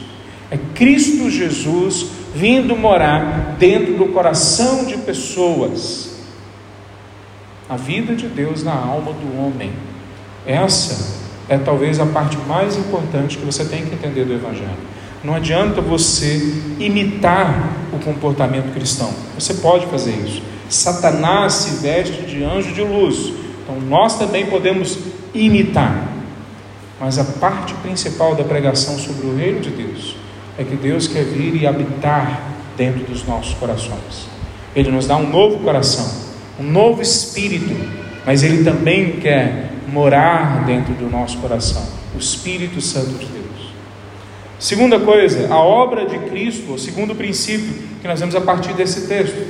é 0.50 0.58
Cristo 0.76 1.30
Jesus 1.30 2.08
vindo 2.34 2.76
morar 2.76 3.56
dentro 3.60 3.98
do 3.98 4.08
coração 4.08 4.86
de 4.86 4.98
pessoas. 4.98 6.10
A 7.70 7.76
vida 7.76 8.16
de 8.16 8.28
Deus 8.28 8.64
na 8.64 8.74
alma 8.74 9.14
do 9.14 9.40
homem. 9.40 9.72
Essa 10.46 11.20
é 11.48 11.58
talvez 11.58 12.00
a 12.00 12.06
parte 12.06 12.38
mais 12.48 12.78
importante 12.78 13.38
que 13.38 13.46
você 13.46 13.66
tem 13.66 13.86
que 13.86 13.94
entender 13.94 14.26
do 14.26 14.34
Evangelho. 14.34 14.92
Não 15.24 15.36
adianta 15.36 15.82
você 15.82 16.38
imitar 16.80 17.70
o 17.94 18.00
comportamento 18.00 18.74
cristão. 18.74 19.12
Você 19.38 19.54
pode 19.56 19.86
fazer 19.86 20.12
isso. 20.12 20.42
Satanás 20.70 21.54
se 21.54 21.82
veste 21.82 22.24
de 22.24 22.44
anjo 22.44 22.74
de 22.74 22.82
luz. 22.82 23.34
Então 23.64 23.80
nós 23.82 24.18
também 24.18 24.48
podemos 24.48 24.98
imitar. 25.34 26.10
Mas 27.00 27.20
a 27.20 27.24
parte 27.24 27.74
principal 27.76 28.36
da 28.36 28.44
pregação 28.44 28.98
sobre 28.98 29.28
o 29.28 29.36
reino 29.36 29.60
de 29.60 29.70
Deus 29.70 30.21
é 30.58 30.64
que 30.64 30.76
Deus 30.76 31.08
quer 31.08 31.24
vir 31.24 31.56
e 31.62 31.68
habitar 31.68 32.42
dentro 32.78 33.04
dos 33.04 33.26
nossos 33.26 33.54
corações. 33.56 34.28
Ele 34.76 34.92
nos 34.92 35.08
dá 35.08 35.18
um 35.18 35.30
novo 35.30 35.60
coração, 35.60 36.10
um 36.60 36.64
novo 36.64 37.02
espírito, 37.02 37.76
mas 38.26 38.44
Ele 38.44 38.64
também 38.64 39.14
quer 39.14 39.72
morar 39.88 40.66
dentro 40.66 40.94
do 40.94 41.10
nosso 41.10 41.38
coração, 41.40 41.84
o 42.16 42.20
Espírito 42.20 42.80
Santo 42.80 43.10
de 43.10 43.26
Deus. 43.26 43.42
Segunda 44.58 45.00
coisa, 45.00 45.52
a 45.54 45.60
obra 45.60 46.06
de 46.06 46.18
Cristo, 46.30 46.74
o 46.74 46.80
segundo 46.80 47.16
princípio 47.16 47.74
que 48.02 48.08
nós 48.08 48.20
vemos 48.20 48.36
a 48.36 48.42
partir 48.42 48.74
desse 48.74 49.08
texto, 49.08 49.46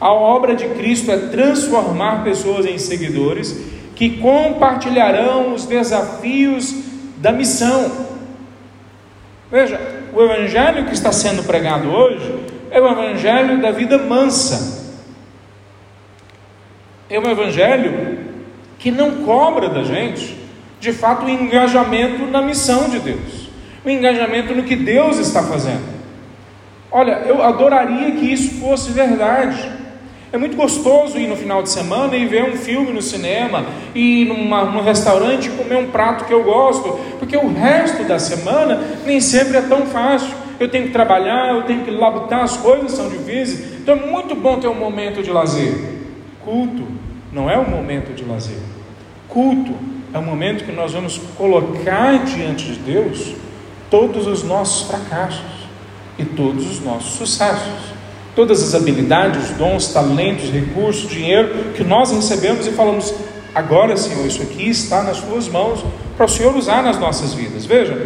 a 0.00 0.12
obra 0.12 0.56
de 0.56 0.66
Cristo 0.68 1.10
é 1.10 1.16
transformar 1.16 2.24
pessoas 2.24 2.66
em 2.66 2.78
seguidores 2.78 3.54
que 3.94 4.18
compartilharão 4.18 5.54
os 5.54 5.66
desafios 5.66 6.74
da 7.18 7.30
missão. 7.30 8.13
Veja, 9.54 9.80
o 10.12 10.20
evangelho 10.20 10.84
que 10.86 10.94
está 10.94 11.12
sendo 11.12 11.44
pregado 11.44 11.88
hoje 11.88 12.40
é 12.72 12.80
o 12.80 12.90
evangelho 12.90 13.62
da 13.62 13.70
vida 13.70 13.96
mansa. 13.98 14.96
É 17.08 17.20
um 17.20 17.30
evangelho 17.30 18.18
que 18.80 18.90
não 18.90 19.24
cobra 19.24 19.68
da 19.68 19.84
gente, 19.84 20.36
de 20.80 20.92
fato, 20.92 21.26
o 21.26 21.30
engajamento 21.30 22.26
na 22.26 22.42
missão 22.42 22.88
de 22.88 22.98
Deus, 22.98 23.48
o 23.84 23.88
engajamento 23.88 24.52
no 24.56 24.64
que 24.64 24.74
Deus 24.74 25.18
está 25.18 25.44
fazendo. 25.44 25.84
Olha, 26.90 27.22
eu 27.24 27.40
adoraria 27.40 28.10
que 28.10 28.32
isso 28.32 28.58
fosse 28.58 28.90
verdade. 28.90 29.70
É 30.34 30.36
muito 30.36 30.56
gostoso 30.56 31.16
ir 31.16 31.28
no 31.28 31.36
final 31.36 31.62
de 31.62 31.70
semana 31.70 32.16
e 32.16 32.26
ver 32.26 32.42
um 32.42 32.56
filme 32.56 32.92
no 32.92 33.00
cinema, 33.00 33.64
ir 33.94 34.24
numa, 34.24 34.64
num 34.64 34.82
restaurante 34.82 35.46
e 35.46 35.50
comer 35.50 35.76
um 35.76 35.92
prato 35.92 36.24
que 36.24 36.34
eu 36.34 36.42
gosto, 36.42 36.88
porque 37.20 37.36
o 37.36 37.54
resto 37.54 38.02
da 38.02 38.18
semana 38.18 38.82
nem 39.06 39.20
sempre 39.20 39.58
é 39.58 39.62
tão 39.62 39.86
fácil. 39.86 40.34
eu 40.58 40.68
tenho 40.68 40.86
que 40.86 40.90
trabalhar, 40.92 41.54
eu 41.54 41.62
tenho 41.62 41.84
que 41.84 41.90
labutar, 41.92 42.42
as 42.42 42.56
coisas 42.56 42.90
são 42.90 43.08
difíceis. 43.08 43.74
Então 43.80 43.94
é 43.94 44.06
muito 44.06 44.34
bom 44.34 44.58
ter 44.58 44.66
um 44.66 44.74
momento 44.74 45.22
de 45.22 45.30
lazer. 45.30 45.72
Culto 46.44 46.84
não 47.32 47.48
é 47.48 47.56
um 47.56 47.70
momento 47.70 48.12
de 48.12 48.24
lazer. 48.24 48.58
Culto 49.28 49.72
é 50.12 50.18
um 50.18 50.24
momento 50.24 50.64
que 50.64 50.72
nós 50.72 50.94
vamos 50.94 51.16
colocar 51.38 52.24
diante 52.24 52.72
de 52.72 52.78
Deus 52.80 53.36
todos 53.88 54.26
os 54.26 54.42
nossos 54.42 54.88
fracassos 54.88 55.68
e 56.18 56.24
todos 56.24 56.68
os 56.68 56.84
nossos 56.84 57.12
sucessos. 57.12 57.94
Todas 58.34 58.62
as 58.62 58.74
habilidades, 58.74 59.50
dons, 59.50 59.88
talentos, 59.88 60.50
recursos, 60.50 61.08
dinheiro 61.08 61.72
que 61.74 61.84
nós 61.84 62.10
recebemos 62.10 62.66
e 62.66 62.72
falamos: 62.72 63.14
agora, 63.54 63.96
Senhor, 63.96 64.26
isso 64.26 64.42
aqui 64.42 64.68
está 64.68 65.02
nas 65.02 65.20
tuas 65.20 65.48
mãos 65.48 65.84
para 66.16 66.26
o 66.26 66.28
Senhor 66.28 66.56
usar 66.56 66.82
nas 66.82 66.98
nossas 66.98 67.32
vidas. 67.32 67.64
Veja, 67.64 67.96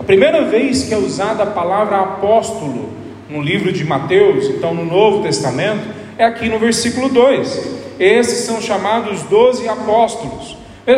a 0.00 0.04
primeira 0.04 0.44
vez 0.44 0.84
que 0.84 0.94
é 0.94 0.98
usada 0.98 1.42
a 1.42 1.46
palavra 1.46 2.00
apóstolo 2.00 2.90
no 3.28 3.42
livro 3.42 3.72
de 3.72 3.84
Mateus, 3.84 4.46
então 4.46 4.72
no 4.72 4.84
Novo 4.84 5.22
Testamento, 5.22 5.86
é 6.16 6.24
aqui 6.24 6.48
no 6.48 6.58
versículo 6.58 7.08
2. 7.08 7.84
Esses 7.98 8.44
são 8.46 8.60
chamados 8.60 9.22
doze 9.24 9.68
apóstolos. 9.68 10.56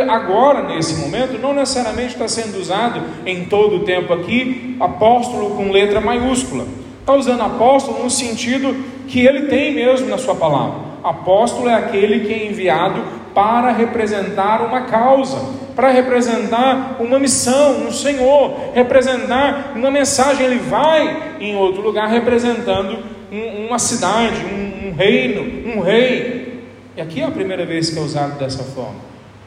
Agora, 0.08 0.62
nesse 0.74 0.94
momento, 0.96 1.38
não 1.40 1.52
necessariamente 1.52 2.14
está 2.14 2.26
sendo 2.26 2.58
usado 2.60 3.00
em 3.24 3.44
todo 3.44 3.76
o 3.76 3.80
tempo 3.80 4.12
aqui 4.12 4.76
apóstolo 4.80 5.50
com 5.50 5.70
letra 5.70 6.00
maiúscula. 6.00 6.66
Está 7.06 7.14
usando 7.14 7.42
apóstolo 7.42 8.02
no 8.02 8.10
sentido 8.10 8.74
que 9.06 9.24
ele 9.24 9.42
tem 9.42 9.72
mesmo 9.72 10.08
na 10.08 10.18
sua 10.18 10.34
palavra. 10.34 10.80
Apóstolo 11.04 11.68
é 11.68 11.74
aquele 11.74 12.26
que 12.26 12.32
é 12.34 12.48
enviado 12.48 13.00
para 13.32 13.70
representar 13.70 14.60
uma 14.60 14.86
causa, 14.86 15.38
para 15.76 15.92
representar 15.92 16.96
uma 16.98 17.16
missão, 17.20 17.86
um 17.86 17.92
Senhor, 17.92 18.72
representar 18.74 19.74
uma 19.76 19.88
mensagem. 19.88 20.46
Ele 20.46 20.58
vai 20.58 21.36
em 21.38 21.54
outro 21.54 21.80
lugar 21.80 22.08
representando 22.08 22.98
um, 23.30 23.66
uma 23.68 23.78
cidade, 23.78 24.44
um, 24.44 24.88
um 24.88 24.92
reino, 24.92 25.76
um 25.76 25.80
rei. 25.82 26.64
E 26.96 27.00
aqui 27.00 27.20
é 27.20 27.24
a 27.24 27.30
primeira 27.30 27.64
vez 27.64 27.88
que 27.88 28.00
é 28.00 28.02
usado 28.02 28.36
dessa 28.36 28.64
forma. 28.64 28.96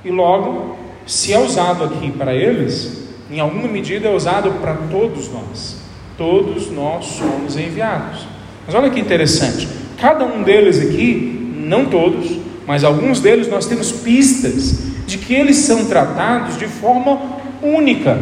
E 0.06 0.10
logo, 0.10 0.78
se 1.06 1.34
é 1.34 1.40
usado 1.40 1.84
aqui 1.84 2.10
para 2.10 2.34
eles, 2.34 3.10
em 3.30 3.42
alguma 3.42 3.68
medida 3.68 4.08
é 4.08 4.16
usado 4.16 4.50
para 4.62 4.76
todos 4.90 5.30
nós. 5.30 5.79
Todos 6.20 6.70
nós 6.70 7.06
somos 7.06 7.56
enviados. 7.56 8.28
Mas 8.66 8.76
olha 8.76 8.90
que 8.90 9.00
interessante, 9.00 9.70
cada 9.98 10.26
um 10.26 10.44
deles 10.44 10.78
aqui, 10.78 11.56
não 11.66 11.86
todos, 11.86 12.38
mas 12.68 12.84
alguns 12.84 13.22
deles 13.22 13.48
nós 13.48 13.66
temos 13.66 13.90
pistas 13.90 14.80
de 15.08 15.18
que 15.18 15.34
eles 15.34 15.56
são 15.56 15.86
tratados 15.86 16.58
de 16.58 16.68
forma 16.68 17.22
única. 17.64 18.20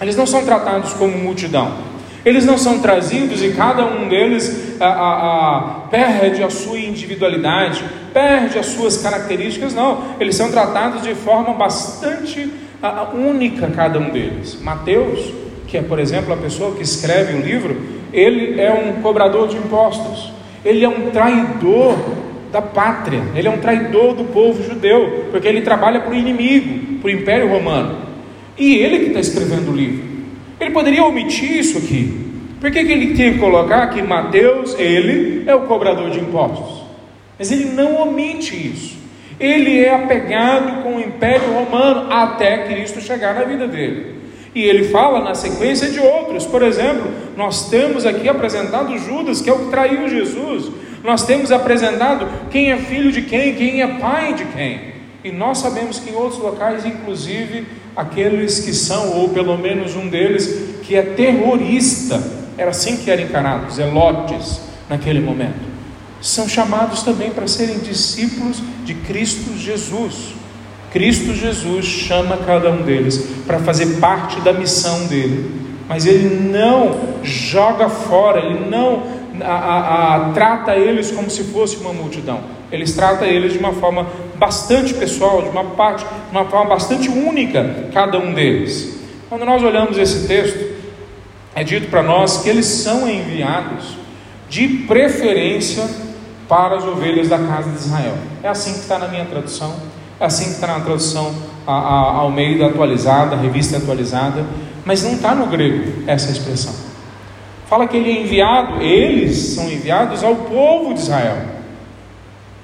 Eles 0.00 0.16
não 0.16 0.26
são 0.26 0.44
tratados 0.44 0.94
como 0.94 1.16
multidão. 1.16 1.72
Eles 2.24 2.44
não 2.44 2.58
são 2.58 2.80
trazidos 2.80 3.40
e 3.40 3.50
cada 3.52 3.84
um 3.86 4.08
deles 4.08 4.80
a, 4.80 4.86
a, 4.86 5.58
a, 5.58 5.60
perde 5.90 6.42
a 6.42 6.50
sua 6.50 6.80
individualidade, 6.80 7.84
perde 8.12 8.58
as 8.58 8.66
suas 8.66 8.96
características, 8.96 9.72
não. 9.72 10.02
Eles 10.18 10.34
são 10.34 10.50
tratados 10.50 11.02
de 11.02 11.14
forma 11.14 11.54
bastante 11.54 12.50
única, 13.14 13.68
cada 13.68 14.00
um 14.00 14.10
deles. 14.10 14.58
Mateus, 14.60 15.41
que 15.72 15.78
é, 15.78 15.82
por 15.82 15.98
exemplo, 15.98 16.34
a 16.34 16.36
pessoa 16.36 16.74
que 16.74 16.82
escreve 16.82 17.32
o 17.32 17.40
livro, 17.40 17.74
ele 18.12 18.60
é 18.60 18.70
um 18.70 19.00
cobrador 19.00 19.48
de 19.48 19.56
impostos, 19.56 20.30
ele 20.62 20.84
é 20.84 20.88
um 20.88 21.10
traidor 21.10 21.96
da 22.52 22.60
pátria, 22.60 23.22
ele 23.34 23.48
é 23.48 23.50
um 23.50 23.56
traidor 23.56 24.12
do 24.14 24.24
povo 24.24 24.62
judeu, 24.62 25.28
porque 25.30 25.48
ele 25.48 25.62
trabalha 25.62 26.00
para 26.00 26.10
o 26.10 26.14
inimigo, 26.14 26.98
para 27.00 27.08
o 27.08 27.10
Império 27.10 27.48
Romano. 27.48 28.02
E 28.58 28.74
ele 28.74 28.98
que 28.98 29.06
está 29.06 29.20
escrevendo 29.20 29.72
o 29.72 29.74
livro. 29.74 30.04
Ele 30.60 30.72
poderia 30.72 31.02
omitir 31.04 31.50
isso 31.50 31.78
aqui. 31.78 32.20
Por 32.60 32.70
que, 32.70 32.84
que 32.84 32.92
ele 32.92 33.14
tinha 33.14 33.32
que 33.32 33.38
colocar 33.38 33.86
que 33.86 34.02
Mateus, 34.02 34.78
ele 34.78 35.44
é 35.46 35.54
o 35.54 35.62
cobrador 35.62 36.10
de 36.10 36.20
impostos? 36.20 36.82
Mas 37.38 37.50
ele 37.50 37.70
não 37.70 38.02
omite 38.02 38.54
isso. 38.54 38.98
Ele 39.40 39.80
é 39.80 39.94
apegado 39.94 40.82
com 40.82 40.96
o 40.96 41.00
Império 41.00 41.50
Romano 41.50 42.12
até 42.12 42.58
Cristo 42.58 43.00
chegar 43.00 43.34
na 43.34 43.44
vida 43.44 43.66
dele. 43.66 44.20
E 44.54 44.62
ele 44.62 44.88
fala 44.88 45.22
na 45.22 45.34
sequência 45.34 45.90
de 45.90 45.98
outros. 45.98 46.44
Por 46.44 46.62
exemplo, 46.62 47.10
nós 47.36 47.70
temos 47.70 48.04
aqui 48.04 48.28
apresentado 48.28 48.96
Judas, 48.98 49.40
que 49.40 49.48
é 49.48 49.52
o 49.52 49.60
que 49.60 49.70
traiu 49.70 50.08
Jesus. 50.08 50.70
Nós 51.02 51.24
temos 51.24 51.50
apresentado 51.50 52.28
quem 52.50 52.70
é 52.70 52.76
filho 52.76 53.10
de 53.10 53.22
quem, 53.22 53.54
quem 53.54 53.82
é 53.82 53.86
pai 53.98 54.34
de 54.34 54.44
quem. 54.46 54.92
E 55.24 55.30
nós 55.30 55.58
sabemos 55.58 55.98
que 55.98 56.10
em 56.10 56.14
outros 56.14 56.40
locais, 56.40 56.84
inclusive, 56.84 57.66
aqueles 57.96 58.60
que 58.60 58.72
são, 58.72 59.18
ou 59.18 59.28
pelo 59.30 59.56
menos 59.56 59.96
um 59.96 60.08
deles, 60.08 60.80
que 60.82 60.96
é 60.96 61.02
terrorista, 61.02 62.22
era 62.58 62.70
assim 62.70 62.96
que 62.96 63.10
eram 63.10 63.22
encarados, 63.22 63.76
zelotes, 63.76 64.60
naquele 64.88 65.20
momento. 65.20 65.72
São 66.20 66.48
chamados 66.48 67.02
também 67.02 67.30
para 67.30 67.48
serem 67.48 67.78
discípulos 67.78 68.62
de 68.84 68.94
Cristo 68.94 69.56
Jesus. 69.56 70.34
Cristo 70.92 71.34
Jesus 71.34 71.86
chama 71.86 72.36
cada 72.36 72.70
um 72.70 72.82
deles 72.82 73.18
para 73.46 73.58
fazer 73.58 73.98
parte 73.98 74.40
da 74.40 74.52
missão 74.52 75.06
dele, 75.06 75.50
mas 75.88 76.06
ele 76.06 76.50
não 76.50 77.18
joga 77.22 77.88
fora, 77.88 78.40
ele 78.40 78.68
não 78.68 79.22
a, 79.40 79.54
a, 79.54 80.16
a, 80.16 80.32
trata 80.32 80.76
eles 80.76 81.10
como 81.10 81.30
se 81.30 81.44
fosse 81.44 81.76
uma 81.76 81.92
multidão. 81.92 82.40
Eles 82.70 82.94
trata 82.94 83.24
eles 83.24 83.52
de 83.52 83.58
uma 83.58 83.72
forma 83.72 84.06
bastante 84.36 84.92
pessoal, 84.94 85.42
de 85.42 85.48
uma 85.48 85.64
parte, 85.64 86.04
uma 86.30 86.44
forma 86.44 86.70
bastante 86.70 87.08
única, 87.08 87.88
cada 87.92 88.18
um 88.18 88.34
deles. 88.34 88.98
Quando 89.28 89.44
nós 89.44 89.62
olhamos 89.62 89.96
esse 89.96 90.26
texto, 90.26 90.72
é 91.54 91.64
dito 91.64 91.88
para 91.88 92.02
nós 92.02 92.42
que 92.42 92.48
eles 92.48 92.66
são 92.66 93.08
enviados 93.08 93.96
de 94.48 94.68
preferência 94.86 95.88
para 96.48 96.76
as 96.76 96.84
ovelhas 96.84 97.28
da 97.28 97.38
casa 97.38 97.70
de 97.70 97.76
Israel. 97.76 98.14
É 98.42 98.48
assim 98.48 98.72
que 98.74 98.80
está 98.80 98.98
na 98.98 99.08
minha 99.08 99.24
tradução, 99.24 99.74
assim 100.22 100.44
que 100.44 100.50
está 100.52 100.66
na 100.68 100.80
tradução 100.80 101.34
a, 101.66 101.72
a, 101.72 102.12
ao 102.20 102.30
meio 102.30 102.58
da 102.58 102.66
atualizada, 102.66 103.36
revista 103.36 103.76
atualizada, 103.76 104.46
mas 104.84 105.02
não 105.02 105.14
está 105.14 105.34
no 105.34 105.46
grego 105.46 106.04
essa 106.06 106.30
expressão. 106.30 106.72
Fala 107.68 107.88
que 107.88 107.96
ele 107.96 108.10
é 108.10 108.22
enviado, 108.22 108.82
eles 108.82 109.36
são 109.36 109.70
enviados 109.70 110.22
ao 110.22 110.36
povo 110.36 110.94
de 110.94 111.00
Israel. 111.00 111.38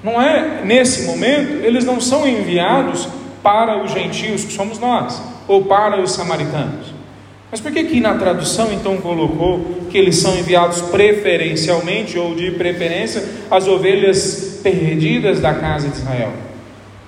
Não 0.03 0.21
é 0.21 0.61
nesse 0.63 1.03
momento, 1.03 1.65
eles 1.65 1.83
não 1.83 1.99
são 1.99 2.27
enviados 2.27 3.07
para 3.43 3.83
os 3.83 3.91
gentios, 3.91 4.45
que 4.45 4.53
somos 4.53 4.79
nós, 4.79 5.21
ou 5.47 5.65
para 5.65 6.01
os 6.01 6.11
samaritanos. 6.11 6.93
Mas 7.51 7.59
por 7.59 7.71
que 7.71 7.83
que 7.85 7.99
na 7.99 8.13
tradução 8.13 8.71
então 8.71 8.97
colocou 8.97 9.87
que 9.89 9.97
eles 9.97 10.17
são 10.17 10.37
enviados 10.37 10.81
preferencialmente 10.81 12.17
ou 12.17 12.35
de 12.35 12.51
preferência 12.51 13.23
às 13.49 13.67
ovelhas 13.67 14.59
perdidas 14.61 15.39
da 15.39 15.53
casa 15.53 15.89
de 15.89 15.97
Israel? 15.97 16.48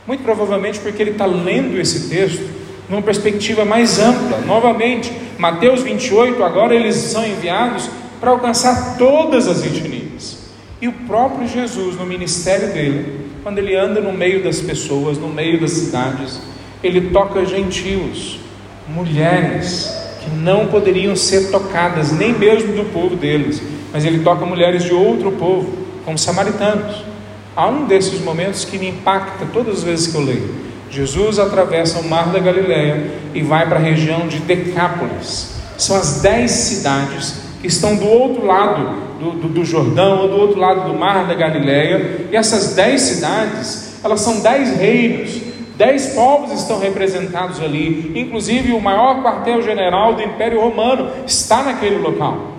Muito 0.05 0.23
provavelmente 0.23 0.79
porque 0.79 1.01
ele 1.01 1.11
está 1.11 1.25
lendo 1.25 1.79
esse 1.79 2.09
texto 2.09 2.43
numa 2.89 3.01
perspectiva 3.01 3.63
mais 3.63 3.99
ampla. 3.99 4.39
Novamente, 4.39 5.11
Mateus 5.37 5.81
28, 5.81 6.43
agora 6.43 6.75
eles 6.75 6.95
são 6.95 7.25
enviados 7.25 7.89
para 8.19 8.31
alcançar 8.31 8.97
todas 8.97 9.47
as 9.47 9.65
etnias. 9.65 10.39
E 10.81 10.87
o 10.87 10.91
próprio 10.91 11.47
Jesus, 11.47 11.95
no 11.95 12.05
ministério 12.05 12.73
dele, 12.73 13.21
quando 13.43 13.59
ele 13.59 13.75
anda 13.75 14.01
no 14.01 14.11
meio 14.11 14.43
das 14.43 14.59
pessoas, 14.59 15.17
no 15.17 15.27
meio 15.27 15.59
das 15.61 15.71
cidades, 15.71 16.41
ele 16.83 17.09
toca 17.09 17.45
gentios, 17.45 18.39
mulheres 18.87 19.95
que 20.23 20.29
não 20.35 20.67
poderiam 20.67 21.15
ser 21.15 21.49
tocadas, 21.51 22.11
nem 22.11 22.33
mesmo 22.33 22.73
do 22.73 22.91
povo 22.91 23.15
deles, 23.15 23.61
mas 23.93 24.05
ele 24.05 24.23
toca 24.23 24.45
mulheres 24.45 24.83
de 24.83 24.93
outro 24.93 25.31
povo, 25.31 25.71
como 26.05 26.17
samaritanos. 26.17 27.11
Há 27.55 27.67
um 27.67 27.85
desses 27.85 28.21
momentos 28.21 28.63
que 28.63 28.77
me 28.77 28.87
impacta 28.89 29.45
todas 29.51 29.79
as 29.79 29.83
vezes 29.83 30.07
que 30.07 30.15
eu 30.15 30.21
leio. 30.21 30.71
Jesus 30.89 31.37
atravessa 31.37 31.99
o 31.99 32.07
mar 32.07 32.27
da 32.27 32.39
Galileia 32.39 33.11
e 33.33 33.41
vai 33.41 33.67
para 33.67 33.77
a 33.77 33.81
região 33.81 34.27
de 34.27 34.39
Decápolis. 34.39 35.55
São 35.77 35.97
as 35.97 36.21
dez 36.21 36.51
cidades 36.51 37.41
que 37.61 37.67
estão 37.67 37.95
do 37.95 38.07
outro 38.07 38.45
lado 38.45 39.11
do, 39.19 39.31
do, 39.31 39.49
do, 39.49 39.65
Jordão, 39.65 40.21
ou 40.21 40.27
do 40.29 40.35
outro 40.37 40.59
lado 40.59 40.91
do 40.91 40.97
mar 40.97 41.27
da 41.27 41.33
Galileia, 41.33 42.27
e 42.31 42.35
essas 42.35 42.73
dez 42.73 43.01
cidades, 43.01 43.99
elas 44.03 44.21
são 44.21 44.39
dez 44.39 44.77
reinos, 44.77 45.41
dez 45.77 46.07
povos 46.13 46.51
estão 46.53 46.79
representados 46.79 47.61
ali, 47.61 48.11
inclusive 48.15 48.73
o 48.73 48.81
maior 48.81 49.21
quartel-general 49.21 50.15
do 50.15 50.23
Império 50.23 50.59
Romano 50.59 51.09
está 51.25 51.63
naquele 51.63 51.97
local. 51.97 52.50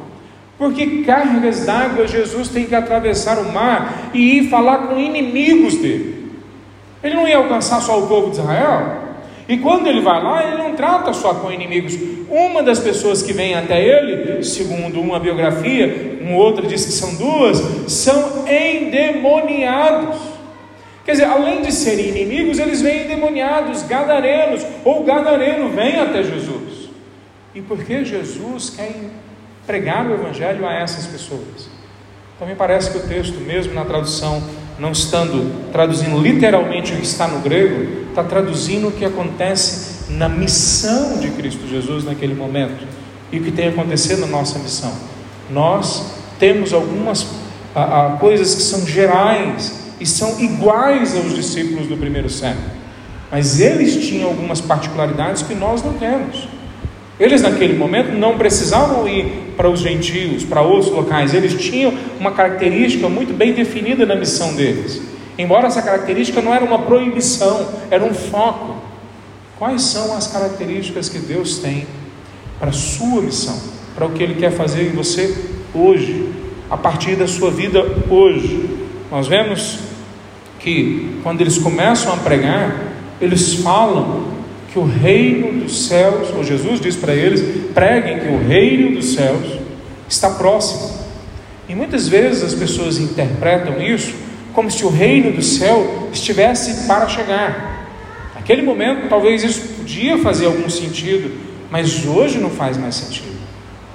Porque 0.62 1.02
cargas 1.02 1.66
d'água 1.66 2.06
Jesus 2.06 2.48
tem 2.48 2.66
que 2.66 2.74
atravessar 2.76 3.36
o 3.36 3.52
mar 3.52 4.10
e 4.14 4.38
ir 4.38 4.48
falar 4.48 4.86
com 4.86 4.96
inimigos 4.96 5.74
dele. 5.74 6.30
Ele 7.02 7.16
não 7.16 7.26
ia 7.26 7.38
alcançar 7.38 7.80
só 7.80 7.98
o 7.98 8.06
povo 8.06 8.30
de 8.30 8.38
Israel, 8.38 8.96
e 9.48 9.58
quando 9.58 9.88
ele 9.88 10.00
vai 10.00 10.22
lá, 10.22 10.46
ele 10.46 10.58
não 10.58 10.76
trata 10.76 11.12
só 11.12 11.34
com 11.34 11.50
inimigos. 11.50 11.98
Uma 12.30 12.62
das 12.62 12.78
pessoas 12.78 13.24
que 13.24 13.32
vem 13.32 13.56
até 13.56 13.84
ele, 13.84 14.44
segundo 14.44 15.00
uma 15.00 15.18
biografia, 15.18 16.20
um 16.22 16.36
outro 16.36 16.64
diz 16.64 16.86
que 16.86 16.92
são 16.92 17.16
duas, 17.16 17.58
são 17.90 18.44
endemoniados. 18.46 20.16
Quer 21.04 21.10
dizer, 21.10 21.24
além 21.24 21.62
de 21.62 21.72
serem 21.72 22.10
inimigos, 22.10 22.60
eles 22.60 22.80
vêm 22.80 23.06
endemoniados, 23.06 23.82
gadarenos, 23.82 24.64
ou 24.84 25.02
gadareno 25.02 25.70
vem 25.70 25.98
até 25.98 26.22
Jesus. 26.22 26.88
E 27.52 27.60
por 27.60 27.82
que 27.82 28.04
Jesus 28.04 28.70
quer 28.70 28.92
pregar 29.66 30.06
o 30.06 30.14
Evangelho 30.14 30.66
a 30.66 30.72
essas 30.72 31.06
pessoas. 31.06 31.70
Então 32.36 32.48
me 32.48 32.54
parece 32.54 32.90
que 32.90 32.98
o 32.98 33.00
texto, 33.00 33.38
mesmo 33.40 33.72
na 33.74 33.84
tradução, 33.84 34.42
não 34.78 34.90
estando 34.90 35.70
traduzindo 35.70 36.18
literalmente 36.18 36.92
o 36.92 36.96
que 36.96 37.04
está 37.04 37.28
no 37.28 37.40
grego, 37.40 38.08
está 38.08 38.24
traduzindo 38.24 38.88
o 38.88 38.92
que 38.92 39.04
acontece 39.04 40.10
na 40.12 40.28
missão 40.28 41.18
de 41.18 41.30
Cristo 41.30 41.66
Jesus 41.68 42.04
naquele 42.04 42.34
momento 42.34 42.84
e 43.30 43.38
o 43.38 43.42
que 43.42 43.50
tem 43.50 43.68
acontecido 43.68 44.20
na 44.20 44.26
nossa 44.26 44.58
missão. 44.58 44.92
Nós 45.50 46.14
temos 46.38 46.72
algumas 46.72 47.26
a, 47.74 48.06
a, 48.06 48.10
coisas 48.16 48.54
que 48.54 48.62
são 48.62 48.86
gerais 48.86 49.94
e 50.00 50.06
são 50.06 50.40
iguais 50.40 51.16
aos 51.16 51.34
discípulos 51.34 51.86
do 51.86 51.96
primeiro 51.96 52.28
século, 52.28 52.66
mas 53.30 53.60
eles 53.60 54.06
tinham 54.06 54.28
algumas 54.28 54.60
particularidades 54.60 55.42
que 55.42 55.54
nós 55.54 55.82
não 55.82 55.94
temos. 55.94 56.48
Eles, 57.22 57.40
naquele 57.40 57.74
momento, 57.74 58.10
não 58.10 58.36
precisavam 58.36 59.06
ir 59.06 59.26
para 59.56 59.70
os 59.70 59.78
gentios, 59.78 60.42
para 60.42 60.60
outros 60.60 60.90
locais, 60.90 61.32
eles 61.32 61.54
tinham 61.54 61.94
uma 62.18 62.32
característica 62.32 63.08
muito 63.08 63.32
bem 63.32 63.52
definida 63.52 64.04
na 64.04 64.16
missão 64.16 64.54
deles. 64.54 65.00
Embora 65.38 65.68
essa 65.68 65.80
característica 65.80 66.42
não 66.42 66.52
era 66.52 66.64
uma 66.64 66.80
proibição, 66.80 67.68
era 67.92 68.04
um 68.04 68.12
foco. 68.12 68.74
Quais 69.56 69.82
são 69.82 70.16
as 70.16 70.26
características 70.26 71.08
que 71.08 71.20
Deus 71.20 71.58
tem 71.58 71.86
para 72.58 72.70
a 72.70 72.72
sua 72.72 73.22
missão, 73.22 73.56
para 73.94 74.04
o 74.04 74.10
que 74.10 74.20
Ele 74.20 74.34
quer 74.34 74.50
fazer 74.50 74.88
em 74.88 74.90
você 74.90 75.32
hoje, 75.72 76.28
a 76.68 76.76
partir 76.76 77.14
da 77.14 77.28
sua 77.28 77.52
vida 77.52 77.86
hoje? 78.10 78.68
Nós 79.12 79.28
vemos 79.28 79.78
que 80.58 81.20
quando 81.22 81.40
eles 81.40 81.56
começam 81.56 82.12
a 82.12 82.16
pregar, 82.16 82.74
eles 83.20 83.54
falam 83.54 84.41
que 84.72 84.78
o 84.78 84.84
reino 84.84 85.60
dos 85.60 85.86
céus, 85.86 86.30
ou 86.34 86.42
Jesus 86.42 86.80
diz 86.80 86.96
para 86.96 87.14
eles: 87.14 87.42
preguem 87.74 88.20
que 88.20 88.28
o 88.28 88.38
reino 88.38 88.96
dos 88.96 89.14
céus 89.14 89.58
está 90.08 90.30
próximo. 90.30 91.02
E 91.68 91.74
muitas 91.74 92.08
vezes 92.08 92.42
as 92.42 92.54
pessoas 92.54 92.98
interpretam 92.98 93.80
isso 93.82 94.14
como 94.52 94.70
se 94.70 94.84
o 94.84 94.88
reino 94.88 95.32
do 95.32 95.42
céu 95.42 96.08
estivesse 96.12 96.86
para 96.86 97.08
chegar. 97.08 97.86
Naquele 98.34 98.62
momento, 98.62 99.08
talvez 99.08 99.42
isso 99.42 99.60
podia 99.78 100.18
fazer 100.18 100.46
algum 100.46 100.68
sentido, 100.68 101.30
mas 101.70 102.04
hoje 102.04 102.38
não 102.38 102.50
faz 102.50 102.76
mais 102.76 102.94
sentido. 102.96 103.32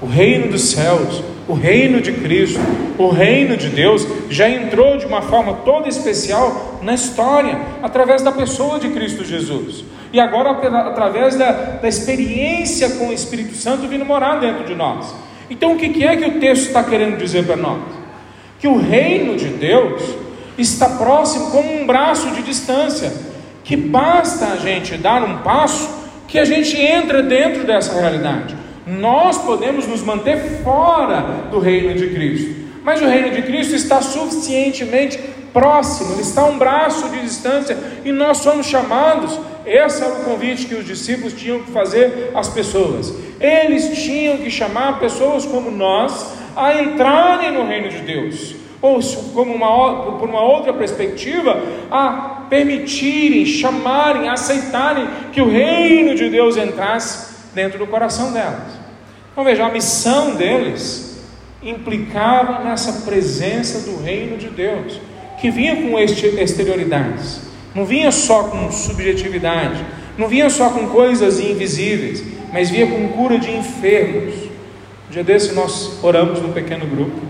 O 0.02 0.06
reino 0.06 0.52
dos 0.52 0.62
céus, 0.72 1.24
o 1.48 1.54
reino 1.54 2.02
de 2.02 2.12
Cristo, 2.12 2.60
o 2.98 3.10
reino 3.10 3.58
de 3.58 3.70
Deus 3.70 4.08
já 4.30 4.50
entrou 4.50 4.98
de 4.98 5.06
uma 5.06 5.22
forma 5.22 5.54
toda 5.66 5.88
especial 5.88 6.80
na 6.82 6.94
história, 6.94 7.60
através 7.82 8.22
da 8.22 8.32
pessoa 8.32 8.80
de 8.80 8.90
Cristo 8.90 9.26
Jesus. 9.26 9.84
E 10.12 10.20
agora, 10.20 10.52
através 10.52 11.36
da, 11.36 11.52
da 11.52 11.88
experiência 11.88 12.90
com 12.92 13.10
o 13.10 13.14
Espírito 13.14 13.56
Santo 13.56 13.88
vindo 13.88 14.06
morar 14.06 14.40
dentro 14.40 14.64
de 14.64 14.74
nós. 14.74 15.14
Então, 15.50 15.74
o 15.74 15.78
que 15.78 16.06
é 16.06 16.16
que 16.16 16.26
o 16.26 16.40
texto 16.40 16.68
está 16.68 16.84
querendo 16.84 17.18
dizer 17.18 17.46
para 17.46 17.56
nós? 17.56 17.82
Que 18.60 18.68
o 18.68 18.78
reino 18.78 19.36
de 19.36 19.48
Deus 19.50 20.02
está 20.58 20.90
próximo 20.90 21.52
como 21.52 21.82
um 21.82 21.86
braço 21.86 22.32
de 22.32 22.42
distância, 22.42 23.14
que 23.64 23.76
basta 23.76 24.48
a 24.48 24.56
gente 24.58 24.98
dar 24.98 25.24
um 25.24 25.40
passo 25.40 25.90
que 26.28 26.40
a 26.40 26.46
gente 26.46 26.76
entra 26.76 27.24
dentro 27.24 27.64
dessa 27.66 28.00
realidade. 28.00 28.56
Nós 28.86 29.38
podemos 29.38 29.88
nos 29.88 30.02
manter 30.02 30.62
fora 30.64 31.48
do 31.52 31.60
reino 31.60 31.94
de 31.94 32.08
Cristo, 32.08 32.67
mas 32.88 33.02
o 33.02 33.06
reino 33.06 33.32
de 33.32 33.42
Cristo 33.42 33.76
está 33.76 34.02
suficientemente 34.02 35.20
próximo, 35.52 36.14
ele 36.14 36.22
está 36.22 36.44
a 36.44 36.46
um 36.46 36.58
braço 36.58 37.10
de 37.10 37.20
distância 37.20 37.78
e 38.06 38.14
nós 38.14 38.38
somos 38.38 38.66
chamados. 38.66 39.38
Esse 39.66 40.02
era 40.02 40.14
o 40.14 40.24
convite 40.24 40.68
que 40.68 40.74
os 40.74 40.86
discípulos 40.86 41.34
tinham 41.34 41.60
que 41.64 41.70
fazer 41.70 42.32
às 42.34 42.48
pessoas. 42.48 43.14
Eles 43.42 44.02
tinham 44.06 44.38
que 44.38 44.50
chamar 44.50 45.02
pessoas 45.02 45.46
como 45.46 45.70
nós 45.70 46.28
a 46.56 46.82
entrarem 46.82 47.52
no 47.52 47.68
reino 47.68 47.90
de 47.90 47.98
Deus, 47.98 48.56
ou 48.82 49.02
como 49.34 49.54
uma, 49.54 50.18
por 50.18 50.30
uma 50.30 50.42
outra 50.42 50.72
perspectiva, 50.72 51.62
a 51.92 52.46
permitirem, 52.50 53.46
chamarem, 53.46 54.30
aceitarem 54.30 55.10
que 55.34 55.42
o 55.42 55.50
reino 55.50 56.16
de 56.16 56.30
Deus 56.30 56.56
entrasse 56.56 57.36
dentro 57.54 57.78
do 57.78 57.86
coração 57.86 58.32
delas. 58.32 58.78
Então 59.34 59.44
veja, 59.44 59.66
a 59.66 59.70
missão 59.70 60.36
deles 60.36 61.07
implicava 61.62 62.64
nessa 62.64 63.06
presença 63.06 63.90
do 63.90 64.02
reino 64.04 64.38
de 64.38 64.50
Deus 64.50 65.00
que 65.40 65.52
vinha 65.52 65.76
com 65.76 66.00
exterioridades, 66.00 67.42
não 67.76 67.86
vinha 67.86 68.12
só 68.12 68.44
com 68.44 68.72
subjetividade, 68.72 69.86
não 70.18 70.28
vinha 70.28 70.50
só 70.50 70.70
com 70.70 70.88
coisas 70.88 71.40
invisíveis, 71.40 72.24
mas 72.52 72.72
vinha 72.72 72.88
com 72.88 73.08
cura 73.10 73.38
de 73.38 73.52
enfermos. 73.52 74.34
Um 75.08 75.12
dia 75.12 75.24
desse 75.24 75.54
nós 75.54 76.00
oramos 76.04 76.42
num 76.42 76.52
pequeno 76.52 76.88
grupo 76.88 77.22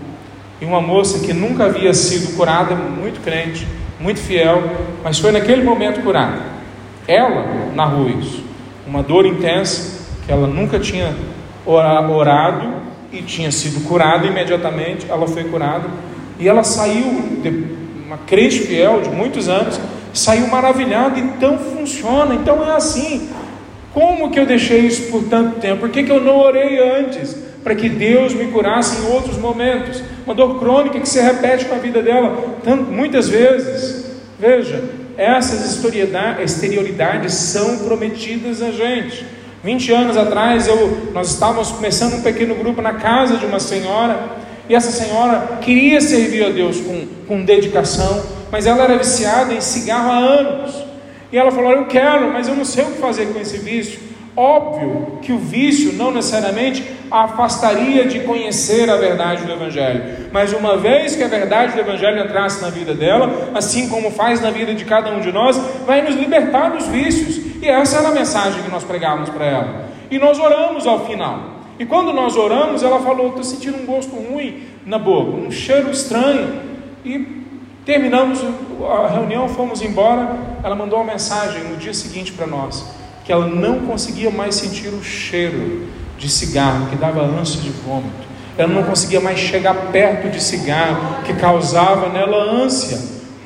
e 0.60 0.64
uma 0.64 0.80
moça 0.80 1.24
que 1.24 1.34
nunca 1.34 1.66
havia 1.66 1.92
sido 1.92 2.34
curada, 2.34 2.74
muito 2.74 3.22
crente, 3.22 3.66
muito 4.00 4.20
fiel, 4.20 4.62
mas 5.04 5.18
foi 5.18 5.32
naquele 5.32 5.62
momento 5.62 6.00
curada. 6.02 6.40
Ela 7.06 7.70
narrou 7.74 8.08
isso, 8.08 8.42
uma 8.86 9.02
dor 9.02 9.26
intensa 9.26 10.06
que 10.24 10.32
ela 10.32 10.46
nunca 10.46 10.78
tinha 10.78 11.14
orado 11.66 12.87
e 13.12 13.22
tinha 13.22 13.50
sido 13.50 13.86
curada 13.86 14.26
imediatamente. 14.26 15.06
Ela 15.08 15.26
foi 15.26 15.44
curada 15.44 15.88
e 16.38 16.48
ela 16.48 16.62
saiu 16.62 17.06
uma 18.06 18.18
crente 18.18 18.60
fiel 18.60 19.02
de 19.02 19.10
muitos 19.10 19.48
anos, 19.48 19.80
saiu 20.14 20.46
maravilhado, 20.48 21.18
então 21.18 21.58
funciona, 21.58 22.34
então 22.34 22.64
é 22.64 22.76
assim. 22.76 23.28
Como 23.92 24.30
que 24.30 24.38
eu 24.38 24.46
deixei 24.46 24.80
isso 24.80 25.10
por 25.10 25.24
tanto 25.24 25.60
tempo? 25.60 25.80
Por 25.80 25.90
que, 25.90 26.04
que 26.04 26.12
eu 26.12 26.20
não 26.20 26.38
orei 26.38 26.78
antes? 26.78 27.36
Para 27.64 27.74
que 27.74 27.88
Deus 27.88 28.32
me 28.32 28.46
curasse 28.46 29.00
em 29.00 29.12
outros 29.12 29.36
momentos. 29.36 30.02
Uma 30.24 30.34
dor 30.34 30.58
crônica 30.58 31.00
que 31.00 31.08
se 31.08 31.20
repete 31.20 31.66
na 31.68 31.76
vida 31.76 32.02
dela 32.02 32.56
tanto, 32.62 32.84
muitas 32.84 33.28
vezes. 33.28 34.06
Veja, 34.38 34.84
essas 35.16 35.64
exterioridades 35.64 37.34
são 37.34 37.78
prometidas 37.78 38.62
a 38.62 38.70
gente. 38.70 39.26
20 39.62 39.92
anos 39.92 40.16
atrás 40.16 40.68
eu, 40.68 41.10
nós 41.12 41.30
estávamos 41.30 41.72
começando 41.72 42.14
um 42.14 42.22
pequeno 42.22 42.54
grupo 42.54 42.80
na 42.80 42.94
casa 42.94 43.36
de 43.36 43.44
uma 43.44 43.58
senhora 43.58 44.36
e 44.68 44.74
essa 44.74 44.90
senhora 44.90 45.58
queria 45.62 46.00
servir 46.00 46.44
a 46.44 46.50
Deus 46.50 46.80
com, 46.80 47.06
com 47.26 47.42
dedicação, 47.42 48.22
mas 48.52 48.66
ela 48.66 48.84
era 48.84 48.98
viciada 48.98 49.54
em 49.54 49.60
cigarro 49.60 50.10
há 50.10 50.18
anos. 50.18 50.84
E 51.32 51.38
ela 51.38 51.50
falou: 51.50 51.72
Eu 51.72 51.86
quero, 51.86 52.32
mas 52.32 52.48
eu 52.48 52.54
não 52.54 52.64
sei 52.64 52.84
o 52.84 52.92
que 52.92 52.98
fazer 52.98 53.26
com 53.32 53.40
esse 53.40 53.58
vício. 53.58 53.98
Óbvio 54.36 55.18
que 55.22 55.32
o 55.32 55.38
vício 55.38 55.94
não 55.94 56.12
necessariamente 56.12 56.84
afastaria 57.10 58.06
de 58.06 58.20
conhecer 58.20 58.88
a 58.90 58.96
verdade 58.96 59.44
do 59.44 59.52
Evangelho, 59.52 60.28
mas 60.32 60.52
uma 60.52 60.76
vez 60.76 61.16
que 61.16 61.22
a 61.22 61.28
verdade 61.28 61.72
do 61.72 61.80
Evangelho 61.80 62.22
entrasse 62.22 62.62
na 62.62 62.70
vida 62.70 62.94
dela, 62.94 63.50
assim 63.54 63.88
como 63.88 64.10
faz 64.10 64.40
na 64.40 64.50
vida 64.50 64.74
de 64.74 64.84
cada 64.84 65.10
um 65.10 65.20
de 65.20 65.32
nós, 65.32 65.56
vai 65.86 66.02
nos 66.02 66.14
libertar 66.14 66.70
dos 66.70 66.86
vícios. 66.86 67.62
E 67.62 67.68
essa 67.68 67.98
era 67.98 68.08
a 68.08 68.12
mensagem 68.12 68.62
que 68.62 68.70
nós 68.70 68.84
pregávamos 68.84 69.30
para 69.30 69.44
ela. 69.44 69.88
E 70.10 70.18
nós 70.18 70.38
oramos 70.38 70.86
ao 70.86 71.06
final. 71.06 71.58
E 71.78 71.86
quando 71.86 72.12
nós 72.12 72.36
oramos, 72.36 72.82
ela 72.82 73.00
falou: 73.00 73.28
Estou 73.28 73.44
sentindo 73.44 73.78
um 73.78 73.86
gosto 73.86 74.14
ruim 74.14 74.64
na 74.84 74.98
boca, 74.98 75.36
um 75.36 75.50
cheiro 75.50 75.90
estranho. 75.90 76.60
E 77.04 77.44
terminamos 77.84 78.40
a 78.90 79.08
reunião, 79.08 79.48
fomos 79.48 79.80
embora. 79.82 80.36
Ela 80.62 80.74
mandou 80.74 80.98
uma 80.98 81.12
mensagem 81.12 81.64
no 81.64 81.76
dia 81.76 81.94
seguinte 81.94 82.32
para 82.32 82.46
nós: 82.46 82.84
que 83.24 83.32
ela 83.32 83.46
não 83.46 83.80
conseguia 83.80 84.30
mais 84.30 84.56
sentir 84.56 84.88
o 84.88 85.02
cheiro 85.02 85.86
de 86.18 86.28
cigarro, 86.28 86.88
que 86.90 86.96
dava 86.96 87.22
ânsia 87.22 87.60
de 87.60 87.70
vômito. 87.70 88.28
Ela 88.58 88.72
não 88.72 88.82
conseguia 88.82 89.20
mais 89.20 89.38
chegar 89.38 89.74
perto 89.92 90.28
de 90.28 90.42
cigarro, 90.42 91.22
que 91.24 91.32
causava 91.34 92.08
nela 92.08 92.36
ânsia. 92.36 92.98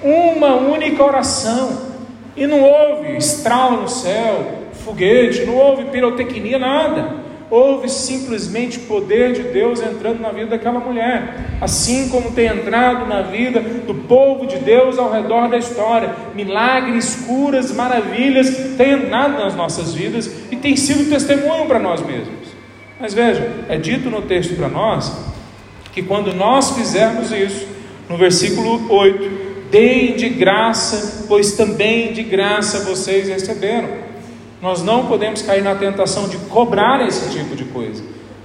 Uma 0.03 0.55
única 0.55 1.05
oração. 1.05 1.93
E 2.35 2.47
não 2.47 2.63
houve 2.63 3.15
estralo 3.17 3.83
no 3.83 3.89
céu, 3.89 4.63
foguete, 4.85 5.45
não 5.45 5.55
houve 5.55 5.85
pirotecnia, 5.85 6.59
nada 6.59 7.23
houve 7.53 7.87
simplesmente 7.87 8.79
poder 8.79 9.35
de 9.35 9.43
Deus 9.43 9.83
entrando 9.83 10.21
na 10.21 10.31
vida 10.31 10.47
daquela 10.47 10.81
mulher, 10.81 11.59
assim 11.61 12.09
como 12.09 12.33
tem 12.33 12.47
entrado 12.47 13.07
na 13.07 13.21
vida 13.21 13.61
do 13.61 13.95
povo 13.95 14.47
de 14.47 14.57
Deus 14.57 14.99
ao 14.99 15.13
redor 15.13 15.51
da 15.51 15.59
história. 15.59 16.15
Milagres, 16.35 17.15
curas, 17.27 17.71
maravilhas 17.71 18.49
têm 18.79 18.93
entrado 18.93 19.35
nas 19.35 19.55
nossas 19.55 19.93
vidas 19.93 20.35
e 20.51 20.57
tem 20.57 20.75
sido 20.77 21.11
testemunho 21.11 21.67
para 21.67 21.79
nós 21.79 22.01
mesmos. 22.01 22.52
Mas 23.03 23.15
veja, 23.15 23.65
é 23.69 23.77
dito 23.77 24.09
no 24.09 24.23
texto 24.23 24.55
para 24.55 24.69
nós 24.69 25.13
que 25.93 26.05
quando 26.05 26.33
nós 26.33 26.71
fizermos 26.71 27.33
isso, 27.33 27.67
no 28.09 28.17
versículo 28.17 28.89
8, 28.89 29.69
deem 29.73 30.15
de 30.15 30.29
graça, 30.29 31.25
pois 31.27 31.55
também 31.55 32.13
de 32.13 32.23
graça 32.23 32.85
vocês 32.85 33.29
receberam. 33.29 33.89
Nós 34.63 34.85
não 34.85 35.07
podemos 35.07 35.43
cair 35.43 35.65
na 35.65 35.75
tentação 35.75 36.29
de 36.29 36.37
cobrar 36.49 37.05
esse 37.05 37.29
tipo 37.31 37.57
de 37.57 37.65
coisa. 37.65 38.05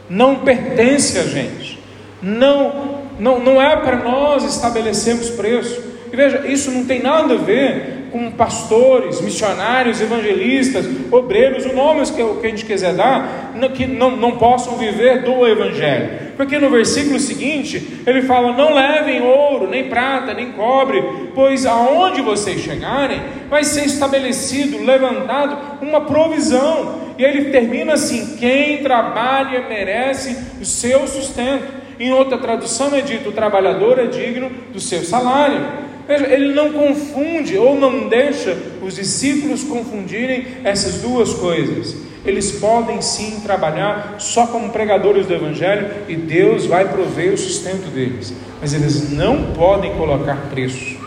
Não 0.10 0.40
pertence 0.40 1.20
a 1.20 1.24
gente. 1.24 1.80
Não, 2.20 3.04
não, 3.20 3.40
não 3.40 3.62
é 3.62 3.76
para 3.76 3.98
nós 3.98 4.44
estabelecermos 4.44 5.30
preço. 5.30 5.80
E 6.12 6.16
veja, 6.16 6.48
isso 6.48 6.72
não 6.72 6.86
tem 6.86 7.02
nada 7.02 7.34
a 7.34 7.38
ver 7.38 7.98
com 8.12 8.32
pastores, 8.32 9.22
missionários, 9.22 10.02
evangelistas, 10.02 10.86
obreiros, 11.12 11.66
o 11.66 11.74
nome 11.74 12.04
que 12.06 12.22
a 12.22 12.50
gente 12.50 12.66
quiser 12.66 12.94
dar, 12.94 13.54
que 13.76 13.86
não, 13.86 14.16
não 14.16 14.38
possam 14.38 14.78
viver 14.78 15.24
do 15.24 15.46
Evangelho. 15.46 16.28
Porque 16.36 16.60
no 16.60 16.70
versículo 16.70 17.20
seguinte 17.20 18.02
ele 18.06 18.22
fala: 18.22 18.54
Não 18.54 18.74
levem 18.74 19.22
ouro, 19.22 19.68
nem 19.68 19.90
prata, 19.90 20.34
nem 20.34 20.52
cobre, 20.52 21.04
pois 21.34 21.66
aonde 21.66 22.22
vocês 22.22 22.62
chegarem, 22.62 23.20
vai 23.50 23.64
ser 23.64 23.86
estabelecido, 23.86 24.84
levantado 24.84 25.58
uma 25.82 26.02
provisão. 26.02 27.08
E 27.18 27.24
ele 27.24 27.50
termina 27.52 27.94
assim: 27.94 28.38
Quem 28.38 28.84
trabalha 28.84 29.68
merece 29.68 30.38
o 30.62 30.66
seu 30.66 31.08
sustento. 31.08 31.88
Em 32.00 32.14
outra 32.14 32.38
tradução 32.38 32.94
é 32.96 33.02
dito: 33.02 33.30
O 33.30 33.34
trabalhador 33.34 33.98
é 33.98 34.06
digno 34.06 34.52
do 34.72 34.80
seu 34.80 35.04
salário. 35.04 35.87
Veja, 36.08 36.26
ele 36.26 36.54
não 36.54 36.72
confunde 36.72 37.58
ou 37.58 37.78
não 37.78 38.08
deixa 38.08 38.58
os 38.82 38.96
discípulos 38.96 39.64
confundirem 39.64 40.48
essas 40.64 41.02
duas 41.02 41.34
coisas. 41.34 41.98
Eles 42.26 42.54
podem 42.54 43.02
sim 43.02 43.42
trabalhar 43.42 44.16
só 44.18 44.48
como 44.48 44.70
pregadores 44.70 45.26
do 45.28 45.34
Evangelho 45.34 45.90
e 46.08 46.16
Deus 46.16 46.66
vai 46.66 46.88
prover 46.88 47.34
o 47.34 47.38
sustento 47.38 47.90
deles, 47.90 48.34
mas 48.62 48.74
eles 48.74 49.12
não 49.12 49.52
podem 49.54 49.94
colocar 49.96 50.36
preço 50.50 50.98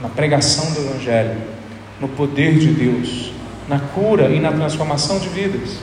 na 0.00 0.08
pregação 0.08 0.70
do 0.72 0.80
Evangelho, 0.80 1.36
no 2.00 2.08
poder 2.08 2.58
de 2.58 2.68
Deus, 2.68 3.32
na 3.68 3.78
cura 3.78 4.28
e 4.28 4.38
na 4.38 4.52
transformação 4.52 5.18
de 5.18 5.28
vidas. 5.28 5.78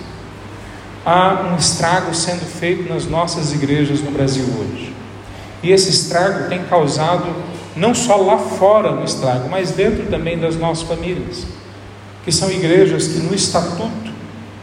Há 1.06 1.52
um 1.52 1.58
estrago 1.58 2.13
sendo 2.13 2.46
feito 2.46 2.88
nas 2.88 3.06
nossas 3.06 3.54
igrejas 3.54 4.02
no 4.02 4.12
Brasil 4.12 4.46
hoje, 4.60 4.94
e 5.62 5.72
esse 5.72 5.89
estrago 5.89 6.50
tem 6.50 6.63
causado 6.63 7.53
não 7.75 7.93
só 7.93 8.15
lá 8.17 8.38
fora 8.38 8.91
no 8.91 9.03
estrago, 9.03 9.49
mas 9.49 9.71
dentro 9.71 10.05
também 10.05 10.38
das 10.38 10.55
nossas 10.55 10.88
famílias, 10.88 11.45
que 12.23 12.31
são 12.31 12.51
igrejas 12.51 13.07
que 13.07 13.19
no 13.19 13.33
estatuto 13.33 14.12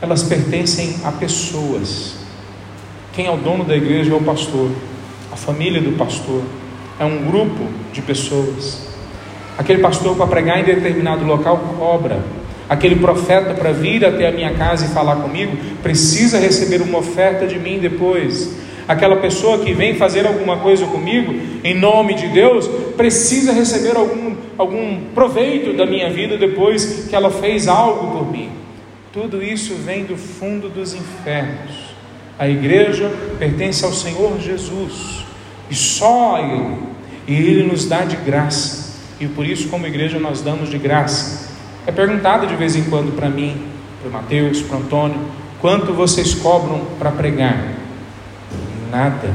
elas 0.00 0.22
pertencem 0.22 0.96
a 1.04 1.12
pessoas. 1.12 2.14
Quem 3.12 3.26
é 3.26 3.30
o 3.30 3.36
dono 3.36 3.64
da 3.64 3.76
igreja 3.76 4.12
é 4.12 4.14
o 4.14 4.22
pastor, 4.22 4.70
a 5.32 5.36
família 5.36 5.80
do 5.80 5.96
pastor, 5.96 6.42
é 6.98 7.04
um 7.04 7.24
grupo 7.26 7.66
de 7.92 8.00
pessoas. 8.00 8.88
Aquele 9.58 9.82
pastor 9.82 10.16
para 10.16 10.26
pregar 10.26 10.60
em 10.60 10.64
determinado 10.64 11.24
local 11.24 11.58
cobra. 11.78 12.22
Aquele 12.68 12.96
profeta 12.96 13.52
para 13.52 13.72
vir 13.72 14.04
até 14.04 14.28
a 14.28 14.32
minha 14.32 14.54
casa 14.54 14.86
e 14.86 14.88
falar 14.88 15.16
comigo 15.16 15.56
precisa 15.82 16.38
receber 16.38 16.80
uma 16.80 16.98
oferta 16.98 17.46
de 17.46 17.58
mim 17.58 17.80
depois 17.80 18.54
aquela 18.90 19.18
pessoa 19.18 19.58
que 19.58 19.72
vem 19.72 19.94
fazer 19.94 20.26
alguma 20.26 20.56
coisa 20.56 20.84
comigo, 20.84 21.32
em 21.62 21.78
nome 21.78 22.14
de 22.14 22.26
Deus, 22.26 22.66
precisa 22.96 23.52
receber 23.52 23.96
algum, 23.96 24.34
algum 24.58 25.00
proveito 25.14 25.72
da 25.76 25.86
minha 25.86 26.10
vida 26.10 26.36
depois 26.36 27.06
que 27.08 27.14
ela 27.14 27.30
fez 27.30 27.68
algo 27.68 28.18
por 28.18 28.32
mim. 28.32 28.50
Tudo 29.12 29.44
isso 29.44 29.76
vem 29.76 30.04
do 30.04 30.16
fundo 30.16 30.68
dos 30.68 30.92
infernos. 30.92 31.94
A 32.36 32.48
igreja 32.48 33.08
pertence 33.38 33.84
ao 33.84 33.92
Senhor 33.92 34.40
Jesus 34.40 35.24
e 35.70 35.74
só 35.76 36.34
a 36.34 36.42
Ele, 36.42 36.78
e 37.28 37.34
Ele 37.34 37.62
nos 37.62 37.86
dá 37.86 38.00
de 38.00 38.16
graça, 38.16 38.98
e 39.20 39.26
por 39.28 39.46
isso, 39.46 39.68
como 39.68 39.86
igreja, 39.86 40.18
nós 40.18 40.40
damos 40.40 40.68
de 40.68 40.78
graça. 40.78 41.48
É 41.86 41.92
perguntado 41.92 42.44
de 42.44 42.56
vez 42.56 42.74
em 42.74 42.82
quando 42.82 43.14
para 43.14 43.28
mim, 43.28 43.56
para 44.00 44.08
o 44.08 44.12
Mateus, 44.12 44.62
para 44.62 44.78
o 44.78 44.80
Antônio, 44.80 45.20
quanto 45.60 45.92
vocês 45.92 46.34
cobram 46.34 46.80
para 46.98 47.12
pregar? 47.12 47.79
Nada, 48.90 49.30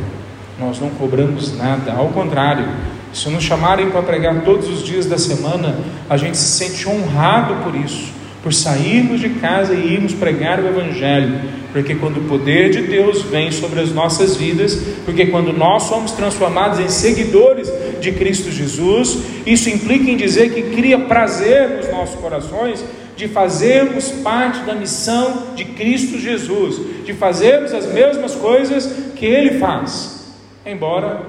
nós 0.60 0.80
não 0.80 0.90
cobramos 0.90 1.58
nada, 1.58 1.94
ao 1.94 2.10
contrário, 2.10 2.68
se 3.14 3.30
nos 3.30 3.44
chamarem 3.44 3.90
para 3.90 4.02
pregar 4.02 4.42
todos 4.42 4.68
os 4.70 4.84
dias 4.84 5.06
da 5.06 5.18
semana, 5.18 5.78
a 6.10 6.18
gente 6.18 6.38
se 6.38 6.58
sente 6.58 6.88
honrado 6.88 7.64
por 7.64 7.74
isso, 7.74 8.12
por 8.44 8.54
sairmos 8.54 9.22
de 9.22 9.30
casa 9.30 9.74
e 9.74 9.94
irmos 9.94 10.14
pregar 10.14 10.60
o 10.60 10.68
Evangelho, 10.68 11.40
porque 11.72 11.96
quando 11.96 12.18
o 12.18 12.24
poder 12.26 12.70
de 12.72 12.82
Deus 12.82 13.22
vem 13.22 13.52
sobre 13.52 13.80
as 13.80 13.92
nossas 13.92 14.36
vidas, 14.36 14.78
porque 15.06 15.28
quando 15.28 15.52
nós 15.52 15.84
somos 15.84 16.12
transformados 16.12 16.80
em 16.80 16.90
seguidores 16.90 17.72
de 18.02 18.12
Cristo 18.12 18.52
Jesus, 18.52 19.18
isso 19.46 19.70
implica 19.70 20.12
em 20.12 20.18
dizer 20.18 20.54
que 20.54 20.76
cria 20.76 21.00
prazer 21.00 21.70
nos 21.78 21.90
nossos 21.90 22.20
corações 22.20 22.84
de 23.16 23.30
fazermos 23.30 24.10
parte 24.10 24.60
da 24.66 24.76
missão 24.76 25.54
de 25.56 25.64
Cristo 25.64 26.20
Jesus, 26.20 27.06
de 27.06 27.14
fazermos 27.14 27.74
as 27.74 27.92
mesmas 27.92 28.36
coisas 28.36 29.14
que 29.16 29.26
Ele 29.26 29.60
faz, 29.60 30.34
embora 30.66 31.22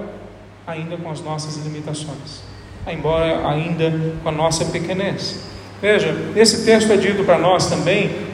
ainda 0.65 0.97
com 0.97 1.09
as 1.09 1.21
nossas 1.21 1.55
limitações, 1.65 2.41
embora 2.87 3.47
ainda 3.47 3.91
com 4.21 4.29
a 4.29 4.31
nossa 4.31 4.65
pequenez. 4.65 5.39
Veja, 5.81 6.15
esse 6.35 6.65
texto 6.65 6.91
é 6.91 6.97
dito 6.97 7.23
para 7.23 7.37
nós 7.37 7.67
também 7.67 8.27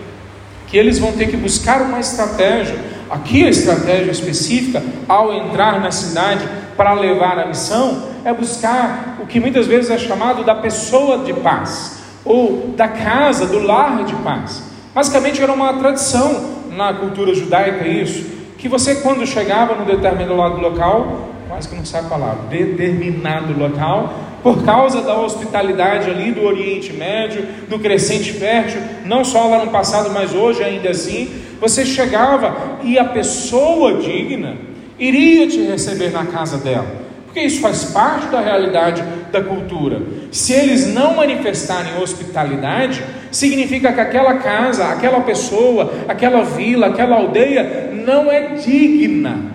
que 0.68 0.78
eles 0.78 0.98
vão 0.98 1.12
ter 1.12 1.28
que 1.28 1.38
buscar 1.38 1.82
uma 1.84 2.00
estratégia. 2.00 2.76
Aqui 3.10 3.46
a 3.46 3.50
estratégia 3.50 4.10
específica 4.10 4.82
ao 5.08 5.32
entrar 5.32 5.80
na 5.80 5.92
cidade 5.92 6.48
para 6.76 6.94
levar 6.94 7.38
a 7.38 7.46
missão 7.46 8.08
é 8.26 8.34
buscar 8.34 9.18
o 9.22 9.28
que 9.28 9.40
muitas 9.40 9.68
vezes 9.68 9.92
é 9.92 9.98
chamado 10.00 10.44
da 10.44 10.56
pessoa 10.56 11.20
de 11.20 11.34
paz 11.34 12.02
ou 12.26 12.74
da 12.76 12.88
casa, 12.88 13.46
do 13.46 13.60
lar 13.60 14.04
de 14.04 14.16
paz. 14.16 14.64
Basicamente 14.96 15.44
era 15.44 15.52
uma 15.52 15.74
tradição 15.74 16.64
na 16.72 16.92
cultura 16.94 17.36
judaica 17.36 17.88
isso, 17.88 18.26
que 18.64 18.70
você 18.70 18.96
quando 18.96 19.28
chegava 19.28 19.76
no 19.76 19.84
determinado 19.84 20.62
local, 20.62 21.32
quase 21.50 21.68
que 21.68 21.76
não 21.76 21.84
sabe 21.84 22.08
a 22.08 22.10
palavra, 22.12 22.44
determinado 22.48 23.60
local, 23.60 24.14
por 24.42 24.64
causa 24.64 25.02
da 25.02 25.20
hospitalidade 25.20 26.10
ali 26.10 26.32
do 26.32 26.46
Oriente 26.46 26.94
Médio, 26.94 27.46
do 27.68 27.78
crescente 27.78 28.32
fértil, 28.32 28.80
não 29.04 29.26
só 29.26 29.50
lá 29.50 29.66
no 29.66 29.70
passado, 29.70 30.12
mas 30.12 30.34
hoje 30.34 30.64
ainda 30.64 30.92
assim, 30.92 31.30
você 31.60 31.86
chegava 31.86 32.80
e 32.84 32.98
a 32.98 33.04
pessoa 33.04 33.96
digna 33.98 34.56
iria 34.98 35.46
te 35.46 35.62
receber 35.64 36.12
na 36.12 36.28
casa 36.28 36.58
dela. 36.58 36.88
Porque 37.26 37.42
isso 37.42 37.60
faz 37.60 37.84
parte 37.92 38.28
da 38.28 38.40
realidade 38.40 39.04
da 39.30 39.42
cultura. 39.42 40.02
Se 40.32 40.54
eles 40.54 40.88
não 40.88 41.16
manifestarem 41.16 42.02
hospitalidade, 42.02 43.04
significa 43.34 43.92
que 43.92 44.00
aquela 44.00 44.36
casa, 44.36 44.86
aquela 44.86 45.20
pessoa, 45.20 45.92
aquela 46.08 46.44
vila, 46.44 46.88
aquela 46.88 47.18
aldeia 47.18 47.92
não 48.06 48.32
é 48.32 48.56
digna. 48.56 49.52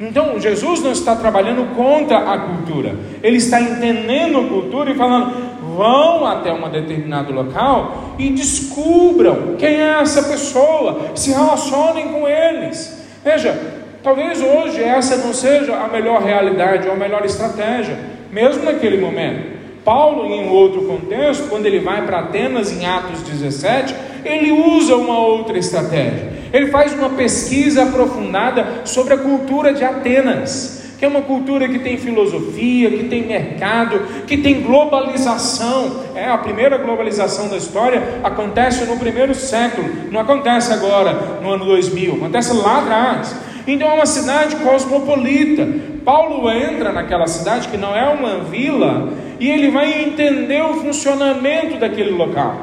Então, 0.00 0.40
Jesus 0.40 0.82
não 0.82 0.92
está 0.92 1.14
trabalhando 1.14 1.74
contra 1.74 2.18
a 2.32 2.38
cultura, 2.38 2.94
ele 3.22 3.36
está 3.36 3.60
entendendo 3.60 4.38
a 4.38 4.44
cultura 4.44 4.90
e 4.90 4.94
falando: 4.94 5.34
vão 5.76 6.24
até 6.24 6.50
um 6.52 6.70
determinado 6.70 7.32
local 7.32 8.14
e 8.18 8.30
descubram 8.30 9.56
quem 9.58 9.74
é 9.74 10.00
essa 10.00 10.22
pessoa, 10.22 11.10
se 11.14 11.30
relacionem 11.30 12.08
com 12.08 12.26
eles. 12.26 12.96
Veja, 13.22 13.78
Talvez 14.02 14.40
hoje 14.40 14.82
essa 14.82 15.16
não 15.16 15.34
seja 15.34 15.76
a 15.76 15.88
melhor 15.88 16.22
realidade 16.22 16.86
ou 16.86 16.94
a 16.94 16.96
melhor 16.96 17.24
estratégia, 17.24 17.98
mesmo 18.30 18.64
naquele 18.64 18.98
momento. 18.98 19.57
Paulo, 19.88 20.26
em 20.26 20.50
outro 20.50 20.82
contexto, 20.82 21.48
quando 21.48 21.64
ele 21.64 21.78
vai 21.78 22.04
para 22.04 22.18
Atenas 22.18 22.70
em 22.70 22.84
Atos 22.84 23.22
17, 23.22 23.94
ele 24.22 24.50
usa 24.50 24.94
uma 24.96 25.18
outra 25.18 25.56
estratégia. 25.56 26.30
Ele 26.52 26.66
faz 26.66 26.92
uma 26.92 27.08
pesquisa 27.08 27.84
aprofundada 27.84 28.82
sobre 28.84 29.14
a 29.14 29.16
cultura 29.16 29.72
de 29.72 29.82
Atenas, 29.82 30.92
que 30.98 31.06
é 31.06 31.08
uma 31.08 31.22
cultura 31.22 31.66
que 31.66 31.78
tem 31.78 31.96
filosofia, 31.96 32.90
que 32.90 33.04
tem 33.04 33.26
mercado, 33.26 34.24
que 34.26 34.36
tem 34.36 34.60
globalização. 34.60 36.02
É 36.14 36.28
a 36.28 36.36
primeira 36.36 36.76
globalização 36.76 37.48
da 37.48 37.56
história 37.56 38.20
acontece 38.22 38.84
no 38.84 38.98
primeiro 38.98 39.34
século, 39.34 39.88
não 40.10 40.20
acontece 40.20 40.70
agora 40.70 41.38
no 41.42 41.50
ano 41.50 41.64
2000, 41.64 42.16
acontece 42.16 42.52
lá 42.52 42.80
atrás. 42.80 43.47
Então 43.68 43.90
é 43.90 43.92
uma 43.92 44.06
cidade 44.06 44.56
cosmopolita. 44.56 45.68
Paulo 46.02 46.50
entra 46.50 46.90
naquela 46.90 47.26
cidade 47.26 47.68
que 47.68 47.76
não 47.76 47.94
é 47.94 48.08
uma 48.08 48.38
vila 48.44 49.12
e 49.38 49.50
ele 49.50 49.70
vai 49.70 50.04
entender 50.04 50.62
o 50.62 50.76
funcionamento 50.76 51.76
daquele 51.76 52.10
local. 52.10 52.62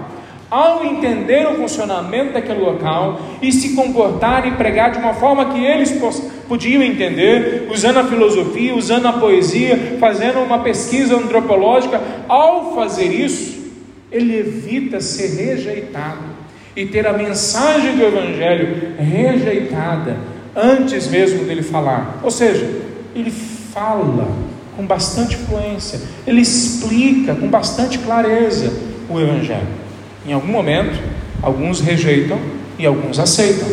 Ao 0.50 0.84
entender 0.84 1.48
o 1.48 1.56
funcionamento 1.56 2.34
daquele 2.34 2.60
local 2.60 3.20
e 3.40 3.52
se 3.52 3.76
comportar 3.76 4.48
e 4.48 4.52
pregar 4.54 4.92
de 4.92 4.98
uma 4.98 5.14
forma 5.14 5.54
que 5.54 5.64
eles 5.64 5.96
podiam 6.48 6.82
entender, 6.82 7.68
usando 7.70 7.98
a 7.98 8.06
filosofia, 8.06 8.76
usando 8.76 9.08
a 9.08 9.14
poesia, 9.14 9.98
fazendo 10.00 10.40
uma 10.40 10.60
pesquisa 10.60 11.16
antropológica, 11.16 12.02
ao 12.28 12.74
fazer 12.74 13.12
isso, 13.12 13.72
ele 14.12 14.40
evita 14.40 15.00
ser 15.00 15.28
rejeitado 15.36 16.34
e 16.76 16.86
ter 16.88 17.06
a 17.06 17.14
mensagem 17.14 17.96
do 17.96 18.04
Evangelho 18.04 18.94
rejeitada 18.98 20.35
antes 20.56 21.08
mesmo 21.08 21.44
dele 21.44 21.62
falar. 21.62 22.20
Ou 22.24 22.32
seja, 22.32 22.66
ele 23.14 23.32
fala 23.32 24.28
com 24.76 24.86
bastante 24.86 25.36
fluência, 25.36 26.00
ele 26.26 26.42
explica 26.42 27.34
com 27.36 27.48
bastante 27.48 27.98
clareza 28.00 28.72
o 29.10 29.20
Evangelho. 29.20 29.68
Em 30.26 30.34
algum 30.34 30.48
momento, 30.48 31.00
alguns 31.42 31.80
rejeitam 31.80 32.40
e 32.78 32.86
alguns 32.86 33.20
aceitam, 33.20 33.68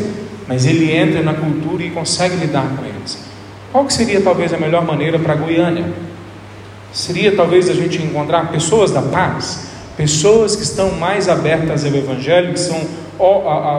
mas 0.46 0.66
ele 0.66 0.92
entra 0.92 1.22
na 1.22 1.34
cultura 1.34 1.82
e 1.82 1.90
consegue 1.90 2.36
lidar 2.36 2.68
com 2.76 2.84
eles. 2.84 3.18
Qual 3.72 3.86
que 3.86 3.92
seria 3.92 4.20
talvez 4.20 4.52
a 4.52 4.58
melhor 4.58 4.84
maneira 4.84 5.18
para 5.18 5.34
Goiânia? 5.34 5.86
Seria 6.92 7.34
talvez 7.34 7.70
a 7.70 7.72
gente 7.72 8.02
encontrar 8.02 8.50
pessoas 8.52 8.90
da 8.90 9.00
paz, 9.00 9.66
pessoas 9.96 10.54
que 10.54 10.62
estão 10.62 10.92
mais 10.92 11.28
abertas 11.28 11.84
ao 11.84 11.94
Evangelho, 11.94 12.52
que 12.52 12.60
são, 12.60 12.78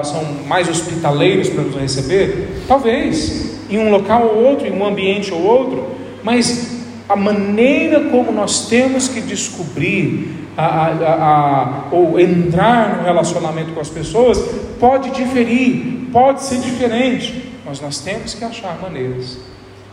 são 0.03 0.23
mais 0.47 0.69
hospitaleiros 0.69 1.49
para 1.49 1.63
nos 1.63 1.75
receber? 1.75 2.63
Talvez, 2.67 3.57
em 3.69 3.77
um 3.77 3.89
local 3.89 4.23
ou 4.27 4.43
outro, 4.43 4.67
em 4.67 4.71
um 4.71 4.86
ambiente 4.86 5.34
ou 5.34 5.41
outro, 5.41 5.88
mas 6.23 6.84
a 7.07 7.15
maneira 7.15 8.09
como 8.09 8.31
nós 8.31 8.67
temos 8.67 9.07
que 9.07 9.21
descobrir 9.21 10.43
a, 10.55 10.65
a, 10.65 11.13
a, 11.13 11.84
ou 11.91 12.19
entrar 12.19 12.97
no 12.97 13.03
relacionamento 13.03 13.71
com 13.71 13.79
as 13.79 13.89
pessoas 13.89 14.39
pode 14.79 15.09
diferir, 15.11 16.09
pode 16.11 16.43
ser 16.43 16.59
diferente, 16.59 17.51
mas 17.65 17.81
nós 17.81 17.99
temos 17.99 18.34
que 18.34 18.43
achar 18.43 18.77
maneiras 18.81 19.38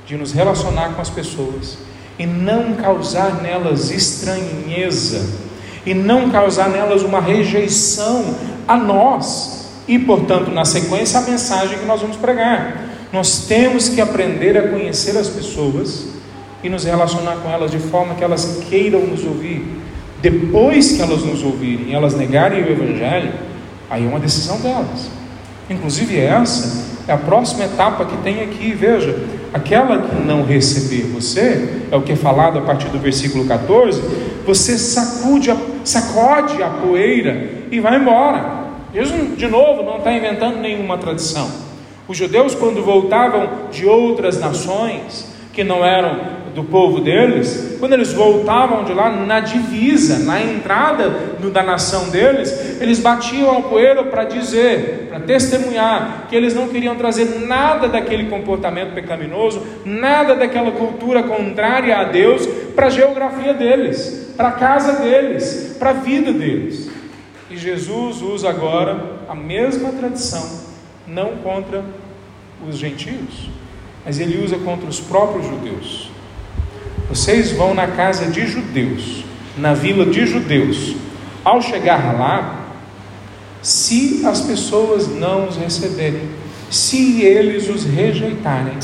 de 0.07 0.17
nos 0.17 0.33
relacionar 0.33 0.95
com 0.95 1.01
as 1.01 1.11
pessoas 1.11 1.79
e 2.19 2.27
não 2.27 2.75
causar 2.75 3.43
nelas 3.43 3.91
estranheza 3.91 5.50
e 5.85 5.95
não 5.95 6.31
causar 6.31 6.69
nelas 6.69 7.03
uma 7.03 7.21
rejeição 7.21 8.25
a 8.67 8.77
nós 8.77 9.69
e, 9.89 9.99
portanto, 9.99 10.51
na 10.51 10.65
sequência, 10.65 11.19
a 11.19 11.23
mensagem 11.23 11.79
que 11.79 11.85
nós 11.85 12.01
vamos 12.01 12.17
pregar. 12.17 12.85
Nós 13.13 13.47
temos 13.47 13.89
que 13.89 14.01
aprender 14.01 14.57
a 14.57 14.69
conhecer 14.69 15.17
as 15.17 15.29
pessoas 15.29 16.07
e 16.63 16.69
nos 16.69 16.85
relacionar 16.85 17.37
com 17.37 17.51
elas 17.51 17.71
de 17.71 17.79
forma 17.79 18.15
que 18.15 18.23
elas 18.23 18.63
queiram 18.69 19.01
nos 19.01 19.25
ouvir. 19.25 19.67
Depois 20.23 20.93
que 20.93 21.03
elas 21.03 21.23
nos 21.23 21.43
ouvirem, 21.43 21.95
elas 21.95 22.15
negarem 22.15 22.63
o 22.63 22.71
Evangelho, 22.71 23.33
aí 23.89 24.05
é 24.05 24.09
uma 24.09 24.21
decisão 24.21 24.61
delas. 24.61 25.11
Inclusive, 25.69 26.19
essa 26.19 26.85
é 27.09 27.13
a 27.13 27.19
próxima 27.19 27.65
etapa 27.65 28.05
que 28.05 28.17
tem 28.19 28.43
aqui. 28.43 28.73
Veja, 28.73 29.19
aquela 29.53 30.03
que 30.03 30.15
não 30.17 30.45
receber 30.45 31.03
você, 31.03 31.87
é 31.91 31.97
o 31.97 32.03
que 32.03 32.13
é 32.13 32.17
falado 32.17 32.59
a 32.59 32.63
partir 32.63 32.89
do 32.89 32.99
versículo 32.99 33.47
14, 33.47 34.01
você 34.47 34.79
sacude 34.79 35.51
sacode 35.85 36.63
a 36.63 36.69
poeira 36.69 37.65
e 37.71 37.81
vai 37.81 37.97
embora. 37.97 38.61
Jesus, 38.93 39.37
de 39.37 39.47
novo, 39.47 39.83
não 39.83 39.99
está 39.99 40.13
inventando 40.13 40.59
nenhuma 40.59 40.99
tradição. 40.99 41.49
Os 42.09 42.17
judeus, 42.17 42.55
quando 42.55 42.83
voltavam 42.83 43.49
de 43.71 43.87
outras 43.87 44.41
nações, 44.41 45.30
que 45.61 45.65
não 45.65 45.85
eram 45.85 46.41
do 46.55 46.65
povo 46.65 47.01
deles, 47.01 47.77
quando 47.79 47.93
eles 47.93 48.15
voltavam 48.15 48.83
de 48.83 48.95
lá, 48.95 49.11
na 49.11 49.41
divisa, 49.41 50.19
na 50.21 50.41
entrada 50.41 51.11
da 51.53 51.63
nação 51.63 52.09
deles, 52.09 52.81
eles 52.81 52.99
batiam 52.99 53.55
ao 53.55 53.65
poeiro 53.65 54.07
para 54.07 54.25
dizer, 54.25 55.09
para 55.11 55.21
testemunhar, 55.21 56.29
que 56.31 56.35
eles 56.35 56.55
não 56.55 56.67
queriam 56.67 56.97
trazer 56.97 57.47
nada 57.47 57.89
daquele 57.89 58.31
comportamento 58.31 58.95
pecaminoso, 58.95 59.63
nada 59.85 60.35
daquela 60.35 60.73
cultura 60.73 61.23
contrária 61.25 61.95
a 61.99 62.05
Deus, 62.05 62.47
para 62.75 62.87
a 62.87 62.91
geografia 62.91 63.53
deles, 63.53 64.33
para 64.35 64.49
a 64.49 64.53
casa 64.53 65.03
deles, 65.03 65.77
para 65.79 65.91
a 65.91 65.93
vida 65.93 66.33
deles. 66.33 66.91
E 67.51 67.57
Jesus 67.59 68.23
usa 68.23 68.49
agora 68.49 68.99
a 69.29 69.35
mesma 69.35 69.91
tradição, 69.91 70.63
não 71.07 71.37
contra 71.43 71.85
os 72.67 72.79
gentios, 72.79 73.60
mas 74.05 74.19
ele 74.19 74.43
usa 74.43 74.59
contra 74.59 74.89
os 74.89 75.01
próprios 75.01 75.47
judeus. 75.47 76.11
Vocês 77.09 77.53
vão 77.53 77.75
na 77.75 77.89
casa 77.89 78.27
de 78.27 78.47
judeus, 78.47 79.25
na 79.57 79.75
vila 79.75 80.07
de 80.07 80.27
judeus. 80.27 80.95
Ao 81.45 81.61
chegar 81.61 82.17
lá, 82.17 82.67
se 83.63 84.25
as 84.25 84.41
pessoas 84.41 85.09
não 85.09 85.49
os 85.49 85.57
receberem, 85.57 86.29
se 86.71 87.23
eles 87.23 87.69
os 87.69 87.85
rejeitarem, 87.85 88.79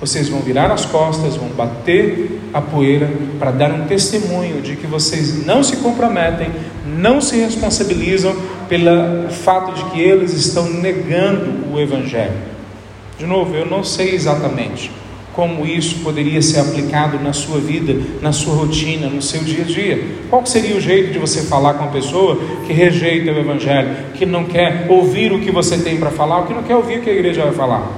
vocês 0.00 0.28
vão 0.28 0.40
virar 0.40 0.70
as 0.70 0.84
costas, 0.86 1.36
vão 1.36 1.48
bater 1.48 2.40
a 2.54 2.60
poeira 2.60 3.10
para 3.38 3.50
dar 3.50 3.72
um 3.72 3.86
testemunho 3.86 4.62
de 4.62 4.76
que 4.76 4.86
vocês 4.86 5.44
não 5.44 5.62
se 5.62 5.76
comprometem, 5.76 6.50
não 6.86 7.20
se 7.20 7.36
responsabilizam 7.36 8.34
pelo 8.68 9.28
fato 9.30 9.74
de 9.74 9.90
que 9.90 10.00
eles 10.00 10.32
estão 10.32 10.70
negando 10.70 11.72
o 11.72 11.80
Evangelho. 11.80 12.57
De 13.18 13.26
novo, 13.26 13.54
eu 13.54 13.66
não 13.66 13.82
sei 13.82 14.14
exatamente 14.14 14.90
como 15.38 15.64
isso 15.64 16.00
poderia 16.02 16.42
ser 16.42 16.58
aplicado 16.58 17.20
na 17.20 17.32
sua 17.32 17.60
vida, 17.60 17.94
na 18.20 18.32
sua 18.32 18.54
rotina, 18.54 19.08
no 19.08 19.22
seu 19.22 19.40
dia 19.44 19.62
a 19.62 19.66
dia. 19.66 20.04
Qual 20.28 20.44
seria 20.44 20.76
o 20.76 20.80
jeito 20.80 21.12
de 21.12 21.18
você 21.20 21.42
falar 21.42 21.74
com 21.74 21.84
uma 21.84 21.92
pessoa 21.92 22.36
que 22.66 22.72
rejeita 22.72 23.30
o 23.30 23.38
Evangelho, 23.38 23.88
que 24.14 24.26
não 24.26 24.44
quer 24.44 24.86
ouvir 24.88 25.32
o 25.32 25.38
que 25.38 25.52
você 25.52 25.78
tem 25.78 25.96
para 25.96 26.10
falar, 26.10 26.38
ou 26.38 26.46
que 26.46 26.52
não 26.52 26.64
quer 26.64 26.74
ouvir 26.74 26.98
o 26.98 27.02
que 27.02 27.10
a 27.10 27.12
igreja 27.12 27.44
vai 27.44 27.52
falar? 27.52 27.88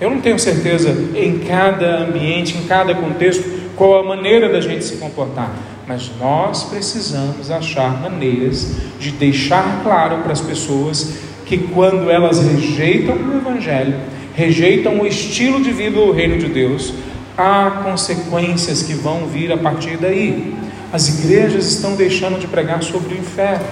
Eu 0.00 0.10
não 0.10 0.20
tenho 0.20 0.36
certeza 0.36 0.90
em 1.14 1.38
cada 1.38 1.98
ambiente, 1.98 2.56
em 2.56 2.64
cada 2.66 2.92
contexto, 2.92 3.44
qual 3.76 4.00
a 4.00 4.02
maneira 4.02 4.48
da 4.48 4.60
gente 4.60 4.84
se 4.84 4.96
comportar, 4.96 5.54
mas 5.86 6.10
nós 6.20 6.64
precisamos 6.64 7.50
achar 7.50 8.02
maneiras 8.02 8.76
de 8.98 9.12
deixar 9.12 9.80
claro 9.84 10.18
para 10.24 10.32
as 10.32 10.40
pessoas 10.40 11.18
que 11.46 11.56
quando 11.56 12.10
elas 12.10 12.40
rejeitam 12.42 13.14
o 13.14 13.36
Evangelho, 13.36 13.94
rejeitam 14.34 15.00
o 15.00 15.06
estilo 15.06 15.62
de 15.62 15.72
vida 15.72 16.00
do 16.00 16.12
reino 16.12 16.38
de 16.38 16.46
Deus, 16.46 16.92
há 17.36 17.82
consequências 17.84 18.82
que 18.82 18.94
vão 18.94 19.26
vir 19.26 19.52
a 19.52 19.56
partir 19.56 19.96
daí. 19.96 20.54
As 20.92 21.08
igrejas 21.08 21.66
estão 21.66 21.94
deixando 21.94 22.38
de 22.38 22.46
pregar 22.46 22.82
sobre 22.82 23.14
o 23.14 23.18
inferno, 23.18 23.66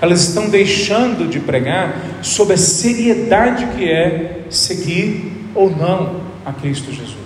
elas 0.00 0.28
estão 0.28 0.48
deixando 0.48 1.28
de 1.28 1.38
pregar 1.40 2.20
sobre 2.22 2.54
a 2.54 2.58
seriedade 2.58 3.66
que 3.76 3.88
é 3.88 4.42
seguir 4.50 5.32
ou 5.54 5.70
não 5.70 6.20
a 6.44 6.52
Cristo 6.52 6.92
Jesus. 6.92 7.16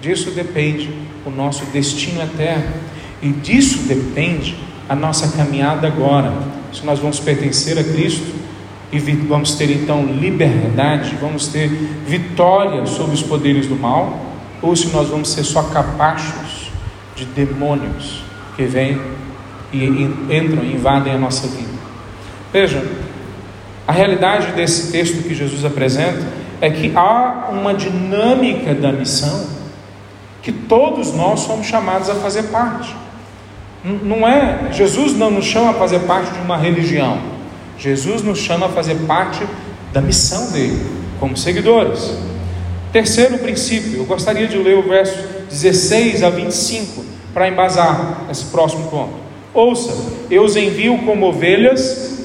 Disso 0.00 0.30
depende 0.30 0.90
o 1.24 1.30
nosso 1.30 1.64
destino 1.66 2.22
eterno, 2.22 2.72
e 3.22 3.28
disso 3.28 3.84
depende 3.88 4.56
a 4.88 4.94
nossa 4.94 5.34
caminhada 5.36 5.86
agora. 5.86 6.32
Se 6.72 6.84
nós 6.84 6.98
vamos 6.98 7.20
pertencer 7.20 7.78
a 7.78 7.84
Cristo 7.84 8.43
e 8.94 8.98
vamos 9.26 9.56
ter 9.56 9.70
então 9.72 10.06
liberdade, 10.06 11.16
vamos 11.20 11.48
ter 11.48 11.68
vitória 12.06 12.86
sobre 12.86 13.14
os 13.14 13.22
poderes 13.22 13.66
do 13.66 13.74
mal, 13.74 14.20
ou 14.62 14.76
se 14.76 14.86
nós 14.90 15.08
vamos 15.08 15.30
ser 15.30 15.42
só 15.42 15.64
capachos 15.64 16.70
de 17.16 17.24
demônios 17.24 18.22
que 18.56 18.64
vêm 18.64 19.00
e 19.72 19.84
entram 19.84 20.62
e 20.62 20.74
invadem 20.74 21.12
a 21.12 21.18
nossa 21.18 21.48
vida. 21.48 21.74
Veja, 22.52 22.84
a 23.86 23.92
realidade 23.92 24.52
desse 24.52 24.92
texto 24.92 25.24
que 25.24 25.34
Jesus 25.34 25.64
apresenta 25.64 26.22
é 26.60 26.70
que 26.70 26.92
há 26.94 27.48
uma 27.50 27.74
dinâmica 27.74 28.74
da 28.74 28.92
missão 28.92 29.48
que 30.40 30.52
todos 30.52 31.12
nós 31.12 31.40
somos 31.40 31.66
chamados 31.66 32.08
a 32.08 32.14
fazer 32.14 32.44
parte. 32.44 32.94
Não 33.82 34.26
é, 34.26 34.72
Jesus 34.72 35.16
não 35.16 35.32
nos 35.32 35.46
chama 35.46 35.70
a 35.70 35.74
fazer 35.74 36.00
parte 36.00 36.30
de 36.30 36.38
uma 36.38 36.56
religião. 36.56 37.33
Jesus 37.78 38.22
nos 38.22 38.38
chama 38.38 38.66
a 38.66 38.68
fazer 38.68 38.94
parte 39.06 39.46
da 39.92 40.00
missão 40.00 40.50
dele, 40.50 40.84
como 41.20 41.36
seguidores. 41.36 42.16
Terceiro 42.92 43.38
princípio, 43.38 43.98
eu 43.98 44.04
gostaria 44.04 44.46
de 44.46 44.56
ler 44.56 44.76
o 44.76 44.82
verso 44.82 45.16
16 45.50 46.22
a 46.22 46.30
25 46.30 47.04
para 47.32 47.48
embasar 47.48 48.26
esse 48.30 48.44
próximo 48.46 48.88
ponto. 48.88 49.14
Ouça, 49.52 49.92
eu 50.30 50.44
os 50.44 50.56
envio 50.56 50.98
como 50.98 51.26
ovelhas 51.26 52.24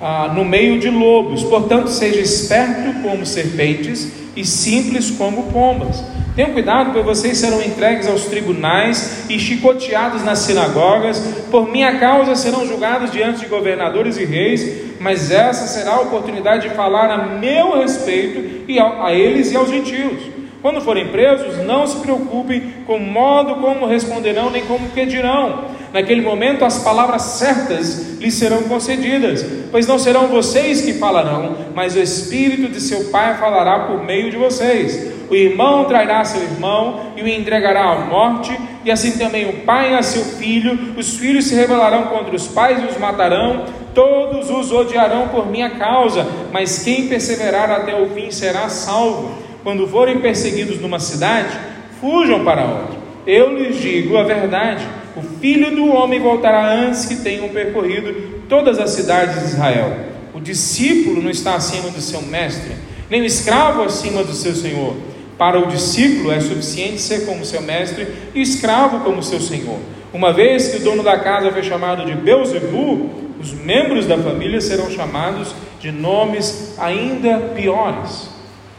ah, 0.00 0.32
no 0.34 0.44
meio 0.44 0.78
de 0.78 0.88
lobos, 0.88 1.42
portanto, 1.42 1.88
seja 1.90 2.20
esperto 2.20 3.02
como 3.02 3.26
serpentes 3.26 4.08
e 4.38 4.44
simples 4.44 5.10
como 5.10 5.50
pombas. 5.50 6.00
Tenham 6.36 6.52
cuidado, 6.52 6.92
pois 6.92 7.04
vocês 7.04 7.38
serão 7.38 7.60
entregues 7.60 8.06
aos 8.06 8.26
tribunais 8.26 9.24
e 9.28 9.36
chicoteados 9.40 10.22
nas 10.22 10.38
sinagogas. 10.38 11.18
Por 11.50 11.68
minha 11.68 11.98
causa 11.98 12.36
serão 12.36 12.64
julgados 12.64 13.10
diante 13.10 13.40
de 13.40 13.46
governadores 13.46 14.16
e 14.16 14.24
reis, 14.24 14.94
mas 15.00 15.32
essa 15.32 15.66
será 15.66 15.94
a 15.94 16.00
oportunidade 16.02 16.68
de 16.68 16.74
falar 16.76 17.10
a 17.10 17.26
meu 17.26 17.80
respeito 17.80 18.64
e 18.68 18.78
a, 18.78 19.12
eles 19.12 19.50
e 19.50 19.56
aos 19.56 19.68
gentios. 19.68 20.22
Quando 20.62 20.80
forem 20.80 21.08
presos, 21.08 21.58
não 21.64 21.84
se 21.84 21.96
preocupem 21.96 22.74
com 22.86 22.96
o 22.96 23.00
modo 23.00 23.56
como 23.56 23.86
responderão, 23.86 24.50
nem 24.50 24.64
como 24.64 24.90
que 24.90 25.04
dirão. 25.06 25.64
Naquele 25.92 26.20
momento, 26.20 26.64
as 26.64 26.78
palavras 26.82 27.22
certas 27.22 28.18
lhes 28.18 28.34
serão 28.34 28.64
concedidas, 28.64 29.44
pois 29.70 29.86
não 29.86 29.98
serão 29.98 30.28
vocês 30.28 30.82
que 30.82 30.94
falarão, 30.94 31.56
mas 31.74 31.94
o 31.94 32.00
Espírito 32.00 32.70
de 32.70 32.80
seu 32.80 33.04
Pai 33.10 33.36
falará 33.38 33.86
por 33.86 34.04
meio 34.04 34.30
de 34.30 34.36
vocês. 34.36 35.18
O 35.30 35.34
irmão 35.34 35.84
trairá 35.84 36.24
seu 36.24 36.42
irmão 36.42 37.12
e 37.16 37.22
o 37.22 37.28
entregará 37.28 37.92
à 37.92 37.98
morte, 37.98 38.58
e 38.84 38.90
assim 38.90 39.18
também 39.18 39.48
o 39.48 39.64
pai 39.64 39.94
a 39.94 40.02
seu 40.02 40.24
filho. 40.24 40.94
Os 40.96 41.18
filhos 41.18 41.46
se 41.46 41.54
rebelarão 41.54 42.04
contra 42.04 42.34
os 42.34 42.48
pais 42.48 42.82
e 42.82 42.86
os 42.86 42.96
matarão. 42.96 43.66
Todos 43.94 44.48
os 44.48 44.72
odiarão 44.72 45.28
por 45.28 45.46
minha 45.46 45.70
causa, 45.70 46.26
mas 46.50 46.82
quem 46.82 47.08
perseverar 47.08 47.70
até 47.70 48.00
o 48.00 48.08
fim 48.10 48.30
será 48.30 48.68
salvo. 48.70 49.36
Quando 49.62 49.86
forem 49.86 50.20
perseguidos 50.20 50.80
numa 50.80 50.98
cidade, 50.98 51.54
fujam 52.00 52.42
para 52.44 52.64
outra. 52.64 52.98
Eu 53.26 53.54
lhes 53.54 53.78
digo 53.78 54.16
a 54.16 54.22
verdade: 54.22 54.86
o 55.16 55.22
filho 55.40 55.74
do 55.74 55.86
homem 55.88 56.20
voltará 56.20 56.72
antes 56.72 57.06
que 57.06 57.16
tenham 57.16 57.48
percorrido 57.48 58.14
todas 58.48 58.78
as 58.78 58.90
cidades 58.90 59.38
de 59.40 59.46
Israel. 59.46 59.96
O 60.34 60.40
discípulo 60.40 61.22
não 61.22 61.30
está 61.30 61.54
acima 61.54 61.90
do 61.90 62.00
seu 62.00 62.22
mestre, 62.22 62.72
nem 63.10 63.22
o 63.22 63.24
escravo 63.24 63.82
acima 63.82 64.22
do 64.22 64.32
seu 64.32 64.54
senhor. 64.54 64.94
Para 65.36 65.58
o 65.58 65.66
discípulo 65.66 66.32
é 66.32 66.40
suficiente 66.40 67.00
ser 67.00 67.24
como 67.24 67.44
seu 67.44 67.62
mestre 67.62 68.06
e 68.34 68.40
escravo 68.40 69.00
como 69.00 69.22
seu 69.22 69.40
senhor. 69.40 69.78
Uma 70.12 70.32
vez 70.32 70.68
que 70.68 70.78
o 70.78 70.80
dono 70.80 71.02
da 71.02 71.18
casa 71.18 71.50
foi 71.50 71.62
chamado 71.62 72.04
de 72.04 72.14
Beuzebu, 72.14 73.10
os 73.40 73.52
membros 73.52 74.06
da 74.06 74.18
família 74.18 74.60
serão 74.60 74.90
chamados 74.90 75.54
de 75.80 75.92
nomes 75.92 76.74
ainda 76.78 77.38
piores. 77.54 78.28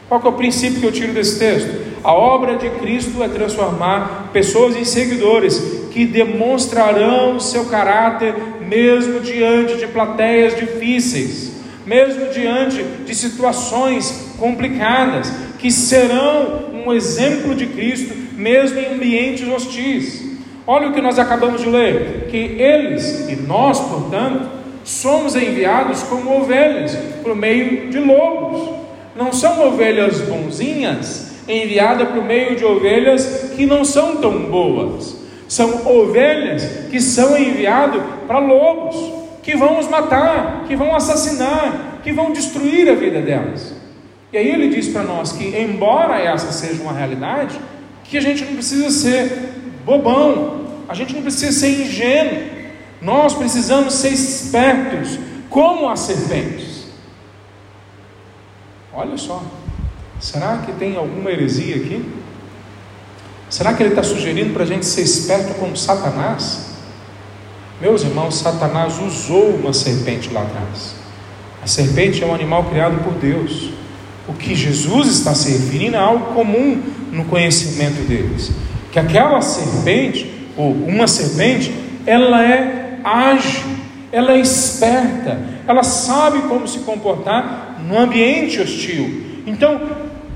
Qual 0.10 0.22
é 0.24 0.28
o 0.28 0.34
princípio 0.34 0.80
que 0.80 0.86
eu 0.86 0.92
tiro 0.92 1.14
desse 1.14 1.40
texto? 1.40 1.70
A 2.04 2.14
obra 2.14 2.58
de 2.58 2.70
Cristo 2.72 3.22
é 3.22 3.28
transformar 3.28 4.30
pessoas 4.34 4.76
em 4.76 4.84
seguidores 4.84 5.79
que 5.92 6.06
demonstrarão 6.06 7.40
seu 7.40 7.66
caráter 7.66 8.36
mesmo 8.62 9.20
diante 9.20 9.78
de 9.78 9.88
plateias 9.88 10.56
difíceis, 10.56 11.52
mesmo 11.86 12.28
diante 12.32 12.84
de 12.84 13.16
situações 13.16 14.34
complicadas, 14.38 15.32
que 15.58 15.72
serão 15.72 16.70
um 16.74 16.94
exemplo 16.94 17.56
de 17.56 17.66
Cristo 17.66 18.16
mesmo 18.38 18.80
em 18.80 18.94
ambientes 18.94 19.48
hostis. 19.48 20.30
Olha 20.66 20.90
o 20.90 20.94
que 20.94 21.02
nós 21.02 21.20
acabamos 21.20 21.62
de 21.62 21.70
ler: 21.70 22.28
que 22.30 22.38
eles 22.38 23.28
e 23.28 23.36
nós, 23.36 23.80
portanto, 23.80 24.50
somos 24.84 25.36
enviados 25.36 26.04
como 26.04 26.38
ovelhas 26.38 26.96
por 27.22 27.36
meio 27.36 27.90
de 27.90 28.00
lobos. 28.00 28.78
Não 29.16 29.34
são 29.34 29.68
ovelhas 29.68 30.22
bonzinhas 30.22 31.30
enviadas 31.48 32.10
por 32.10 32.24
meio 32.24 32.56
de 32.56 32.64
ovelhas 32.64 33.52
que 33.56 33.66
não 33.66 33.84
são 33.84 34.18
tão 34.18 34.44
boas. 34.44 35.18
São 35.50 35.86
ovelhas 35.86 36.64
que 36.89 37.02
são 37.02 37.38
enviadas 37.38 38.02
para 38.28 38.39
lobos, 38.39 38.95
que 39.41 39.58
vão 39.58 39.80
os 39.80 39.88
matar, 39.88 40.66
que 40.68 40.76
vão 40.76 40.95
assassinar, 40.95 42.00
que 42.04 42.14
vão 42.14 42.32
destruir 42.32 42.88
a 42.88 42.93
vida 42.93 43.20
delas. 43.20 43.74
E 44.32 44.38
aí 44.38 44.47
ele 44.47 44.70
diz 44.70 44.88
para 44.89 45.02
nós 45.02 45.32
que, 45.32 45.43
embora 45.58 46.22
essa 46.22 46.52
seja 46.52 46.82
uma 46.84 46.93
realidade, 46.93 47.60
que 48.04 48.16
a 48.16 48.22
gente 48.22 48.45
não 48.45 48.54
precisa 48.54 48.91
ser 48.91 49.50
bobão, 49.84 50.68
a 50.88 50.93
gente 50.93 51.16
não 51.16 51.24
precisa 51.24 51.52
ser 51.52 51.82
ingênuo, 51.82 52.43
nós 53.02 53.34
precisamos 53.34 53.95
ser 53.95 54.10
espertos, 54.10 55.20
como 55.50 55.89
as 55.89 56.02
serpentes. 56.02 56.89
Olha 58.93 59.18
só, 59.18 59.41
será 60.20 60.58
que 60.58 60.74
tem 60.74 60.95
alguma 60.95 61.32
heresia 61.32 61.78
aqui? 61.78 62.06
Será 63.50 63.74
que 63.74 63.82
ele 63.82 63.89
está 63.89 64.04
sugerindo 64.04 64.54
para 64.54 64.64
a 64.64 64.68
gente 64.68 64.86
ser 64.86 65.02
esperto 65.02 65.56
como 65.56 65.76
Satanás? 65.76 66.68
Meus 67.82 68.04
irmãos, 68.04 68.36
Satanás 68.36 69.00
usou 69.00 69.56
uma 69.56 69.74
serpente 69.74 70.30
lá 70.32 70.41
atrás. 70.41 70.95
A 71.64 71.68
serpente 71.68 72.24
é 72.24 72.28
um 72.28 72.34
animal 72.34 72.66
criado 72.66 73.04
por 73.04 73.14
Deus. 73.14 73.72
O 74.28 74.34
que 74.34 74.54
Jesus 74.54 75.08
está 75.08 75.34
se 75.34 75.52
referindo 75.52 75.95
é 75.95 76.00
algo 76.00 76.34
comum 76.34 76.82
no 77.12 77.26
conhecimento 77.26 78.08
deles. 78.08 78.52
Que 78.91 79.00
aquela 79.00 79.41
serpente, 79.41 80.30
ou 80.56 80.72
uma 80.72 81.08
serpente, 81.08 81.74
ela 82.06 82.43
é 82.43 83.00
ágil, 83.04 83.64
ela 84.12 84.34
é 84.34 84.39
esperta, 84.39 85.39
ela 85.68 85.84
sabe 85.84 86.39
como 86.43 86.68
se 86.68 86.80
comportar 86.80 87.80
no 87.88 87.97
ambiente 87.97 88.60
hostil. 88.60 89.41
Então, 89.45 89.82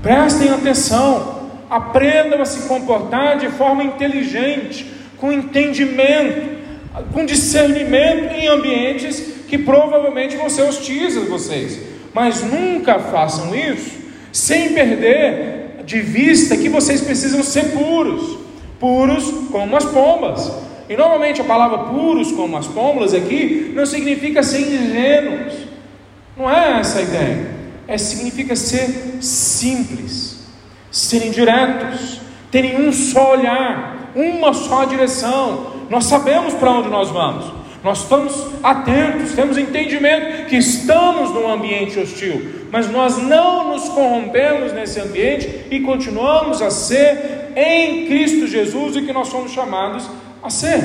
prestem 0.02 0.48
atenção, 0.50 1.43
aprendam 1.74 2.40
a 2.40 2.44
se 2.44 2.68
comportar 2.68 3.36
de 3.36 3.48
forma 3.48 3.82
inteligente, 3.82 4.86
com 5.18 5.32
entendimento, 5.32 6.56
com 7.12 7.26
discernimento 7.26 8.32
em 8.32 8.46
ambientes 8.46 9.20
que 9.48 9.58
provavelmente 9.58 10.36
vão 10.36 10.48
ser 10.48 10.62
hostis 10.62 11.16
a 11.16 11.22
vocês. 11.22 11.80
Mas 12.14 12.44
nunca 12.44 13.00
façam 13.00 13.52
isso 13.52 13.90
sem 14.30 14.72
perder 14.72 15.82
de 15.84 16.00
vista 16.00 16.56
que 16.56 16.68
vocês 16.68 17.00
precisam 17.00 17.42
ser 17.42 17.72
puros, 17.72 18.38
puros 18.78 19.24
como 19.50 19.76
as 19.76 19.84
pombas. 19.84 20.52
E 20.88 20.96
normalmente 20.96 21.40
a 21.40 21.44
palavra 21.44 21.78
puros 21.92 22.30
como 22.30 22.56
as 22.56 22.68
pombas 22.68 23.12
aqui 23.12 23.72
não 23.74 23.84
significa 23.84 24.44
ser 24.44 24.60
ingênuos. 24.60 25.54
Não 26.36 26.48
é 26.48 26.78
essa 26.78 27.00
a 27.00 27.02
ideia. 27.02 27.50
É 27.88 27.98
significa 27.98 28.54
ser 28.54 29.18
simples 29.20 30.33
serem 30.94 31.32
diretos, 31.32 32.20
terem 32.52 32.86
um 32.86 32.92
só 32.92 33.32
olhar, 33.32 34.12
uma 34.14 34.54
só 34.54 34.84
direção. 34.84 35.72
Nós 35.90 36.04
sabemos 36.04 36.54
para 36.54 36.70
onde 36.70 36.88
nós 36.88 37.10
vamos, 37.10 37.52
nós 37.82 38.02
estamos 38.02 38.46
atentos, 38.62 39.32
temos 39.32 39.58
entendimento 39.58 40.46
que 40.46 40.56
estamos 40.56 41.30
num 41.30 41.52
ambiente 41.52 41.98
hostil, 41.98 42.68
mas 42.70 42.88
nós 42.88 43.18
não 43.18 43.72
nos 43.72 43.88
corrompemos 43.88 44.72
nesse 44.72 45.00
ambiente 45.00 45.66
e 45.68 45.80
continuamos 45.80 46.62
a 46.62 46.70
ser 46.70 47.50
em 47.56 48.06
Cristo 48.06 48.46
Jesus 48.46 48.94
e 48.94 49.02
que 49.02 49.12
nós 49.12 49.26
somos 49.28 49.50
chamados 49.50 50.08
a 50.40 50.48
ser. 50.48 50.78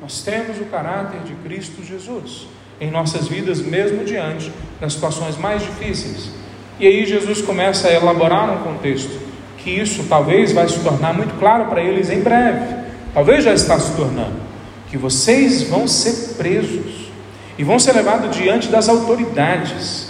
Nós 0.00 0.20
temos 0.20 0.60
o 0.60 0.66
caráter 0.66 1.20
de 1.20 1.32
Cristo 1.36 1.82
Jesus 1.82 2.46
em 2.78 2.90
nossas 2.90 3.26
vidas, 3.26 3.62
mesmo 3.62 4.04
diante 4.04 4.52
das 4.78 4.92
situações 4.92 5.38
mais 5.38 5.62
difíceis. 5.62 6.30
E 6.78 6.86
aí 6.86 7.06
Jesus 7.06 7.40
começa 7.40 7.88
a 7.88 7.92
elaborar 7.92 8.50
um 8.52 8.62
contexto 8.62 9.27
que 9.58 9.70
isso 9.70 10.04
talvez 10.08 10.52
vai 10.52 10.68
se 10.68 10.78
tornar 10.80 11.12
muito 11.12 11.38
claro 11.38 11.66
para 11.66 11.82
eles 11.82 12.10
em 12.10 12.20
breve. 12.20 12.76
Talvez 13.12 13.44
já 13.44 13.52
está 13.52 13.78
se 13.78 13.94
tornando 13.96 14.48
que 14.90 14.96
vocês 14.96 15.62
vão 15.64 15.86
ser 15.86 16.34
presos 16.36 17.10
e 17.58 17.64
vão 17.64 17.78
ser 17.78 17.92
levados 17.92 18.34
diante 18.36 18.68
das 18.68 18.88
autoridades. 18.88 20.08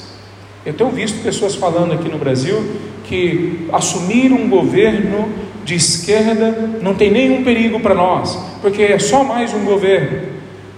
Eu 0.64 0.74
tenho 0.74 0.90
visto 0.90 1.22
pessoas 1.22 1.54
falando 1.54 1.92
aqui 1.92 2.08
no 2.08 2.18
Brasil 2.18 2.62
que 3.04 3.66
assumir 3.72 4.32
um 4.32 4.48
governo 4.48 5.28
de 5.64 5.74
esquerda 5.74 6.78
não 6.82 6.94
tem 6.94 7.10
nenhum 7.10 7.42
perigo 7.42 7.80
para 7.80 7.94
nós, 7.94 8.38
porque 8.60 8.82
é 8.82 8.98
só 8.98 9.24
mais 9.24 9.52
um 9.52 9.64
governo. 9.64 10.28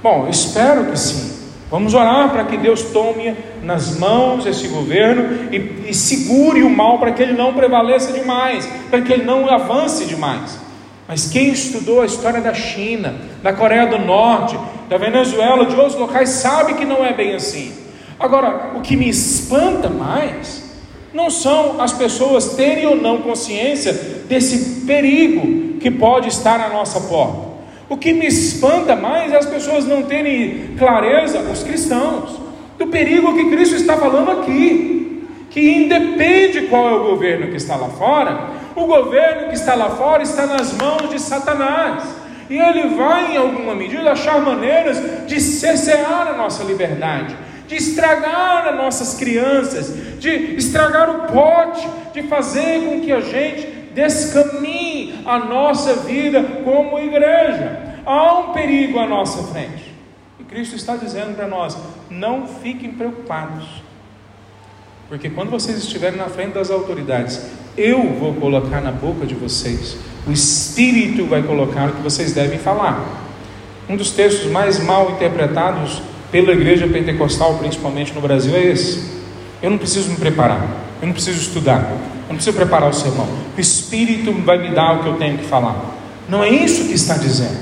Bom, 0.02 0.28
espero 0.28 0.86
que 0.86 0.98
sim. 0.98 1.39
Vamos 1.70 1.94
orar 1.94 2.30
para 2.30 2.44
que 2.44 2.56
Deus 2.56 2.82
tome 2.82 3.36
nas 3.62 3.96
mãos 3.96 4.44
esse 4.44 4.66
governo 4.66 5.52
e, 5.52 5.90
e 5.90 5.94
segure 5.94 6.64
o 6.64 6.70
mal 6.70 6.98
para 6.98 7.12
que 7.12 7.22
ele 7.22 7.32
não 7.32 7.54
prevaleça 7.54 8.12
demais, 8.12 8.66
para 8.90 9.00
que 9.02 9.12
ele 9.12 9.22
não 9.22 9.48
avance 9.48 10.04
demais. 10.04 10.58
Mas 11.06 11.28
quem 11.28 11.50
estudou 11.50 12.02
a 12.02 12.06
história 12.06 12.40
da 12.40 12.52
China, 12.52 13.14
da 13.40 13.52
Coreia 13.52 13.86
do 13.86 13.98
Norte, 13.98 14.58
da 14.88 14.98
Venezuela, 14.98 15.64
de 15.64 15.76
outros 15.76 15.94
locais, 15.94 16.30
sabe 16.30 16.74
que 16.74 16.84
não 16.84 17.04
é 17.04 17.12
bem 17.12 17.36
assim. 17.36 17.72
Agora, 18.18 18.72
o 18.76 18.80
que 18.80 18.96
me 18.96 19.08
espanta 19.08 19.88
mais 19.88 20.68
não 21.14 21.30
são 21.30 21.80
as 21.80 21.92
pessoas 21.92 22.54
terem 22.54 22.86
ou 22.86 22.96
não 22.96 23.22
consciência 23.22 23.92
desse 24.28 24.86
perigo 24.86 25.78
que 25.78 25.90
pode 25.90 26.28
estar 26.28 26.60
à 26.60 26.68
nossa 26.68 27.00
porta. 27.00 27.49
O 27.90 27.96
que 27.96 28.12
me 28.12 28.24
espanta 28.28 28.94
mais 28.94 29.32
é 29.32 29.36
as 29.36 29.46
pessoas 29.46 29.84
não 29.84 30.04
terem 30.04 30.76
clareza, 30.78 31.40
os 31.40 31.64
cristãos, 31.64 32.38
do 32.78 32.86
perigo 32.86 33.34
que 33.34 33.50
Cristo 33.50 33.74
está 33.74 33.96
falando 33.96 34.30
aqui. 34.30 35.26
Que 35.50 35.60
independe 35.72 36.68
qual 36.68 36.88
é 36.88 36.92
o 36.92 37.02
governo 37.02 37.48
que 37.48 37.56
está 37.56 37.74
lá 37.74 37.88
fora, 37.88 38.50
o 38.76 38.86
governo 38.86 39.48
que 39.48 39.56
está 39.56 39.74
lá 39.74 39.90
fora 39.90 40.22
está 40.22 40.46
nas 40.46 40.72
mãos 40.72 41.10
de 41.10 41.18
Satanás. 41.18 42.04
E 42.48 42.56
ele 42.56 42.94
vai, 42.94 43.34
em 43.34 43.36
alguma 43.36 43.74
medida, 43.74 44.12
achar 44.12 44.40
maneiras 44.40 45.26
de 45.26 45.40
cercear 45.40 46.28
a 46.28 46.36
nossa 46.36 46.62
liberdade, 46.62 47.36
de 47.66 47.74
estragar 47.74 48.68
as 48.68 48.76
nossas 48.76 49.14
crianças, 49.14 49.92
de 50.20 50.54
estragar 50.54 51.10
o 51.10 51.32
pote, 51.32 51.88
de 52.12 52.22
fazer 52.22 52.84
com 52.84 53.00
que 53.00 53.10
a 53.10 53.20
gente 53.20 53.79
descaminhe 54.00 55.20
a 55.26 55.38
nossa 55.38 55.94
vida 55.96 56.42
como 56.64 56.98
igreja. 56.98 58.00
Há 58.06 58.38
um 58.38 58.52
perigo 58.52 58.98
à 58.98 59.06
nossa 59.06 59.42
frente. 59.52 59.94
E 60.38 60.44
Cristo 60.44 60.74
está 60.74 60.96
dizendo 60.96 61.36
para 61.36 61.46
nós: 61.46 61.76
não 62.08 62.46
fiquem 62.46 62.92
preocupados. 62.92 63.64
Porque 65.08 65.28
quando 65.28 65.50
vocês 65.50 65.76
estiverem 65.78 66.18
na 66.18 66.28
frente 66.28 66.54
das 66.54 66.70
autoridades, 66.70 67.44
eu 67.76 68.12
vou 68.14 68.34
colocar 68.34 68.80
na 68.80 68.92
boca 68.92 69.26
de 69.26 69.34
vocês, 69.34 69.96
o 70.26 70.30
Espírito 70.30 71.26
vai 71.26 71.42
colocar 71.42 71.88
o 71.88 71.92
que 71.92 72.02
vocês 72.02 72.32
devem 72.32 72.58
falar. 72.58 73.26
Um 73.88 73.96
dos 73.96 74.12
textos 74.12 74.50
mais 74.50 74.78
mal 74.78 75.10
interpretados 75.10 76.00
pela 76.30 76.52
igreja 76.52 76.86
pentecostal, 76.86 77.58
principalmente 77.58 78.12
no 78.12 78.20
Brasil, 78.20 78.54
é 78.54 78.66
esse. 78.66 79.20
Eu 79.60 79.70
não 79.70 79.78
preciso 79.78 80.10
me 80.10 80.16
preparar, 80.16 80.64
eu 81.02 81.06
não 81.06 81.12
preciso 81.12 81.40
estudar, 81.40 81.90
não 82.30 82.36
preciso 82.36 82.56
preparar 82.56 82.88
o 82.88 82.94
sermão. 82.94 83.26
O 83.56 83.60
Espírito 83.60 84.32
vai 84.32 84.56
me 84.58 84.72
dar 84.72 85.00
o 85.00 85.02
que 85.02 85.08
eu 85.08 85.16
tenho 85.16 85.36
que 85.36 85.44
falar. 85.44 85.96
Não 86.28 86.44
é 86.44 86.48
isso 86.48 86.84
que 86.84 86.94
está 86.94 87.14
dizendo. 87.14 87.58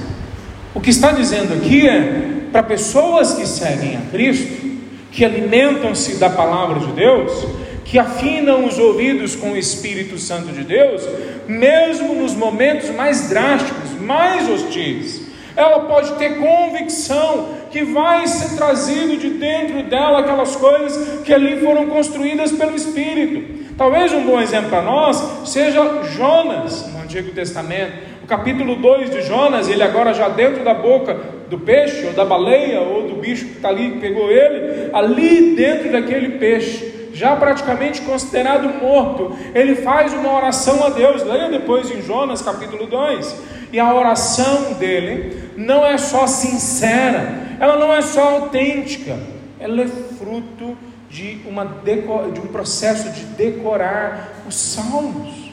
O 0.75 0.81
que 0.81 0.91
está 0.91 1.11
dizendo 1.11 1.55
aqui 1.55 1.89
é 1.89 2.43
para 2.53 2.62
pessoas 2.62 3.33
que 3.33 3.47
seguem 3.47 3.97
a 3.97 4.01
Cristo, 4.11 4.69
que 5.11 5.25
alimentam-se 5.25 6.16
da 6.16 6.29
palavra 6.29 6.81
de 6.81 6.93
Deus, 6.93 7.47
que 7.83 7.99
afinam 7.99 8.66
os 8.66 8.79
ouvidos 8.79 9.35
com 9.35 9.53
o 9.53 9.57
Espírito 9.57 10.19
Santo 10.19 10.53
de 10.53 10.62
Deus, 10.62 11.03
mesmo 11.49 12.14
nos 12.14 12.35
momentos 12.35 12.91
mais 12.91 13.31
drásticos, 13.31 13.99
mais 13.99 14.51
hostis. 14.51 15.28
Ela 15.59 15.81
pode 15.81 16.13
ter 16.13 16.39
convicção 16.39 17.49
que 17.69 17.83
vai 17.83 18.29
ser 18.29 18.57
trazido 18.57 19.17
de 19.17 19.31
dentro 19.31 19.83
dela 19.83 20.21
aquelas 20.21 20.55
coisas 20.55 21.23
que 21.23 21.35
ali 21.35 21.61
foram 21.61 21.89
construídas 21.89 22.53
pelo 22.53 22.77
Espírito. 22.77 23.75
Talvez 23.77 24.13
um 24.13 24.23
bom 24.23 24.41
exemplo 24.41 24.71
para 24.71 24.83
nós 24.83 25.49
seja 25.49 26.05
Jonas 26.17 26.87
no 26.93 27.03
Antigo 27.03 27.33
Testamento, 27.33 27.93
o 28.23 28.27
capítulo 28.29 28.77
2 28.77 29.11
de 29.11 29.23
Jonas, 29.23 29.69
ele 29.69 29.83
agora 29.83 30.15
já 30.15 30.29
dentro 30.29 30.63
da 30.63 30.75
boca 30.75 31.15
do 31.51 31.59
peixe, 31.59 32.07
ou 32.07 32.13
da 32.13 32.25
baleia, 32.25 32.81
ou 32.81 33.09
do 33.09 33.17
bicho 33.17 33.47
que 33.47 33.57
está 33.57 33.71
ali, 33.71 33.91
que 33.93 33.99
pegou 33.99 34.31
ele, 34.31 34.91
ali 34.93 35.57
dentro 35.57 35.91
daquele 35.91 36.39
peixe, 36.39 37.11
já 37.13 37.35
praticamente 37.35 38.03
considerado 38.03 38.81
morto, 38.81 39.37
ele 39.53 39.75
faz 39.75 40.13
uma 40.13 40.37
oração 40.37 40.85
a 40.85 40.91
Deus. 40.91 41.25
Leia 41.25 41.49
depois 41.49 41.91
em 41.91 42.01
Jonas 42.01 42.43
capítulo 42.43 42.87
2. 42.87 43.59
E 43.73 43.79
a 43.79 43.93
oração 43.93 44.75
dele 44.75 45.48
não 45.59 45.85
é 45.85 45.99
só 45.99 46.25
sincera, 46.29 47.57
ela 47.59 47.77
não 47.77 47.93
é 47.93 48.01
só 48.01 48.37
autêntica, 48.37 49.19
ela 49.59 49.83
é 49.83 49.89
fruto 49.89 50.79
de, 51.11 51.41
uma 51.45 51.65
de 51.65 52.41
um 52.41 52.47
processo 52.47 53.11
de 53.11 53.25
decorar 53.25 54.45
os 54.47 54.55
salmos, 54.55 55.51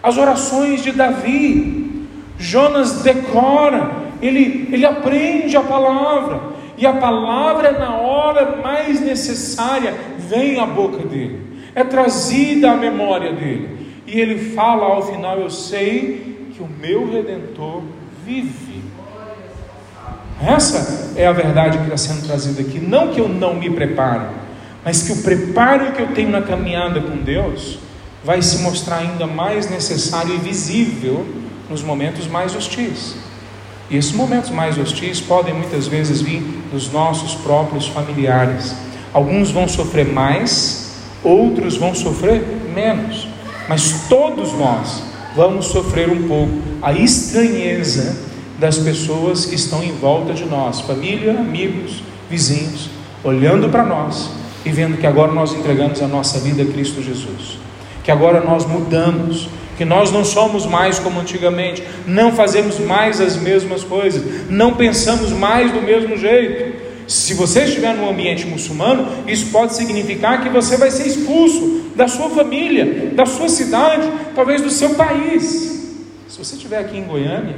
as 0.00 0.16
orações 0.16 0.84
de 0.84 0.92
Davi. 0.92 2.06
Jonas 2.38 3.02
decora, 3.02 3.90
ele, 4.22 4.68
ele 4.72 4.86
aprende 4.86 5.56
a 5.56 5.62
palavra, 5.62 6.54
e 6.76 6.86
a 6.86 6.92
palavra, 6.92 7.72
na 7.72 7.96
hora 7.96 8.56
mais 8.62 9.00
necessária, 9.00 9.94
vem 10.16 10.60
à 10.60 10.66
boca 10.66 10.98
dele, 10.98 11.40
é 11.74 11.82
trazida 11.82 12.70
à 12.70 12.76
memória 12.76 13.32
dele, 13.32 13.90
e 14.06 14.20
ele 14.20 14.52
fala 14.54 14.84
ao 14.86 15.02
final: 15.02 15.40
Eu 15.40 15.50
sei 15.50 16.50
que 16.54 16.62
o 16.62 16.68
meu 16.68 17.10
redentor 17.10 17.82
vive. 18.24 18.73
Essa 20.42 21.12
é 21.16 21.26
a 21.26 21.32
verdade 21.32 21.78
que 21.78 21.84
está 21.84 21.96
sendo 21.96 22.26
trazida 22.26 22.60
aqui. 22.60 22.78
Não 22.80 23.08
que 23.08 23.20
eu 23.20 23.28
não 23.28 23.54
me 23.54 23.70
prepare, 23.70 24.26
mas 24.84 25.02
que 25.02 25.12
o 25.12 25.22
preparo 25.22 25.92
que 25.92 26.02
eu 26.02 26.08
tenho 26.08 26.30
na 26.30 26.42
caminhada 26.42 27.00
com 27.00 27.16
Deus 27.16 27.78
vai 28.24 28.40
se 28.42 28.58
mostrar 28.58 28.98
ainda 28.98 29.26
mais 29.26 29.70
necessário 29.70 30.34
e 30.34 30.38
visível 30.38 31.26
nos 31.68 31.82
momentos 31.82 32.26
mais 32.26 32.54
hostis. 32.54 33.16
E 33.90 33.96
esses 33.96 34.12
momentos 34.12 34.50
mais 34.50 34.78
hostis 34.78 35.20
podem 35.20 35.54
muitas 35.54 35.86
vezes 35.86 36.20
vir 36.20 36.40
dos 36.72 36.90
nossos 36.90 37.34
próprios 37.34 37.86
familiares. 37.86 38.74
Alguns 39.12 39.50
vão 39.50 39.68
sofrer 39.68 40.06
mais, 40.06 40.96
outros 41.22 41.76
vão 41.76 41.94
sofrer 41.94 42.42
menos, 42.74 43.28
mas 43.68 44.06
todos 44.08 44.52
nós 44.54 45.02
vamos 45.36 45.66
sofrer 45.66 46.10
um 46.10 46.26
pouco 46.26 46.52
a 46.82 46.92
estranheza 46.92 48.33
das 48.58 48.78
pessoas 48.78 49.46
que 49.46 49.54
estão 49.54 49.82
em 49.82 49.92
volta 49.92 50.32
de 50.32 50.44
nós, 50.44 50.80
família, 50.80 51.32
amigos, 51.32 52.02
vizinhos, 52.30 52.88
olhando 53.22 53.68
para 53.68 53.84
nós 53.84 54.30
e 54.64 54.70
vendo 54.70 54.96
que 54.98 55.06
agora 55.06 55.32
nós 55.32 55.52
entregamos 55.52 56.00
a 56.02 56.08
nossa 56.08 56.38
vida 56.38 56.62
a 56.62 56.66
Cristo 56.66 57.02
Jesus, 57.02 57.58
que 58.02 58.10
agora 58.10 58.40
nós 58.40 58.64
mudamos, 58.66 59.48
que 59.76 59.84
nós 59.84 60.10
não 60.12 60.24
somos 60.24 60.66
mais 60.66 60.98
como 60.98 61.20
antigamente, 61.20 61.82
não 62.06 62.32
fazemos 62.32 62.78
mais 62.78 63.20
as 63.20 63.36
mesmas 63.36 63.82
coisas, 63.82 64.22
não 64.48 64.74
pensamos 64.74 65.30
mais 65.30 65.72
do 65.72 65.82
mesmo 65.82 66.16
jeito. 66.16 66.84
Se 67.06 67.34
você 67.34 67.64
estiver 67.64 67.94
no 67.94 68.08
ambiente 68.08 68.46
muçulmano, 68.46 69.06
isso 69.26 69.46
pode 69.50 69.74
significar 69.74 70.42
que 70.42 70.48
você 70.48 70.76
vai 70.76 70.90
ser 70.90 71.06
expulso 71.06 71.90
da 71.94 72.08
sua 72.08 72.30
família, 72.30 73.10
da 73.14 73.26
sua 73.26 73.48
cidade, 73.48 74.08
talvez 74.34 74.62
do 74.62 74.70
seu 74.70 74.90
país. 74.94 75.74
Se 76.28 76.38
você 76.38 76.56
estiver 76.56 76.78
aqui 76.78 76.96
em 76.96 77.04
Goiânia, 77.04 77.56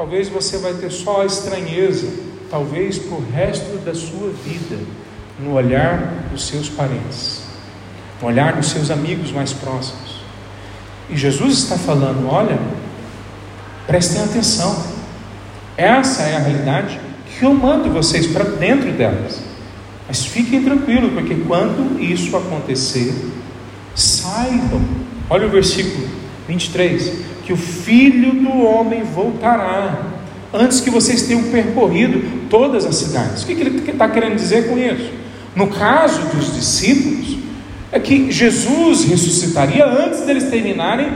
talvez 0.00 0.30
você 0.30 0.56
vai 0.56 0.72
ter 0.72 0.90
só 0.90 1.20
a 1.20 1.26
estranheza, 1.26 2.10
talvez 2.50 2.98
para 2.98 3.18
o 3.18 3.30
resto 3.30 3.76
da 3.84 3.94
sua 3.94 4.30
vida, 4.30 4.78
no 5.38 5.52
olhar 5.52 6.24
dos 6.32 6.46
seus 6.46 6.70
parentes, 6.70 7.42
no 8.18 8.28
olhar 8.28 8.54
dos 8.54 8.70
seus 8.70 8.90
amigos 8.90 9.30
mais 9.30 9.52
próximos. 9.52 10.22
E 11.10 11.18
Jesus 11.18 11.58
está 11.58 11.76
falando: 11.76 12.26
olha, 12.30 12.58
prestem 13.86 14.22
atenção, 14.22 14.74
essa 15.76 16.22
é 16.22 16.36
a 16.36 16.40
realidade 16.40 16.98
que 17.36 17.44
eu 17.44 17.52
mando 17.52 17.90
vocês 17.90 18.26
para 18.26 18.44
dentro 18.44 18.90
delas. 18.92 19.42
Mas 20.08 20.24
fiquem 20.24 20.64
tranquilos, 20.64 21.12
porque 21.12 21.34
quando 21.46 22.00
isso 22.00 22.34
acontecer, 22.34 23.14
saibam, 23.94 24.80
olha 25.28 25.46
o 25.46 25.50
versículo 25.50 26.08
23, 26.48 27.29
que 27.50 27.54
o 27.54 27.56
filho 27.56 28.32
do 28.32 28.62
homem 28.62 29.02
voltará 29.02 30.06
antes 30.54 30.80
que 30.80 30.88
vocês 30.88 31.22
tenham 31.22 31.42
percorrido 31.50 32.46
todas 32.48 32.86
as 32.86 32.94
cidades. 32.94 33.42
O 33.42 33.46
que 33.46 33.54
ele 33.54 33.90
está 33.90 34.08
querendo 34.08 34.36
dizer 34.36 34.68
com 34.68 34.78
isso? 34.78 35.10
No 35.56 35.66
caso 35.66 36.20
dos 36.28 36.54
discípulos, 36.54 37.38
é 37.90 37.98
que 37.98 38.30
Jesus 38.30 39.02
ressuscitaria 39.02 39.84
antes 39.84 40.20
deles 40.20 40.44
terminarem 40.44 41.08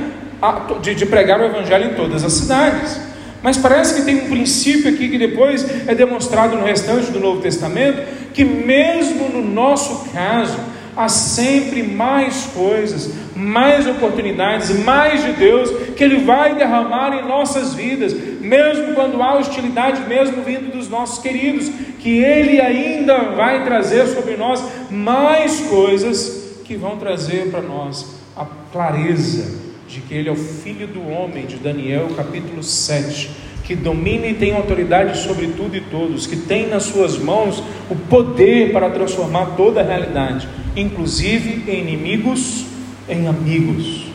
a, 0.43 0.73
de, 0.83 0.97
de 0.97 1.07
pregar 1.07 1.41
o 1.41 1.45
Evangelho 1.45 1.93
em 1.93 1.95
todas 1.95 2.25
as 2.25 2.33
cidades. 2.33 2.99
Mas 3.41 3.57
parece 3.57 3.95
que 3.95 4.03
tem 4.03 4.25
um 4.25 4.29
princípio 4.29 4.91
aqui 4.91 5.09
que 5.09 5.19
depois 5.19 5.65
é 5.87 5.95
demonstrado 5.95 6.57
no 6.57 6.65
restante 6.65 7.13
do 7.13 7.21
Novo 7.21 7.41
Testamento, 7.43 8.03
que 8.33 8.45
mesmo 8.45 9.29
no 9.29 9.41
nosso 9.41 10.11
caso, 10.11 10.59
há 10.97 11.09
sempre 11.09 11.85
mais 11.85 12.49
coisas, 12.53 13.13
mais 13.37 13.87
oportunidades, 13.87 14.71
mais 14.85 15.25
de 15.25 15.33
Deus 15.33 15.71
que 15.95 16.05
Ele 16.05 16.19
vai 16.19 16.55
derramar 16.55 17.13
em 17.15 17.27
nossas 17.27 17.75
vidas, 17.75 18.13
mesmo 18.41 18.95
quando 18.95 19.23
há 19.23 19.37
hostilidade, 19.39 20.03
mesmo 20.09 20.43
vindo 20.43 20.73
dos 20.73 20.89
nossos 20.89 21.23
queridos, 21.23 21.69
que 21.99 22.23
Ele 22.23 22.61
ainda 22.61 23.19
vai 23.35 23.65
trazer 23.65 24.07
sobre 24.09 24.37
nós 24.37 24.63
mais 24.91 25.61
coisas 25.61 26.61
que 26.65 26.77
vão 26.77 26.97
trazer 26.97 27.51
para 27.51 27.61
nós 27.61 28.17
a 28.37 28.47
clareza 28.73 29.63
de 29.89 30.01
que 30.01 30.15
Ele 30.15 30.29
é 30.29 30.33
o 30.33 30.37
Filho 30.37 30.87
do 30.87 31.07
Homem, 31.09 31.47
de 31.47 31.57
Daniel 31.57 32.09
capítulo 32.17 32.63
7, 32.63 33.31
que 33.65 33.75
domina 33.75 34.27
e 34.27 34.35
tem 34.35 34.55
autoridade 34.55 35.19
sobre 35.19 35.49
tudo 35.49 35.77
e 35.77 35.81
todos, 35.81 36.27
que 36.27 36.37
tem 36.37 36.69
nas 36.69 36.85
suas 36.85 37.19
mãos 37.19 37.63
o 37.91 37.97
poder 37.97 38.73
para 38.73 38.91
transformar 38.91 39.57
toda 39.57 39.81
a 39.81 39.85
realidade, 39.85 40.49
inclusive 40.77 41.71
em 41.71 41.81
inimigos 41.81 42.74
em 43.09 43.27
amigos. 43.27 44.07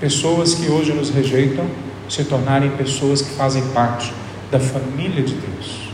Pessoas 0.00 0.54
que 0.54 0.70
hoje 0.70 0.92
nos 0.92 1.10
rejeitam 1.10 1.66
se 2.08 2.24
tornarem 2.24 2.70
pessoas 2.70 3.22
que 3.22 3.30
fazem 3.34 3.62
parte 3.68 4.12
da 4.50 4.60
família 4.60 5.22
de 5.22 5.34
Deus. 5.34 5.88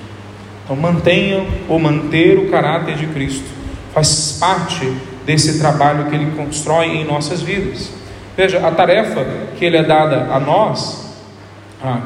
Então 0.65 0.77
mantenham 0.77 1.47
ou 1.69 1.79
manter 1.79 2.39
o 2.39 2.51
caráter 2.51 2.97
de 2.97 3.07
Cristo 3.09 3.45
faz 3.93 4.39
parte 4.41 4.91
desse 5.25 5.59
trabalho 5.59 6.07
que 6.07 6.15
ele 6.15 6.33
constrói 6.37 6.87
em 6.87 7.05
nossas 7.05 7.43
vidas. 7.43 7.91
Veja, 8.37 8.67
a 8.67 8.71
tarefa 8.71 9.25
que 9.59 9.65
ele 9.65 9.77
é 9.77 9.83
dada 9.83 10.33
a 10.33 10.41
nós, 10.41 11.15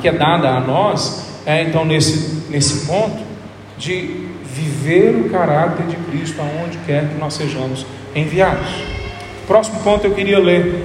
que 0.01 0.09
é 0.09 0.13
dada 0.13 0.49
a 0.51 0.61
nós, 0.61 1.25
é 1.47 1.63
então 1.63 1.85
nesse, 1.85 2.51
nesse 2.51 2.87
ponto 2.87 3.23
de 3.79 4.27
viver 4.45 5.15
o 5.15 5.31
caráter 5.31 5.87
de 5.87 5.97
Cristo 5.97 6.41
aonde 6.41 6.79
quer 6.79 7.09
que 7.09 7.19
nós 7.19 7.35
sejamos 7.35 7.87
enviados. 8.15 8.96
Próximo 9.47 9.79
ponto 9.81 10.05
eu 10.05 10.11
queria 10.13 10.41
ler 10.41 10.85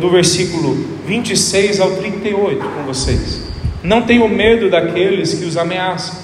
do 0.00 0.10
versículo 0.10 0.74
26 1.06 1.80
ao 1.80 1.92
38 1.92 2.58
com 2.58 2.82
vocês. 2.82 3.40
Não 3.84 4.02
tenham 4.02 4.28
medo 4.28 4.68
daqueles 4.68 5.34
que 5.34 5.44
os 5.44 5.56
ameaçam, 5.56 6.16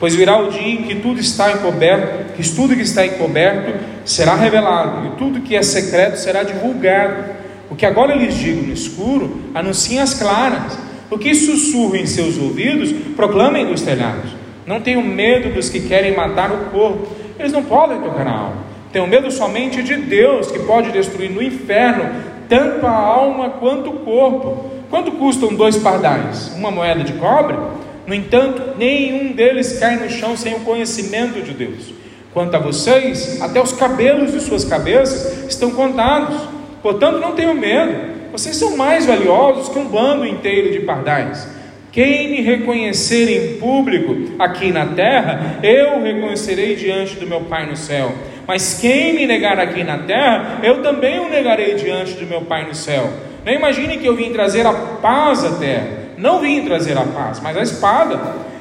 pois 0.00 0.16
virá 0.16 0.40
o 0.40 0.50
dia 0.50 0.66
em 0.66 0.82
que 0.82 0.96
tudo 0.96 1.20
está 1.20 1.52
encoberto, 1.52 2.32
que 2.34 2.48
tudo 2.54 2.74
que 2.74 2.82
está 2.82 3.06
encoberto 3.06 3.78
será 4.04 4.34
revelado, 4.34 5.06
e 5.06 5.10
tudo 5.16 5.42
que 5.42 5.54
é 5.54 5.62
secreto 5.62 6.16
será 6.16 6.42
divulgado. 6.42 7.24
O 7.70 7.76
que 7.76 7.86
agora 7.86 8.16
lhes 8.16 8.34
digo 8.34 8.66
no 8.66 8.72
escuro, 8.72 9.42
anunciem 9.54 10.00
as 10.00 10.14
claras. 10.14 10.76
O 11.08 11.18
que 11.18 11.34
sussurro 11.34 11.94
em 11.94 12.06
seus 12.06 12.36
ouvidos, 12.36 12.90
proclamem 13.14 13.66
dos 13.66 13.82
telhados. 13.82 14.32
Não 14.66 14.80
tenham 14.80 15.02
medo 15.02 15.54
dos 15.54 15.68
que 15.68 15.80
querem 15.80 16.16
matar 16.16 16.50
o 16.50 16.70
corpo, 16.70 17.06
eles 17.38 17.52
não 17.52 17.62
podem 17.62 18.00
tocar 18.00 18.26
a 18.26 18.30
alma. 18.30 18.71
Tenho 18.92 19.06
medo 19.06 19.30
somente 19.30 19.82
de 19.82 19.96
Deus, 19.96 20.50
que 20.50 20.58
pode 20.60 20.90
destruir 20.90 21.30
no 21.30 21.42
inferno 21.42 22.04
tanto 22.48 22.86
a 22.86 22.90
alma 22.90 23.50
quanto 23.50 23.88
o 23.88 23.98
corpo. 24.00 24.70
Quanto 24.90 25.12
custam 25.12 25.54
dois 25.54 25.78
pardais? 25.78 26.52
Uma 26.54 26.70
moeda 26.70 27.02
de 27.02 27.14
cobre? 27.14 27.56
No 28.06 28.14
entanto, 28.14 28.76
nenhum 28.76 29.32
deles 29.32 29.78
cai 29.78 29.96
no 29.96 30.10
chão 30.10 30.36
sem 30.36 30.54
o 30.54 30.60
conhecimento 30.60 31.40
de 31.40 31.52
Deus. 31.52 31.94
Quanto 32.34 32.54
a 32.54 32.58
vocês, 32.58 33.40
até 33.40 33.60
os 33.60 33.72
cabelos 33.72 34.32
de 34.32 34.40
suas 34.40 34.64
cabeças 34.64 35.48
estão 35.48 35.70
contados. 35.70 36.36
Portanto, 36.82 37.18
não 37.18 37.32
tenham 37.32 37.54
medo. 37.54 38.12
Vocês 38.32 38.56
são 38.56 38.76
mais 38.76 39.06
valiosos 39.06 39.70
que 39.70 39.78
um 39.78 39.86
bando 39.86 40.26
inteiro 40.26 40.72
de 40.72 40.80
pardais. 40.80 41.48
Quem 41.90 42.30
me 42.30 42.40
reconhecer 42.40 43.30
em 43.30 43.58
público 43.58 44.32
aqui 44.38 44.72
na 44.72 44.86
terra, 44.86 45.58
eu 45.62 46.02
reconhecerei 46.02 46.74
diante 46.74 47.16
do 47.16 47.26
meu 47.26 47.42
Pai 47.42 47.66
no 47.66 47.76
céu. 47.76 48.12
Mas 48.52 48.74
quem 48.74 49.14
me 49.14 49.24
negar 49.24 49.58
aqui 49.58 49.82
na 49.82 49.96
terra, 49.96 50.58
eu 50.62 50.82
também 50.82 51.18
o 51.18 51.30
negarei 51.30 51.72
diante 51.74 52.12
do 52.12 52.26
meu 52.26 52.42
Pai 52.42 52.66
no 52.66 52.74
céu. 52.74 53.10
Não 53.46 53.50
imagine 53.50 53.96
que 53.96 54.04
eu 54.04 54.14
vim 54.14 54.30
trazer 54.30 54.66
a 54.66 54.74
paz 54.74 55.42
à 55.42 55.52
terra. 55.52 55.86
Não 56.18 56.38
vim 56.38 56.62
trazer 56.62 56.98
a 56.98 57.00
paz, 57.00 57.40
mas 57.40 57.56
a 57.56 57.62
espada. 57.62 58.20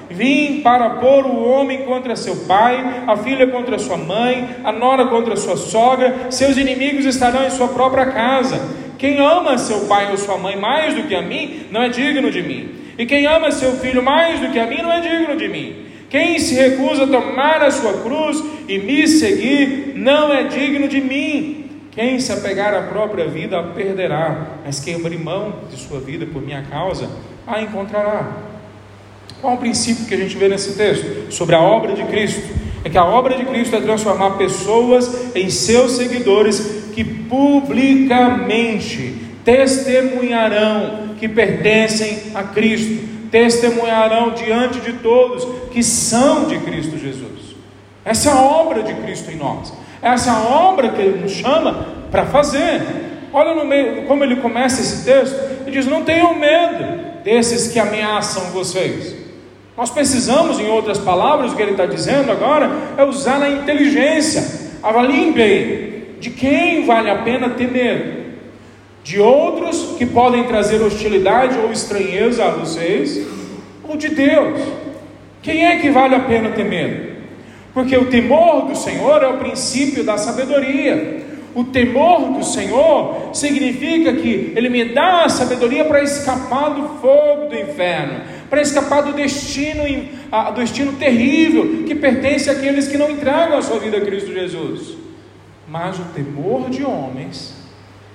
Vim 0.10 0.62
para 0.62 0.92
pôr 0.92 1.26
o 1.26 1.44
homem 1.44 1.80
contra 1.80 2.16
seu 2.16 2.38
pai, 2.48 3.04
a 3.06 3.18
filha 3.18 3.48
contra 3.48 3.78
sua 3.78 3.98
mãe, 3.98 4.48
a 4.64 4.72
nora 4.72 5.08
contra 5.08 5.36
sua 5.36 5.58
sogra, 5.58 6.28
seus 6.30 6.56
inimigos 6.56 7.04
estarão 7.04 7.46
em 7.46 7.50
sua 7.50 7.68
própria 7.68 8.06
casa. 8.06 8.62
Quem 8.98 9.20
ama 9.20 9.58
seu 9.58 9.88
pai 9.88 10.10
ou 10.10 10.18
sua 10.18 10.38
mãe 10.38 10.56
mais 10.56 10.94
do 10.94 11.04
que 11.04 11.16
a 11.16 11.22
mim, 11.22 11.64
não 11.70 11.84
é 11.84 11.90
digno 11.90 12.32
de 12.32 12.42
mim. 12.42 12.70
E 12.98 13.06
quem 13.06 13.26
ama 13.26 13.52
seu 13.52 13.74
filho 13.74 14.02
mais 14.02 14.40
do 14.40 14.54
que 14.54 14.60
a 14.60 14.66
mim, 14.66 14.82
não 14.82 14.94
é 14.94 15.02
digno 15.02 15.36
de 15.36 15.50
mim. 15.50 15.91
Quem 16.12 16.38
se 16.40 16.54
recusa 16.56 17.06
a 17.06 17.08
tomar 17.08 17.64
a 17.64 17.72
sua 17.72 17.94
cruz 18.04 18.44
e 18.68 18.78
me 18.78 19.08
seguir, 19.08 19.94
não 19.96 20.30
é 20.32 20.44
digno 20.44 20.90
de 20.90 21.00
mim. 21.00 21.70
Quem 21.92 22.20
se 22.20 22.34
apegar 22.34 22.74
à 22.74 22.82
própria 22.82 23.28
vida 23.28 23.58
a 23.58 23.64
perderá, 23.64 24.58
mas 24.66 24.82
quem 24.82 24.96
abrir 24.96 25.18
mão 25.18 25.54
de 25.72 25.78
sua 25.78 26.02
vida 26.02 26.26
por 26.26 26.42
minha 26.42 26.64
causa, 26.70 27.10
a 27.48 27.62
encontrará. 27.62 28.30
Qual 29.40 29.54
o 29.54 29.58
princípio 29.58 30.06
que 30.06 30.14
a 30.14 30.18
gente 30.18 30.36
vê 30.38 30.50
nesse 30.50 30.74
texto? 30.74 31.32
Sobre 31.32 31.56
a 31.56 31.62
obra 31.62 31.94
de 31.94 32.04
Cristo. 32.04 32.42
É 32.84 32.90
que 32.90 32.98
a 32.98 33.06
obra 33.06 33.38
de 33.38 33.46
Cristo 33.46 33.78
é 33.78 33.82
transformar 33.82 34.32
pessoas 34.32 35.34
em 35.34 35.50
seus 35.50 35.94
seguidores 35.94 36.90
que 36.94 37.06
publicamente 37.06 39.16
testemunharão 39.46 41.16
que 41.20 41.30
pertencem 41.30 42.34
a 42.36 42.44
Cristo, 42.44 43.12
testemunharão 43.32 44.32
diante 44.32 44.80
de 44.82 44.94
todos 44.94 45.48
que 45.72 45.82
são 45.82 46.46
de 46.46 46.60
Cristo 46.60 46.98
Jesus. 46.98 47.56
Essa 48.04 48.30
é 48.30 48.34
a 48.34 48.42
obra 48.42 48.84
de 48.84 48.94
Cristo 48.96 49.32
em 49.32 49.38
nós. 49.38 49.74
Essa 50.02 50.30
é 50.30 50.34
a 50.34 50.42
obra 50.42 50.90
que 50.90 51.02
Ele 51.02 51.22
nos 51.22 51.32
chama 51.32 51.88
para 52.12 52.26
fazer. 52.26 52.82
Olha 53.34 53.56
no 53.56 53.66
meio, 53.66 54.04
como 54.08 54.24
ele 54.24 54.36
começa 54.38 54.82
esse 54.82 55.06
texto. 55.06 55.36
Ele 55.62 55.72
diz: 55.72 55.88
Não 55.88 56.04
tenham 56.04 56.36
medo 56.36 57.24
desses 57.24 57.72
que 57.72 57.80
ameaçam 57.80 58.52
vocês. 58.52 59.16
Nós 59.78 59.90
precisamos, 59.90 60.60
em 60.60 60.68
outras 60.68 60.98
palavras, 60.98 61.54
o 61.54 61.56
que 61.56 61.62
ele 61.62 61.72
está 61.72 61.86
dizendo 61.86 62.32
agora 62.32 62.70
é 62.98 63.04
usar 63.04 63.42
a 63.42 63.50
inteligência. 63.50 64.70
Avaliem 64.84 65.32
bem 65.32 65.92
de 66.20 66.30
quem 66.30 66.86
vale 66.86 67.10
a 67.10 67.20
pena 67.20 67.50
ter 67.52 67.72
medo? 67.72 68.21
De 69.04 69.20
outros 69.20 69.96
que 69.98 70.06
podem 70.06 70.44
trazer 70.44 70.82
hostilidade 70.82 71.58
ou 71.58 71.72
estranheza 71.72 72.46
a 72.46 72.52
vocês? 72.52 73.28
Ou 73.84 73.98
de 73.98 74.10
Deus? 74.10 74.62
Quem 75.42 75.66
é 75.66 75.80
que 75.80 75.90
vale 75.90 76.14
a 76.14 76.20
pena 76.20 76.52
ter 76.52 76.64
medo? 76.64 77.12
Porque 77.74 77.98
o 77.98 78.06
temor 78.06 78.68
do 78.68 78.76
Senhor 78.76 79.24
é 79.24 79.28
o 79.28 79.38
princípio 79.38 80.04
da 80.04 80.18
sabedoria. 80.18 81.22
O 81.56 81.64
temor 81.66 82.32
do 82.32 82.44
Senhor 82.44 83.32
significa 83.34 84.14
que 84.14 84.54
Ele 84.56 84.70
me 84.70 84.86
dá 84.86 85.26
a 85.26 85.30
sabedoria 85.30 85.84
para 85.84 86.02
escapar 86.04 86.70
do 86.70 87.00
fogo 87.00 87.50
do 87.50 87.56
inferno, 87.58 88.22
para 88.50 88.62
escapar 88.62 89.02
do 89.02 89.14
destino, 89.14 89.84
do 90.54 90.62
destino 90.62 90.94
terrível 90.94 91.84
que 91.86 91.96
pertence 91.96 92.50
àqueles 92.50 92.88
que 92.88 92.98
não 92.98 93.10
entregam 93.10 93.58
a 93.58 93.62
sua 93.62 93.80
vida 93.80 93.98
a 93.98 94.02
Cristo 94.02 94.32
Jesus. 94.32 94.96
Mas 95.68 95.98
o 96.00 96.04
temor 96.14 96.70
de 96.70 96.86
homens 96.86 97.61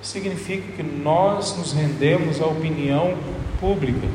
significa 0.02 0.64
que 0.76 0.82
nós 0.82 1.56
nos 1.56 1.72
rendemos 1.72 2.40
à 2.40 2.46
opinião 2.46 3.14
pública, 3.60 4.06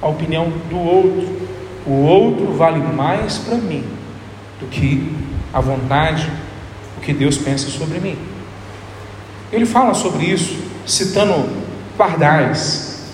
à 0.00 0.08
opinião 0.08 0.48
do 0.70 0.78
outro. 0.78 1.56
O 1.86 2.02
outro 2.02 2.52
vale 2.52 2.80
mais 2.80 3.38
para 3.38 3.56
mim 3.56 3.84
do 4.60 4.66
que 4.66 5.12
a 5.52 5.60
vontade, 5.60 6.30
o 6.96 7.00
que 7.00 7.12
Deus 7.12 7.38
pensa 7.38 7.68
sobre 7.68 7.98
mim. 8.00 8.16
Ele 9.52 9.64
fala 9.64 9.94
sobre 9.94 10.26
isso 10.26 10.58
citando 10.84 11.48
pardais, 11.96 13.12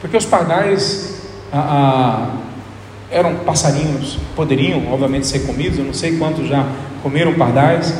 porque 0.00 0.16
os 0.16 0.24
pardais 0.24 1.22
ah, 1.52 2.30
ah, 2.30 2.36
eram 3.10 3.36
passarinhos, 3.36 4.18
poderiam 4.34 4.92
obviamente 4.92 5.26
ser 5.26 5.40
comidos, 5.40 5.78
eu 5.78 5.84
não 5.84 5.94
sei 5.94 6.16
quantos 6.16 6.48
já 6.48 6.66
comeram 7.02 7.34
pardais, 7.34 7.94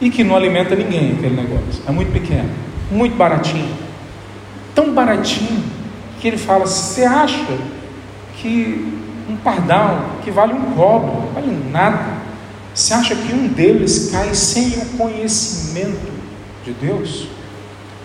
e 0.00 0.10
que 0.10 0.22
não 0.22 0.36
alimenta 0.36 0.76
ninguém 0.76 1.12
aquele 1.12 1.34
negócio. 1.34 1.82
É 1.86 1.90
muito 1.90 2.12
pequeno, 2.12 2.50
muito 2.90 3.16
baratinho. 3.16 3.74
Tão 4.74 4.92
baratinho 4.92 5.62
que 6.20 6.28
ele 6.28 6.38
fala: 6.38 6.66
você 6.66 7.04
acha 7.04 7.58
que 8.36 8.98
um 9.28 9.36
pardal 9.36 10.16
que 10.24 10.30
vale 10.30 10.54
um 10.54 10.72
cobre, 10.74 11.10
não 11.10 11.32
vale 11.32 11.70
nada, 11.70 12.18
você 12.74 12.94
acha 12.94 13.14
que 13.14 13.32
um 13.32 13.48
deles 13.48 14.10
cai 14.10 14.34
sem 14.34 14.68
o 14.78 14.86
conhecimento 14.96 16.10
de 16.64 16.72
Deus? 16.72 17.28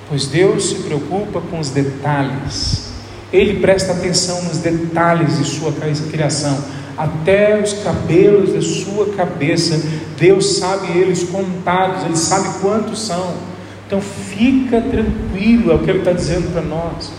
Pois 0.09 0.27
Deus 0.27 0.69
se 0.69 0.75
preocupa 0.75 1.41
com 1.41 1.59
os 1.59 1.69
detalhes, 1.69 2.91
Ele 3.31 3.59
presta 3.59 3.93
atenção 3.93 4.43
nos 4.43 4.57
detalhes 4.57 5.38
de 5.38 5.45
sua 5.45 5.71
criação 6.11 6.57
até 6.97 7.59
os 7.59 7.73
cabelos 7.84 8.53
da 8.53 8.61
sua 8.61 9.13
cabeça, 9.13 9.81
Deus 10.17 10.57
sabe 10.57 10.97
eles 10.97 11.23
contados, 11.23 12.03
Ele 12.05 12.15
sabe 12.15 12.59
quantos 12.61 13.01
são. 13.05 13.53
Então 13.86 14.01
fica 14.01 14.81
tranquilo, 14.81 15.71
é 15.71 15.75
o 15.75 15.79
que 15.79 15.89
Ele 15.89 15.99
está 15.99 16.11
dizendo 16.11 16.51
para 16.51 16.61
nós. 16.61 17.11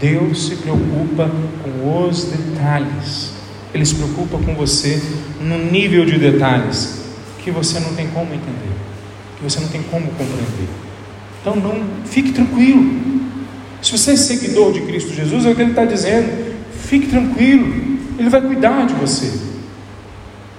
Deus 0.00 0.46
se 0.46 0.56
preocupa 0.56 1.30
com 1.62 2.06
os 2.06 2.24
detalhes, 2.24 3.32
Ele 3.72 3.84
se 3.84 3.94
preocupa 3.94 4.38
com 4.38 4.54
você 4.54 5.00
no 5.40 5.58
nível 5.58 6.04
de 6.04 6.18
detalhes 6.18 7.04
que 7.42 7.50
você 7.50 7.78
não 7.78 7.94
tem 7.94 8.08
como 8.08 8.34
entender, 8.34 8.72
que 9.36 9.44
você 9.44 9.60
não 9.60 9.68
tem 9.68 9.82
como 9.84 10.06
compreender. 10.08 10.68
Então 11.40 11.54
não 11.54 11.84
fique 12.04 12.32
tranquilo. 12.32 13.06
Se 13.80 13.92
você 13.92 14.12
é 14.12 14.16
seguidor 14.16 14.72
de 14.72 14.80
Cristo 14.80 15.14
Jesus, 15.14 15.46
é 15.46 15.50
o 15.50 15.54
que 15.54 15.62
Ele 15.62 15.70
está 15.70 15.84
dizendo. 15.84 16.56
Fique 16.72 17.06
tranquilo, 17.06 17.98
ele 18.18 18.28
vai 18.28 18.40
cuidar 18.40 18.86
de 18.86 18.94
você. 18.94 19.32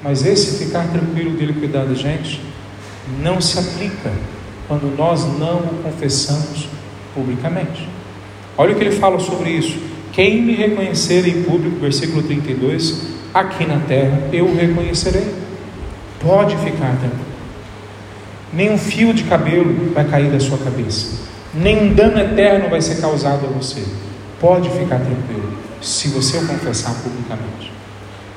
Mas 0.03 0.25
esse 0.25 0.63
ficar 0.63 0.87
tranquilo 0.87 1.31
dele 1.31 1.53
cuidar 1.53 1.85
da 1.85 1.93
gente 1.93 2.41
não 3.21 3.41
se 3.41 3.57
aplica 3.57 4.11
quando 4.67 4.95
nós 4.97 5.23
não 5.39 5.59
o 5.59 5.81
confessamos 5.83 6.67
publicamente. 7.13 7.87
Olha 8.57 8.73
o 8.73 8.75
que 8.75 8.83
ele 8.83 8.95
fala 8.95 9.19
sobre 9.19 9.51
isso. 9.51 9.77
Quem 10.11 10.41
me 10.41 10.55
reconhecer 10.55 11.27
em 11.27 11.43
público, 11.43 11.79
versículo 11.79 12.23
32, 12.23 13.07
aqui 13.33 13.65
na 13.65 13.79
terra 13.79 14.29
eu 14.33 14.45
o 14.45 14.55
reconhecerei. 14.55 15.33
Pode 16.19 16.57
ficar 16.57 16.97
tranquilo. 16.97 17.27
Nenhum 18.51 18.77
fio 18.77 19.13
de 19.13 19.23
cabelo 19.23 19.93
vai 19.93 20.05
cair 20.05 20.31
da 20.31 20.39
sua 20.39 20.57
cabeça. 20.57 21.27
Nenhum 21.53 21.93
dano 21.93 22.19
eterno 22.19 22.69
vai 22.69 22.81
ser 22.81 22.99
causado 22.99 23.45
a 23.45 23.49
você. 23.49 23.83
Pode 24.39 24.69
ficar 24.69 24.99
tranquilo 24.99 25.53
se 25.81 26.09
você 26.09 26.37
o 26.37 26.47
confessar 26.47 26.93
publicamente. 27.03 27.71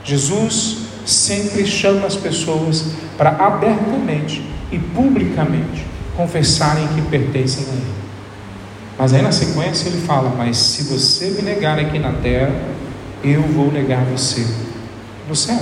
Jesus 0.04 0.78
sempre 1.06 1.66
chama 1.66 2.06
as 2.06 2.16
pessoas 2.16 2.92
para 3.16 3.30
abertamente 3.30 4.42
e 4.70 4.78
publicamente 4.78 5.89
confessarem 6.20 6.86
que 6.88 7.00
pertencem 7.02 7.64
a 7.64 7.72
Ele. 7.72 7.94
Mas 8.98 9.14
aí 9.14 9.22
na 9.22 9.32
sequência 9.32 9.88
ele 9.88 10.02
fala: 10.02 10.34
Mas 10.36 10.58
se 10.58 10.82
você 10.82 11.30
me 11.30 11.40
negar 11.40 11.78
aqui 11.78 11.98
na 11.98 12.12
terra, 12.12 12.54
eu 13.24 13.42
vou 13.42 13.72
negar 13.72 14.04
você 14.04 14.46
no 15.26 15.34
céu. 15.34 15.60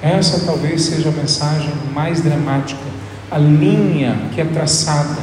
Essa 0.00 0.46
talvez 0.46 0.82
seja 0.82 1.08
a 1.08 1.12
mensagem 1.12 1.72
mais 1.92 2.20
dramática, 2.20 2.80
a 3.30 3.38
linha 3.38 4.16
que 4.32 4.40
é 4.40 4.44
traçada, 4.44 5.20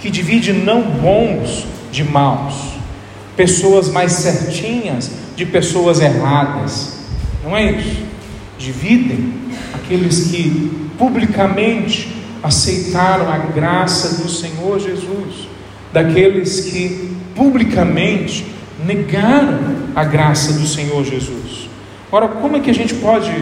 que 0.00 0.10
divide 0.10 0.52
não 0.52 0.82
bons 0.82 1.64
de 1.92 2.02
maus 2.02 2.72
pessoas 3.36 3.88
mais 3.88 4.12
certinhas 4.12 5.10
de 5.36 5.46
pessoas 5.46 6.00
erradas. 6.00 6.98
Não 7.44 7.56
é 7.56 7.72
isso? 7.72 8.02
Dividem 8.58 9.34
aqueles 9.74 10.26
que 10.26 10.90
publicamente 10.98 12.21
aceitaram 12.42 13.30
a 13.30 13.38
graça 13.38 14.22
do 14.22 14.28
Senhor 14.28 14.80
Jesus, 14.80 15.48
daqueles 15.92 16.60
que 16.60 17.16
publicamente 17.34 18.46
negaram 18.84 19.58
a 19.94 20.04
graça 20.04 20.54
do 20.54 20.66
Senhor 20.66 21.04
Jesus. 21.04 21.68
Ora, 22.10 22.28
como 22.28 22.56
é 22.56 22.60
que 22.60 22.70
a 22.70 22.74
gente 22.74 22.94
pode 22.94 23.32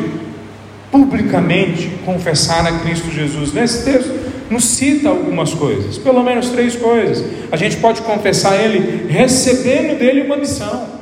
publicamente 0.92 1.90
confessar 2.05 2.66
a 2.66 2.78
Cristo 2.80 3.11
Jesus? 3.11 3.53
Nesse 3.53 3.84
texto, 3.84 4.30
nos 4.51 4.64
cita 4.64 5.09
algumas 5.09 5.55
coisas, 5.55 5.96
pelo 5.96 6.22
menos 6.22 6.51
três 6.51 6.74
coisas. 6.76 7.24
A 7.51 7.57
gente 7.57 7.76
pode 7.76 8.03
confessar 8.03 8.57
Ele 8.57 9.07
recebendo 9.09 9.98
dele 9.98 10.22
uma 10.22 10.36
missão. 10.36 11.01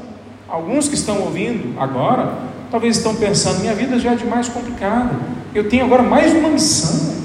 Alguns 0.49 0.88
que 0.88 0.94
estão 0.94 1.20
ouvindo 1.20 1.78
agora, 1.80 2.32
talvez 2.70 2.96
estão 2.96 3.14
pensando: 3.14 3.61
minha 3.61 3.74
vida 3.74 3.99
já 3.99 4.12
é 4.12 4.16
demais 4.16 4.49
complicada. 4.49 5.11
Eu 5.55 5.68
tenho 5.68 5.84
agora 5.84 6.03
mais 6.03 6.32
uma 6.32 6.51
missão, 6.51 7.18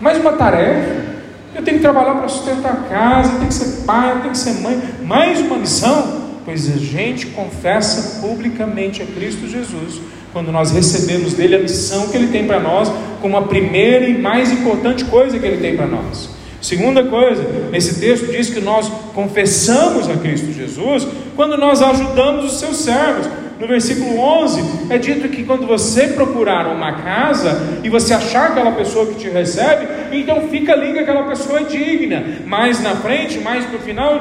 mais 0.00 0.18
uma 0.18 0.32
tarefa. 0.32 1.16
Eu 1.54 1.62
tenho 1.62 1.78
que 1.78 1.82
trabalhar 1.82 2.14
para 2.16 2.28
sustentar 2.28 2.72
a 2.72 2.88
casa, 2.88 3.32
eu 3.32 3.36
tenho 3.36 3.48
que 3.48 3.54
ser 3.54 3.84
pai, 3.84 4.12
eu 4.12 4.20
tenho 4.20 4.32
que 4.32 4.38
ser 4.38 4.54
mãe. 4.60 4.80
Mais 5.02 5.40
uma 5.40 5.56
missão. 5.56 6.26
Pois 6.44 6.70
a 6.72 6.76
gente 6.76 7.26
confessa 7.28 8.20
publicamente 8.20 9.02
a 9.02 9.06
Cristo 9.06 9.48
Jesus 9.48 10.00
quando 10.32 10.52
nós 10.52 10.70
recebemos 10.70 11.32
dele 11.32 11.56
a 11.56 11.58
missão 11.58 12.08
que 12.08 12.16
ele 12.16 12.26
tem 12.26 12.46
para 12.46 12.60
nós, 12.60 12.92
como 13.22 13.38
a 13.38 13.42
primeira 13.42 14.06
e 14.06 14.20
mais 14.20 14.52
importante 14.52 15.02
coisa 15.06 15.38
que 15.38 15.46
ele 15.46 15.62
tem 15.62 15.74
para 15.74 15.86
nós. 15.86 16.28
Segunda 16.60 17.04
coisa, 17.04 17.42
nesse 17.70 17.98
texto 17.98 18.30
diz 18.30 18.50
que 18.50 18.60
nós 18.60 18.86
confessamos 19.14 20.10
a 20.10 20.16
Cristo 20.16 20.52
Jesus 20.52 21.06
quando 21.34 21.56
nós 21.56 21.80
ajudamos 21.80 22.52
os 22.52 22.60
seus 22.60 22.76
servos, 22.76 23.26
No 23.58 23.66
versículo 23.66 24.18
11 24.18 24.62
é 24.90 24.98
dito 24.98 25.28
que 25.28 25.42
quando 25.44 25.66
você 25.66 26.08
procurar 26.08 26.66
uma 26.66 26.92
casa 26.92 27.80
e 27.82 27.88
você 27.88 28.12
achar 28.12 28.50
aquela 28.50 28.72
pessoa 28.72 29.06
que 29.06 29.14
te 29.14 29.28
recebe, 29.30 29.86
então 30.12 30.48
fica 30.48 30.72
ali 30.72 30.92
que 30.92 30.98
aquela 30.98 31.22
pessoa 31.22 31.60
é 31.60 31.64
digna. 31.64 32.22
Mais 32.44 32.82
na 32.82 32.94
frente, 32.96 33.38
mais 33.38 33.64
para 33.64 33.76
o 33.76 33.80
final, 33.80 34.18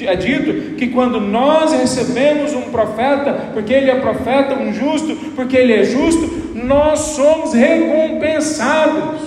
é 0.00 0.14
dito 0.14 0.76
que 0.76 0.88
quando 0.88 1.20
nós 1.20 1.72
recebemos 1.72 2.52
um 2.54 2.70
profeta, 2.70 3.50
porque 3.52 3.72
ele 3.74 3.90
é 3.90 3.96
profeta, 3.96 4.54
um 4.54 4.72
justo, 4.72 5.16
porque 5.34 5.56
ele 5.56 5.72
é 5.72 5.84
justo, 5.84 6.52
nós 6.54 7.00
somos 7.00 7.54
recompensados. 7.54 9.22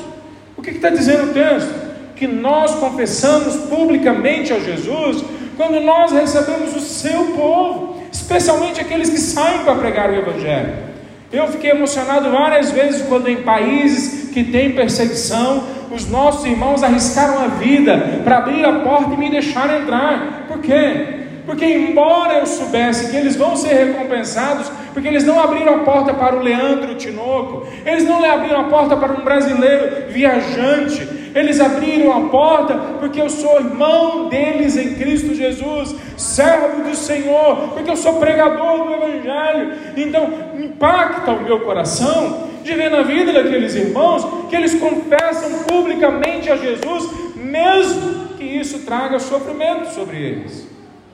O 0.56 0.62
que 0.62 0.70
está 0.70 0.90
dizendo 0.90 1.32
o 1.32 1.34
texto? 1.34 1.74
Que 2.16 2.28
nós 2.28 2.76
confessamos 2.76 3.56
publicamente 3.68 4.54
a 4.54 4.60
Jesus 4.60 5.24
quando 5.58 5.80
nós 5.82 6.12
recebemos 6.12 6.76
o 6.76 6.80
seu 6.80 7.26
povo, 7.36 7.91
especialmente 8.12 8.80
aqueles 8.82 9.10
que 9.10 9.18
saem 9.18 9.64
para 9.64 9.76
pregar 9.76 10.10
o 10.10 10.16
Evangelho. 10.16 10.74
Eu 11.32 11.48
fiquei 11.48 11.72
emocionado 11.72 12.30
várias 12.30 12.72
vezes 12.72 13.04
quando 13.04 13.30
em 13.30 13.38
países 13.38 14.30
que 14.32 14.44
tem 14.44 14.74
perseguição, 14.74 15.64
os 15.90 16.06
nossos 16.10 16.46
irmãos 16.46 16.84
arriscaram 16.84 17.40
a 17.40 17.48
vida 17.48 18.22
para 18.24 18.38
abrir 18.38 18.66
a 18.66 18.80
porta 18.80 19.14
e 19.14 19.18
me 19.18 19.30
deixar 19.30 19.82
entrar. 19.82 20.46
Por 20.48 20.60
quê? 20.60 21.20
Porque, 21.46 21.66
embora 21.66 22.36
eu 22.36 22.46
soubesse 22.46 23.10
que 23.10 23.18
eles 23.18 23.36
vão 23.36 23.56
ser 23.56 23.74
recompensados, 23.74 24.72
porque 24.94 25.08
eles 25.08 25.24
não 25.24 25.40
abriram 25.40 25.76
a 25.76 25.80
porta 25.80 26.14
para 26.14 26.36
o 26.36 26.42
Leandro 26.42 26.96
Tinoco, 26.96 27.66
eles 27.86 28.04
não 28.06 28.24
abriram 28.24 28.62
a 28.62 28.64
porta 28.66 28.96
para 28.96 29.14
um 29.14 29.24
brasileiro 29.24 30.10
viajante, 30.10 31.08
eles 31.34 31.60
abriram 31.60 32.12
a 32.12 32.30
porta 32.30 32.74
porque 33.00 33.22
eu 33.22 33.30
sou 33.30 33.60
irmão 33.60 34.28
deles 34.28 34.76
em 34.76 34.96
Cristo 34.96 35.34
Jesus, 35.34 35.96
servo 36.18 36.84
do 36.84 36.96
Senhor, 36.96 37.70
porque 37.74 37.90
eu 37.90 37.96
sou 37.96 38.20
pregador 38.20 38.86
do 38.86 38.94
Evangelho. 38.94 39.74
Então, 39.96 40.30
impacta 40.60 41.32
o 41.32 41.44
meu 41.44 41.62
coração 41.62 42.50
de 42.64 42.74
ver 42.74 42.92
na 42.92 43.02
vida 43.02 43.34
daqueles 43.34 43.76
irmãos 43.76 44.28
que 44.50 44.56
eles 44.56 44.76
confessam 44.76 45.64
publicamente 45.64 46.50
a 46.50 46.58
Jesus, 46.58 47.10
mesmo 47.36 48.36
que 48.38 48.44
isso 48.44 48.80
traga 48.80 49.20
sofrimento 49.20 49.94
sobre 49.94 50.18
eles. 50.18 50.68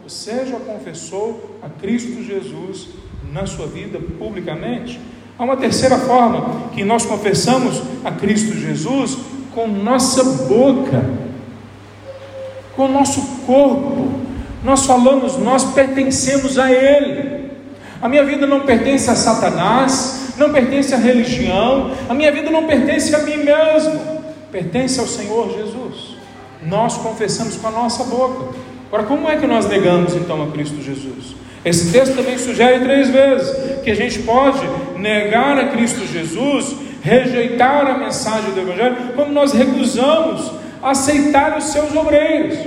Você 0.03 0.45
já 0.45 0.57
confessou 0.57 1.57
a 1.61 1.69
Cristo 1.69 2.23
Jesus 2.23 2.87
na 3.31 3.45
sua 3.45 3.67
vida 3.67 3.99
publicamente? 4.17 4.99
Há 5.37 5.43
uma 5.43 5.55
terceira 5.55 5.97
forma 5.97 6.69
que 6.73 6.83
nós 6.83 7.05
confessamos 7.05 7.81
a 8.03 8.11
Cristo 8.11 8.55
Jesus 8.57 9.17
com 9.53 9.67
nossa 9.67 10.23
boca, 10.47 11.03
com 12.75 12.87
nosso 12.87 13.21
corpo. 13.45 14.19
Nós 14.63 14.85
falamos, 14.85 15.37
nós 15.37 15.63
pertencemos 15.63 16.57
a 16.57 16.71
Ele. 16.71 17.51
A 18.01 18.09
minha 18.09 18.23
vida 18.23 18.45
não 18.45 18.61
pertence 18.61 19.09
a 19.09 19.15
Satanás, 19.15 20.33
não 20.37 20.51
pertence 20.51 20.93
à 20.93 20.97
religião, 20.97 21.91
a 22.09 22.13
minha 22.13 22.31
vida 22.31 22.49
não 22.51 22.65
pertence 22.67 23.15
a 23.15 23.19
mim 23.19 23.37
mesmo, 23.37 23.99
pertence 24.51 24.99
ao 24.99 25.07
Senhor 25.07 25.51
Jesus. 25.51 26.17
Nós 26.63 26.97
confessamos 26.97 27.55
com 27.57 27.67
a 27.67 27.71
nossa 27.71 28.03
boca. 28.03 28.55
Agora, 28.87 29.03
como 29.03 29.27
é 29.29 29.37
que 29.37 29.47
nós 29.47 29.67
negamos 29.67 30.15
então 30.15 30.41
a 30.43 30.47
Cristo 30.51 30.81
Jesus? 30.81 31.36
Esse 31.67 31.91
texto 31.91 32.15
também 32.15 32.37
sugere 32.37 32.79
três 32.79 33.09
vezes 33.09 33.81
que 33.83 33.91
a 33.91 33.95
gente 33.95 34.19
pode 34.19 34.65
negar 34.95 35.59
a 35.59 35.67
Cristo 35.67 36.07
Jesus, 36.07 36.73
rejeitar 37.01 37.85
a 37.87 37.97
mensagem 37.97 38.51
do 38.51 38.61
Evangelho, 38.61 38.95
quando 39.15 39.33
nós 39.33 39.51
recusamos 39.51 40.49
aceitar 40.81 41.57
os 41.57 41.65
seus 41.65 41.93
obreiros, 41.93 42.57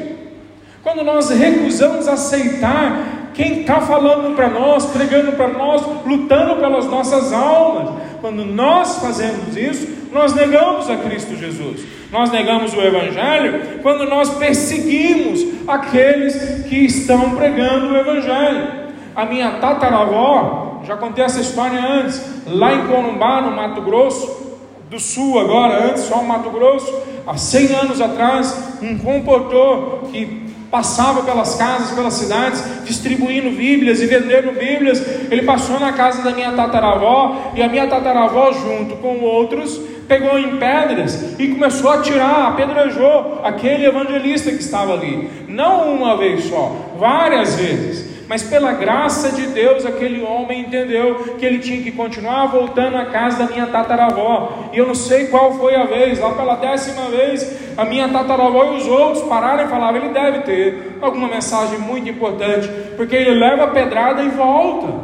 quando 0.82 1.02
nós 1.02 1.30
recusamos 1.30 2.06
aceitar 2.06 3.30
quem 3.32 3.60
está 3.60 3.80
falando 3.80 4.36
para 4.36 4.48
nós, 4.50 4.84
pregando 4.86 5.32
para 5.32 5.48
nós, 5.48 5.82
lutando 6.04 6.56
pelas 6.56 6.84
nossas 6.86 7.32
almas. 7.32 8.02
Quando 8.20 8.44
nós 8.44 8.98
fazemos 8.98 9.56
isso, 9.56 9.88
nós 10.12 10.34
negamos 10.34 10.90
a 10.90 10.96
Cristo 10.96 11.36
Jesus. 11.36 11.80
Nós 12.12 12.30
negamos 12.30 12.74
o 12.74 12.82
Evangelho 12.82 13.78
quando 13.82 14.04
nós 14.04 14.28
perseguimos 14.34 15.42
aqueles 15.66 16.64
que 16.68 16.84
estão 16.84 17.30
pregando 17.30 17.94
o 17.94 17.96
Evangelho. 17.96 18.79
A 19.14 19.24
minha 19.24 19.52
tataravó, 19.52 20.82
já 20.84 20.96
contei 20.96 21.24
essa 21.24 21.40
história 21.40 21.80
antes, 21.80 22.20
lá 22.46 22.72
em 22.72 22.86
Corumbá, 22.86 23.40
no 23.40 23.50
Mato 23.50 23.82
Grosso, 23.82 24.50
do 24.88 24.98
Sul 24.98 25.38
agora, 25.38 25.90
antes 25.90 26.02
só 26.04 26.16
o 26.16 26.26
Mato 26.26 26.50
Grosso, 26.50 26.92
há 27.26 27.36
100 27.36 27.74
anos 27.74 28.00
atrás, 28.00 28.78
um 28.82 28.98
comportor 28.98 30.00
que 30.10 30.50
passava 30.70 31.22
pelas 31.22 31.56
casas, 31.56 31.90
pelas 31.90 32.14
cidades, 32.14 32.84
distribuindo 32.84 33.50
Bíblias 33.50 34.00
e 34.00 34.06
vendendo 34.06 34.52
Bíblias. 34.52 35.00
Ele 35.30 35.42
passou 35.42 35.80
na 35.80 35.92
casa 35.92 36.22
da 36.22 36.30
minha 36.30 36.52
tataravó 36.52 37.52
e 37.54 37.62
a 37.62 37.68
minha 37.68 37.88
tataravó, 37.88 38.52
junto 38.52 38.96
com 38.96 39.20
outros, 39.20 39.80
pegou 40.06 40.38
em 40.38 40.56
pedras 40.58 41.38
e 41.38 41.48
começou 41.48 41.90
a 41.90 42.02
tirar, 42.02 42.48
apedrejou 42.48 43.40
aquele 43.44 43.84
evangelista 43.86 44.50
que 44.50 44.60
estava 44.60 44.94
ali. 44.94 45.30
Não 45.48 45.94
uma 45.94 46.16
vez 46.16 46.44
só, 46.44 46.72
várias 46.98 47.56
vezes. 47.56 48.09
Mas 48.30 48.44
pela 48.44 48.70
graça 48.74 49.32
de 49.32 49.48
Deus, 49.48 49.84
aquele 49.84 50.22
homem 50.22 50.60
entendeu 50.60 51.34
que 51.36 51.44
ele 51.44 51.58
tinha 51.58 51.82
que 51.82 51.90
continuar 51.90 52.46
voltando 52.46 52.96
à 52.96 53.06
casa 53.06 53.38
da 53.38 53.52
minha 53.52 53.66
tataravó. 53.66 54.70
E 54.72 54.78
eu 54.78 54.86
não 54.86 54.94
sei 54.94 55.26
qual 55.26 55.54
foi 55.54 55.74
a 55.74 55.84
vez, 55.84 56.20
lá 56.20 56.32
pela 56.34 56.54
décima 56.54 57.10
vez, 57.10 57.74
a 57.76 57.84
minha 57.84 58.08
tataravó 58.08 58.66
e 58.66 58.76
os 58.76 58.86
outros 58.86 59.24
pararam 59.24 59.64
e 59.64 59.66
falavam: 59.66 59.96
ele 59.96 60.14
deve 60.14 60.42
ter 60.42 60.98
alguma 61.02 61.26
mensagem 61.26 61.80
muito 61.80 62.08
importante, 62.08 62.68
porque 62.96 63.16
ele 63.16 63.34
leva 63.34 63.64
a 63.64 63.66
pedrada 63.66 64.22
e 64.22 64.28
volta. 64.28 64.94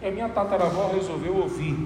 E 0.00 0.08
a 0.08 0.10
minha 0.10 0.30
tataravó 0.30 0.90
resolveu 0.94 1.36
ouvir 1.36 1.76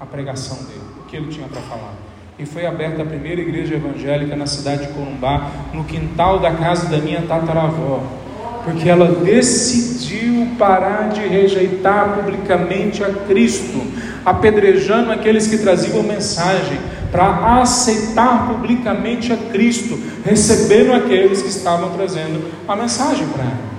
a 0.00 0.06
pregação 0.06 0.56
dele, 0.66 0.90
o 0.98 1.04
que 1.04 1.18
ele 1.18 1.28
tinha 1.28 1.46
para 1.46 1.62
falar. 1.62 1.94
E 2.36 2.44
foi 2.44 2.66
aberta 2.66 3.00
a 3.00 3.06
primeira 3.06 3.40
igreja 3.40 3.76
evangélica 3.76 4.34
na 4.34 4.48
cidade 4.48 4.88
de 4.88 4.92
Corumbá, 4.92 5.52
no 5.72 5.84
quintal 5.84 6.40
da 6.40 6.50
casa 6.50 6.88
da 6.88 6.98
minha 6.98 7.22
tataravó 7.22 8.25
porque 8.66 8.88
ela 8.88 9.06
decidiu 9.22 10.48
parar 10.58 11.10
de 11.10 11.20
rejeitar 11.20 12.16
publicamente 12.16 13.04
a 13.04 13.10
Cristo, 13.10 13.80
apedrejando 14.24 15.12
aqueles 15.12 15.46
que 15.46 15.56
traziam 15.58 16.02
mensagem, 16.02 16.76
para 17.12 17.60
aceitar 17.60 18.48
publicamente 18.48 19.32
a 19.32 19.36
Cristo, 19.36 19.96
recebendo 20.24 20.92
aqueles 20.92 21.42
que 21.42 21.48
estavam 21.48 21.90
trazendo 21.90 22.44
a 22.66 22.74
mensagem 22.74 23.28
para 23.28 23.44
ela. 23.44 23.76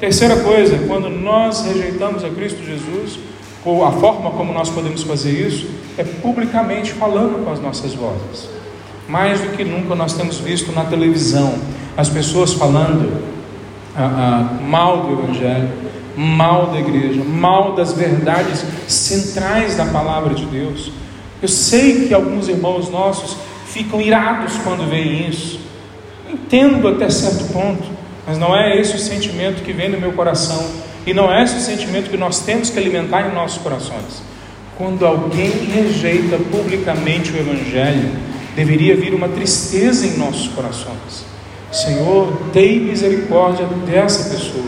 Terceira 0.00 0.36
coisa, 0.36 0.76
quando 0.88 1.08
nós 1.08 1.64
rejeitamos 1.64 2.24
a 2.24 2.28
Cristo 2.28 2.64
Jesus, 2.64 3.20
ou 3.64 3.84
a 3.84 3.92
forma 3.92 4.32
como 4.32 4.52
nós 4.52 4.68
podemos 4.68 5.04
fazer 5.04 5.30
isso, 5.30 5.68
é 5.96 6.02
publicamente 6.02 6.92
falando 6.92 7.44
com 7.44 7.52
as 7.52 7.60
nossas 7.60 7.94
vozes. 7.94 8.48
Mais 9.08 9.40
do 9.40 9.56
que 9.56 9.64
nunca 9.64 9.94
nós 9.94 10.14
temos 10.14 10.38
visto 10.38 10.72
na 10.72 10.84
televisão 10.84 11.54
as 11.96 12.08
pessoas 12.08 12.52
falando 12.52 13.37
mal 14.62 15.02
do 15.02 15.12
Evangelho, 15.12 15.68
mal 16.16 16.66
da 16.66 16.78
igreja, 16.78 17.22
mal 17.24 17.74
das 17.74 17.92
verdades 17.92 18.64
centrais 18.86 19.76
da 19.76 19.86
palavra 19.86 20.34
de 20.34 20.44
Deus. 20.46 20.90
Eu 21.40 21.48
sei 21.48 22.06
que 22.06 22.14
alguns 22.14 22.48
irmãos 22.48 22.90
nossos 22.90 23.36
ficam 23.66 24.00
irados 24.00 24.54
quando 24.64 24.88
veem 24.88 25.28
isso. 25.28 25.60
Entendo 26.28 26.88
até 26.88 27.08
certo 27.08 27.52
ponto, 27.52 27.84
mas 28.26 28.36
não 28.36 28.56
é 28.56 28.78
esse 28.78 28.96
o 28.96 28.98
sentimento 28.98 29.62
que 29.62 29.72
vem 29.72 29.88
no 29.88 30.00
meu 30.00 30.12
coração 30.12 30.64
e 31.06 31.14
não 31.14 31.32
é 31.32 31.42
esse 31.42 31.56
o 31.56 31.60
sentimento 31.60 32.10
que 32.10 32.16
nós 32.16 32.40
temos 32.40 32.68
que 32.68 32.78
alimentar 32.78 33.30
em 33.30 33.34
nossos 33.34 33.62
corações. 33.62 34.22
Quando 34.76 35.06
alguém 35.06 35.50
rejeita 35.50 36.36
publicamente 36.36 37.32
o 37.32 37.36
Evangelho, 37.36 38.10
deveria 38.54 38.96
vir 38.96 39.14
uma 39.14 39.28
tristeza 39.28 40.06
em 40.06 40.18
nossos 40.18 40.48
corações. 40.48 41.27
Senhor, 41.70 42.32
tem 42.52 42.80
misericórdia 42.80 43.66
dessa 43.86 44.30
pessoa. 44.30 44.66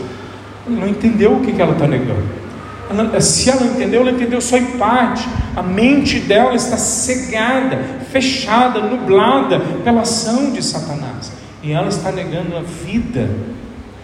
Ela 0.67 0.79
não 0.79 0.87
entendeu 0.87 1.33
o 1.33 1.41
que, 1.41 1.59
ela 1.59 1.73
está 1.73 1.87
negando. 1.87 2.41
Ela, 2.89 3.19
se 3.21 3.49
ela 3.49 3.65
entendeu, 3.65 4.01
ela 4.01 4.11
entendeu 4.11 4.39
só 4.39 4.57
em 4.57 4.77
parte. 4.77 5.27
A 5.55 5.63
mente 5.63 6.19
dela 6.19 6.53
está 6.53 6.77
cegada, 6.77 7.79
fechada, 8.11 8.81
nublada 8.81 9.59
pela 9.83 10.01
ação 10.01 10.51
de 10.51 10.63
Satanás. 10.63 11.31
E 11.63 11.71
ela 11.71 11.87
está 11.87 12.11
negando 12.11 12.55
a 12.55 12.61
vida 12.61 13.29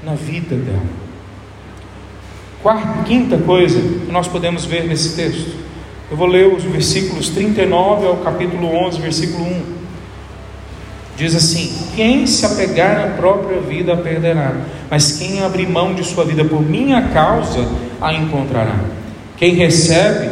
na 0.03 0.13
vida 0.13 0.55
dela. 0.55 1.07
Quarta, 2.63 3.03
quinta 3.03 3.37
coisa 3.37 3.79
que 3.79 4.11
nós 4.11 4.27
podemos 4.27 4.65
ver 4.65 4.85
nesse 4.85 5.15
texto. 5.15 5.55
Eu 6.09 6.17
vou 6.17 6.27
ler 6.27 6.47
os 6.47 6.63
versículos 6.63 7.29
39 7.29 8.07
ao 8.07 8.17
capítulo 8.17 8.67
11, 8.67 8.99
versículo 9.01 9.43
1. 9.43 9.76
Diz 11.17 11.33
assim: 11.33 11.73
Quem 11.95 12.27
se 12.27 12.45
apegar 12.45 13.03
à 13.03 13.07
própria 13.17 13.59
vida 13.59 13.93
a 13.93 13.97
perderá, 13.97 14.55
mas 14.89 15.13
quem 15.13 15.41
abrir 15.41 15.67
mão 15.67 15.95
de 15.95 16.03
sua 16.03 16.23
vida 16.23 16.45
por 16.45 16.61
minha 16.61 17.01
causa 17.09 17.67
a 17.99 18.13
encontrará. 18.13 18.79
Quem 19.35 19.55
recebe, 19.55 20.29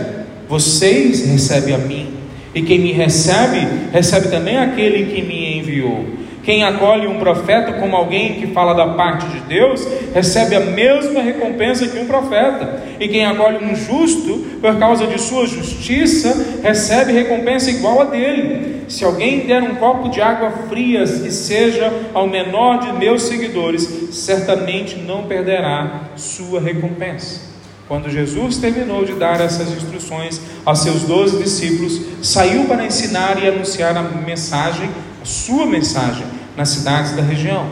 vocês 0.47 1.25
recebem 1.25 1.73
a 1.73 1.79
mim, 1.79 2.13
e 2.53 2.61
quem 2.61 2.79
me 2.79 2.91
recebe, 2.91 3.67
recebe 3.91 4.27
também 4.27 4.57
aquele 4.57 5.11
que 5.11 5.23
me 5.23 5.57
enviou. 5.57 6.05
Quem 6.45 6.63
acolhe 6.63 7.07
um 7.07 7.17
profeta 7.17 7.73
como 7.73 7.95
alguém 7.95 8.35
que 8.35 8.47
fala 8.47 8.75
da 8.75 8.93
parte 8.93 9.25
de 9.29 9.39
Deus, 9.39 9.83
recebe 10.13 10.55
a 10.55 10.59
mesma 10.59 11.19
recompensa 11.19 11.87
que 11.87 11.97
um 11.97 12.05
profeta. 12.05 12.83
E 12.99 13.07
quem 13.07 13.25
acolhe 13.25 13.65
um 13.65 13.75
justo, 13.75 14.45
por 14.61 14.77
causa 14.77 15.07
de 15.07 15.19
sua 15.19 15.47
justiça, 15.47 16.59
recebe 16.61 17.11
recompensa 17.11 17.71
igual 17.71 17.99
a 17.99 18.05
dele. 18.05 18.83
Se 18.87 19.03
alguém 19.03 19.47
der 19.47 19.63
um 19.63 19.73
copo 19.75 20.07
de 20.09 20.21
água 20.21 20.51
fria 20.69 21.01
e 21.01 21.31
seja 21.31 21.91
ao 22.13 22.27
menor 22.27 22.77
de 22.77 22.93
meus 22.93 23.23
seguidores, 23.23 24.09
certamente 24.11 24.97
não 24.97 25.23
perderá 25.23 26.01
sua 26.15 26.61
recompensa. 26.61 27.55
Quando 27.87 28.09
Jesus 28.09 28.57
terminou 28.57 29.03
de 29.03 29.13
dar 29.13 29.41
essas 29.41 29.71
instruções 29.71 30.39
aos 30.63 30.79
seus 30.79 31.03
doze 31.03 31.41
discípulos, 31.41 32.01
saiu 32.21 32.65
para 32.65 32.85
ensinar 32.85 33.41
e 33.41 33.47
anunciar 33.47 33.97
a 33.97 34.03
mensagem, 34.03 34.89
sua 35.25 35.65
mensagem, 35.65 36.25
nas 36.55 36.69
cidades 36.69 37.15
da 37.15 37.21
região. 37.21 37.65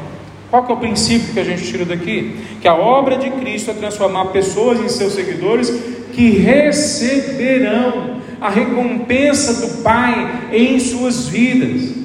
Qual 0.49 0.65
que 0.65 0.71
é 0.71 0.75
o 0.75 0.79
princípio 0.79 1.33
que 1.33 1.39
a 1.39 1.43
gente 1.43 1.63
tira 1.63 1.85
daqui? 1.85 2.35
Que 2.61 2.67
a 2.67 2.75
obra 2.75 3.17
de 3.17 3.29
Cristo 3.31 3.71
é 3.71 3.73
transformar 3.73 4.25
pessoas 4.25 4.79
em 4.79 4.89
seus 4.89 5.13
seguidores 5.13 5.69
que 6.13 6.29
receberão 6.29 8.21
a 8.39 8.49
recompensa 8.49 9.65
do 9.65 9.83
Pai 9.83 10.49
em 10.51 10.79
suas 10.79 11.27
vidas. 11.27 11.95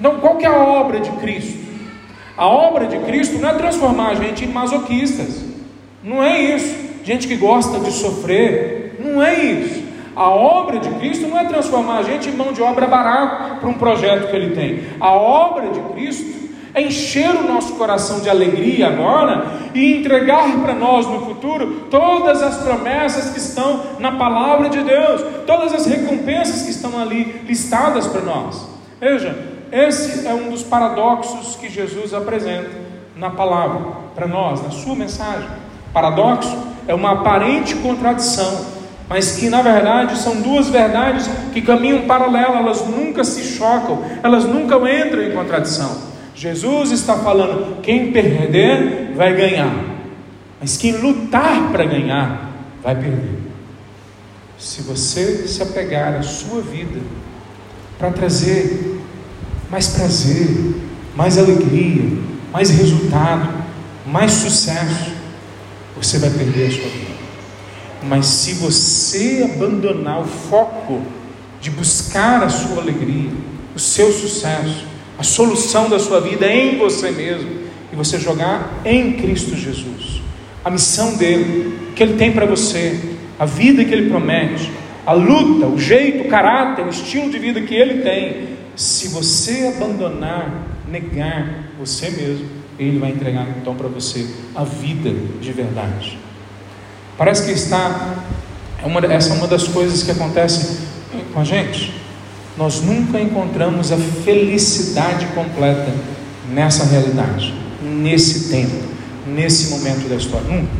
Então, 0.00 0.18
qual 0.18 0.36
que 0.36 0.44
é 0.44 0.48
a 0.48 0.56
obra 0.56 1.00
de 1.00 1.10
Cristo? 1.12 1.58
A 2.36 2.46
obra 2.46 2.86
de 2.86 2.98
Cristo 3.00 3.38
não 3.38 3.50
é 3.50 3.54
transformar 3.54 4.08
a 4.08 4.14
gente 4.14 4.44
em 4.44 4.48
masoquistas. 4.48 5.44
Não 6.02 6.22
é 6.22 6.40
isso 6.40 6.86
gente 7.06 7.28
que 7.28 7.36
gosta 7.36 7.78
de 7.78 7.92
sofrer. 7.92 8.96
Não 8.98 9.22
é 9.22 9.40
isso. 9.40 9.75
A 10.16 10.30
obra 10.30 10.78
de 10.78 10.88
Cristo 10.94 11.28
não 11.28 11.38
é 11.38 11.44
transformar 11.44 11.98
a 11.98 12.02
gente 12.02 12.30
em 12.30 12.32
mão 12.32 12.50
de 12.50 12.62
obra 12.62 12.86
barata 12.86 13.56
para 13.56 13.68
um 13.68 13.74
projeto 13.74 14.30
que 14.30 14.34
ele 14.34 14.56
tem. 14.56 14.84
A 14.98 15.12
obra 15.12 15.68
de 15.68 15.80
Cristo 15.92 16.46
é 16.72 16.82
encher 16.82 17.30
o 17.34 17.42
nosso 17.42 17.74
coração 17.74 18.20
de 18.20 18.28
alegria 18.28 18.88
agora 18.88 19.46
e 19.74 19.94
entregar 19.94 20.58
para 20.62 20.74
nós 20.74 21.06
no 21.06 21.20
futuro 21.26 21.86
todas 21.90 22.42
as 22.42 22.58
promessas 22.58 23.30
que 23.30 23.38
estão 23.38 23.82
na 23.98 24.12
palavra 24.12 24.68
de 24.68 24.82
Deus, 24.82 25.22
todas 25.46 25.72
as 25.72 25.86
recompensas 25.86 26.62
que 26.62 26.70
estão 26.70 26.98
ali 26.98 27.42
listadas 27.46 28.06
para 28.06 28.20
nós. 28.20 28.66
Veja, 29.00 29.36
esse 29.70 30.26
é 30.26 30.32
um 30.32 30.50
dos 30.50 30.62
paradoxos 30.62 31.56
que 31.56 31.68
Jesus 31.68 32.14
apresenta 32.14 32.70
na 33.16 33.30
palavra 33.30 33.80
para 34.14 34.26
nós, 34.26 34.62
na 34.62 34.70
sua 34.70 34.94
mensagem. 34.94 35.48
Paradoxo 35.92 36.56
é 36.86 36.94
uma 36.94 37.12
aparente 37.12 37.74
contradição, 37.76 38.75
mas 39.08 39.36
que 39.36 39.48
na 39.48 39.62
verdade 39.62 40.18
são 40.18 40.40
duas 40.40 40.68
verdades 40.68 41.28
que 41.52 41.62
caminham 41.62 42.06
paralelo, 42.06 42.54
elas 42.54 42.84
nunca 42.86 43.22
se 43.24 43.42
chocam, 43.42 44.02
elas 44.22 44.44
nunca 44.44 44.76
entram 44.76 45.22
em 45.22 45.32
contradição. 45.32 46.02
Jesus 46.34 46.90
está 46.90 47.16
falando: 47.16 47.80
quem 47.82 48.12
perder 48.12 49.12
vai 49.14 49.34
ganhar, 49.34 49.72
mas 50.60 50.76
quem 50.76 50.92
lutar 50.92 51.70
para 51.70 51.84
ganhar 51.84 52.50
vai 52.82 52.94
perder. 52.94 53.38
Se 54.58 54.82
você 54.82 55.46
se 55.46 55.62
apegar 55.62 56.14
à 56.14 56.22
sua 56.22 56.60
vida 56.60 57.00
para 57.98 58.10
trazer 58.10 59.00
mais 59.70 59.88
prazer, 59.88 60.74
mais 61.14 61.38
alegria, 61.38 62.18
mais 62.52 62.70
resultado, 62.70 63.64
mais 64.06 64.32
sucesso, 64.32 65.12
você 65.96 66.18
vai 66.18 66.30
perder 66.30 66.68
a 66.68 66.70
sua 66.70 66.88
vida. 66.88 67.15
Mas 68.08 68.26
se 68.26 68.54
você 68.54 69.50
abandonar 69.52 70.20
o 70.20 70.24
foco 70.24 71.02
de 71.60 71.70
buscar 71.70 72.42
a 72.42 72.48
sua 72.48 72.80
alegria, 72.80 73.30
o 73.74 73.78
seu 73.78 74.12
sucesso, 74.12 74.86
a 75.18 75.22
solução 75.22 75.88
da 75.88 75.98
sua 75.98 76.20
vida 76.20 76.46
em 76.46 76.78
você 76.78 77.10
mesmo, 77.10 77.66
e 77.92 77.96
você 77.96 78.18
jogar 78.18 78.80
em 78.84 79.14
Cristo 79.14 79.56
Jesus, 79.56 80.22
a 80.64 80.70
missão 80.70 81.16
dele, 81.16 81.90
o 81.90 81.92
que 81.94 82.02
ele 82.02 82.14
tem 82.14 82.32
para 82.32 82.46
você, 82.46 83.00
a 83.38 83.44
vida 83.44 83.84
que 83.84 83.92
ele 83.92 84.08
promete, 84.08 84.70
a 85.04 85.12
luta, 85.12 85.66
o 85.66 85.78
jeito, 85.78 86.26
o 86.26 86.28
caráter, 86.28 86.84
o 86.84 86.90
estilo 86.90 87.30
de 87.30 87.38
vida 87.38 87.60
que 87.60 87.74
ele 87.74 88.02
tem, 88.02 88.56
se 88.74 89.08
você 89.08 89.72
abandonar, 89.74 90.66
negar 90.88 91.70
você 91.78 92.10
mesmo, 92.10 92.46
ele 92.78 92.98
vai 92.98 93.10
entregar 93.10 93.46
então 93.58 93.74
para 93.74 93.88
você 93.88 94.26
a 94.54 94.64
vida 94.64 95.10
de 95.40 95.52
verdade. 95.52 96.18
Parece 97.16 97.46
que 97.46 97.52
está, 97.52 98.14
é 98.82 98.86
uma, 98.86 99.00
essa 99.06 99.30
é 99.30 99.36
uma 99.36 99.46
das 99.46 99.66
coisas 99.68 100.02
que 100.02 100.10
acontece 100.10 100.78
com 101.32 101.40
a 101.40 101.44
gente. 101.44 101.94
Nós 102.58 102.82
nunca 102.82 103.20
encontramos 103.20 103.90
a 103.90 103.96
felicidade 103.96 105.26
completa 105.34 105.92
nessa 106.50 106.84
realidade, 106.84 107.54
nesse 107.82 108.50
tempo, 108.50 108.84
nesse 109.26 109.70
momento 109.70 110.08
da 110.08 110.16
história. 110.16 110.46
Nunca. 110.46 110.70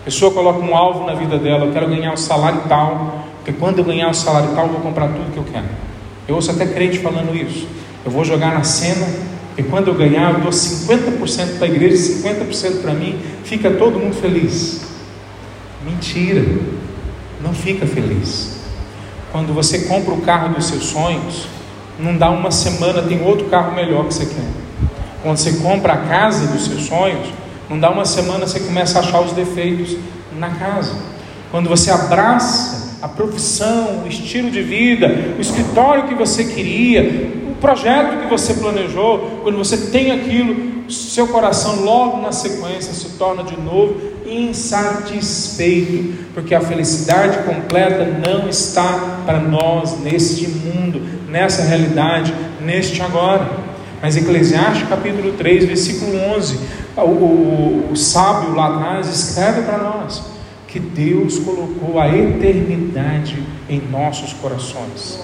A 0.00 0.04
pessoa 0.04 0.32
coloca 0.32 0.58
um 0.58 0.76
alvo 0.76 1.06
na 1.06 1.14
vida 1.14 1.38
dela, 1.38 1.66
eu 1.66 1.72
quero 1.72 1.88
ganhar 1.88 2.12
o 2.12 2.16
salário 2.16 2.62
tal, 2.68 3.26
porque 3.36 3.52
quando 3.52 3.78
eu 3.78 3.84
ganhar 3.84 4.08
o 4.08 4.14
salário 4.14 4.50
tal, 4.54 4.66
eu 4.66 4.72
vou 4.72 4.80
comprar 4.80 5.08
tudo 5.08 5.32
que 5.32 5.38
eu 5.38 5.44
quero. 5.44 5.66
Eu 6.26 6.34
ouço 6.36 6.50
até 6.50 6.66
crente 6.66 6.98
falando 6.98 7.34
isso. 7.34 7.66
Eu 8.04 8.10
vou 8.10 8.24
jogar 8.24 8.54
na 8.54 8.64
cena 8.64 9.06
e 9.56 9.62
quando 9.62 9.88
eu 9.88 9.94
ganhar, 9.94 10.34
eu 10.34 10.40
dou 10.40 10.50
50% 10.50 11.58
para 11.58 11.66
a 11.66 11.70
igreja, 11.70 11.96
50% 11.96 12.80
para 12.80 12.92
mim, 12.94 13.18
fica 13.44 13.70
todo 13.70 13.98
mundo 13.98 14.14
feliz. 14.14 14.89
Mentira, 15.90 16.44
não 17.42 17.52
fica 17.52 17.84
feliz. 17.84 18.60
Quando 19.32 19.52
você 19.52 19.80
compra 19.80 20.14
o 20.14 20.20
carro 20.20 20.54
dos 20.54 20.66
seus 20.66 20.84
sonhos, 20.84 21.48
não 21.98 22.16
dá 22.16 22.30
uma 22.30 22.52
semana, 22.52 23.02
tem 23.02 23.20
outro 23.26 23.46
carro 23.46 23.74
melhor 23.74 24.06
que 24.06 24.14
você 24.14 24.26
quer. 24.26 24.48
Quando 25.22 25.36
você 25.36 25.52
compra 25.54 25.94
a 25.94 25.96
casa 25.96 26.46
dos 26.46 26.66
seus 26.66 26.86
sonhos, 26.86 27.28
não 27.68 27.78
dá 27.78 27.90
uma 27.90 28.04
semana, 28.04 28.46
você 28.46 28.60
começa 28.60 28.98
a 28.98 29.02
achar 29.02 29.20
os 29.20 29.32
defeitos 29.32 29.96
na 30.38 30.50
casa. 30.50 30.94
Quando 31.50 31.68
você 31.68 31.90
abraça 31.90 32.98
a 33.02 33.08
profissão, 33.08 34.04
o 34.04 34.08
estilo 34.08 34.50
de 34.50 34.62
vida, 34.62 35.34
o 35.36 35.40
escritório 35.40 36.06
que 36.06 36.14
você 36.14 36.44
queria, 36.44 37.02
projeto 37.60 38.22
que 38.22 38.26
você 38.28 38.54
planejou, 38.54 39.40
quando 39.42 39.58
você 39.58 39.76
tem 39.76 40.12
aquilo, 40.12 40.90
seu 40.90 41.28
coração 41.28 41.84
logo 41.84 42.20
na 42.20 42.32
sequência 42.32 42.92
se 42.92 43.10
torna 43.10 43.44
de 43.44 43.56
novo 43.56 44.09
insatisfeito, 44.30 46.24
porque 46.32 46.54
a 46.54 46.60
felicidade 46.60 47.38
completa 47.42 48.04
não 48.04 48.48
está 48.48 49.22
para 49.26 49.40
nós 49.40 50.00
neste 50.00 50.48
mundo, 50.48 51.02
nessa 51.28 51.62
realidade, 51.62 52.32
neste 52.60 53.02
agora. 53.02 53.50
Mas 54.00 54.16
Eclesiastes 54.16 54.88
capítulo 54.88 55.32
3, 55.32 55.66
versículo 55.66 56.16
11, 56.36 56.58
o, 56.96 57.00
o, 57.00 57.88
o 57.92 57.96
sábio 57.96 58.54
lá 58.54 58.76
atrás 58.76 59.08
escreve 59.08 59.62
para 59.62 59.78
nós 59.78 60.22
que 60.70 60.78
Deus 60.78 61.38
colocou 61.38 61.98
a 61.98 62.08
eternidade 62.08 63.42
em 63.68 63.80
nossos 63.90 64.32
corações. 64.34 65.20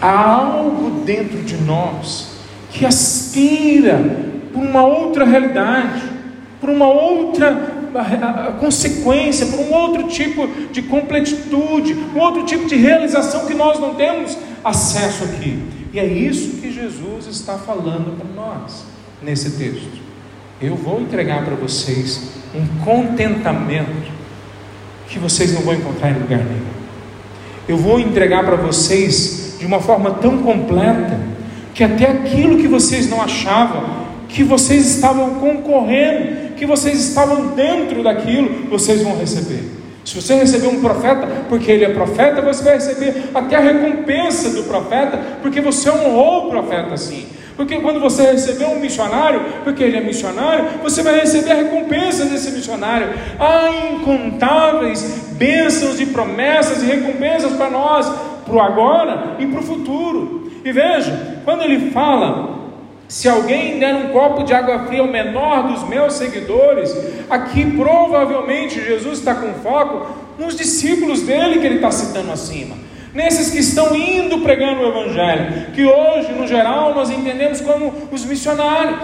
Há 0.00 0.30
algo 0.30 1.02
dentro 1.04 1.42
de 1.42 1.56
nós 1.56 2.36
que 2.70 2.86
aspira 2.86 3.98
por 4.52 4.62
uma 4.62 4.84
outra 4.84 5.24
realidade, 5.24 6.02
por 6.60 6.70
uma 6.70 6.86
outra 6.86 7.73
consequência, 8.60 9.46
por 9.46 9.60
um 9.60 9.72
outro 9.72 10.08
tipo 10.08 10.48
de 10.72 10.82
completitude, 10.82 11.94
um 12.14 12.18
outro 12.18 12.44
tipo 12.44 12.66
de 12.66 12.76
realização 12.76 13.46
que 13.46 13.54
nós 13.54 13.78
não 13.78 13.94
temos 13.94 14.36
acesso 14.64 15.24
aqui. 15.24 15.62
E 15.92 15.98
é 15.98 16.06
isso 16.06 16.60
que 16.60 16.72
Jesus 16.72 17.26
está 17.26 17.56
falando 17.56 18.16
para 18.16 18.28
nós 18.34 18.84
nesse 19.22 19.52
texto. 19.52 20.02
Eu 20.60 20.74
vou 20.74 21.00
entregar 21.00 21.44
para 21.44 21.54
vocês 21.54 22.32
um 22.54 22.84
contentamento 22.84 24.12
que 25.08 25.18
vocês 25.18 25.52
não 25.52 25.62
vão 25.62 25.74
encontrar 25.74 26.10
em 26.10 26.14
lugar 26.14 26.38
nenhum. 26.38 26.74
Eu 27.68 27.76
vou 27.76 28.00
entregar 28.00 28.44
para 28.44 28.56
vocês 28.56 29.56
de 29.58 29.66
uma 29.66 29.80
forma 29.80 30.10
tão 30.10 30.38
completa 30.38 31.18
que 31.72 31.82
até 31.82 32.06
aquilo 32.06 32.58
que 32.58 32.68
vocês 32.68 33.08
não 33.08 33.22
achavam, 33.22 34.04
que 34.28 34.42
vocês 34.42 34.86
estavam 34.94 35.34
concorrendo, 35.34 36.43
que 36.56 36.66
vocês 36.66 36.98
estavam 37.08 37.48
dentro 37.48 38.02
daquilo, 38.02 38.68
vocês 38.68 39.02
vão 39.02 39.16
receber. 39.16 39.62
Se 40.04 40.20
você 40.20 40.34
receber 40.34 40.66
um 40.66 40.80
profeta, 40.80 41.26
porque 41.48 41.70
ele 41.70 41.84
é 41.84 41.88
profeta, 41.88 42.42
você 42.42 42.62
vai 42.62 42.74
receber 42.74 43.30
até 43.34 43.56
a 43.56 43.60
recompensa 43.60 44.50
do 44.50 44.64
profeta, 44.64 45.18
porque 45.40 45.60
você 45.60 45.90
honrou 45.90 46.46
o 46.46 46.50
profeta 46.50 46.92
assim. 46.92 47.26
Porque 47.56 47.76
quando 47.76 48.00
você 48.00 48.32
receber 48.32 48.66
um 48.66 48.80
missionário, 48.80 49.40
porque 49.62 49.82
ele 49.82 49.96
é 49.96 50.00
missionário, 50.00 50.66
você 50.82 51.02
vai 51.02 51.20
receber 51.20 51.52
a 51.52 51.54
recompensa 51.54 52.26
desse 52.26 52.50
missionário. 52.50 53.08
Há 53.38 53.70
incontáveis 53.92 55.32
bênçãos 55.32 56.00
e 56.00 56.06
promessas 56.06 56.82
e 56.82 56.86
recompensas 56.86 57.52
para 57.52 57.70
nós, 57.70 58.12
para 58.44 58.54
o 58.54 58.60
agora 58.60 59.36
e 59.38 59.46
para 59.46 59.60
o 59.60 59.62
futuro. 59.62 60.50
E 60.64 60.72
veja, 60.72 61.40
quando 61.44 61.62
ele 61.62 61.92
fala, 61.92 62.63
se 63.08 63.28
alguém 63.28 63.78
der 63.78 63.94
um 63.94 64.08
copo 64.08 64.42
de 64.44 64.54
água 64.54 64.86
fria 64.86 65.00
ao 65.00 65.06
menor 65.06 65.68
dos 65.68 65.86
meus 65.88 66.14
seguidores, 66.14 66.94
aqui 67.28 67.64
provavelmente 67.72 68.82
Jesus 68.82 69.18
está 69.18 69.34
com 69.34 69.52
foco 69.54 70.24
nos 70.38 70.56
discípulos 70.56 71.22
dele 71.22 71.60
que 71.60 71.66
ele 71.66 71.76
está 71.76 71.90
citando 71.90 72.32
acima. 72.32 72.76
nesses 73.12 73.50
que 73.50 73.58
estão 73.58 73.94
indo 73.94 74.40
pregando 74.40 74.82
o 74.82 74.88
Evangelho, 74.88 75.70
que 75.72 75.84
hoje, 75.84 76.32
no 76.32 76.48
geral, 76.48 76.92
nós 76.94 77.10
entendemos 77.10 77.60
como 77.60 77.94
os 78.10 78.24
missionários. 78.24 78.98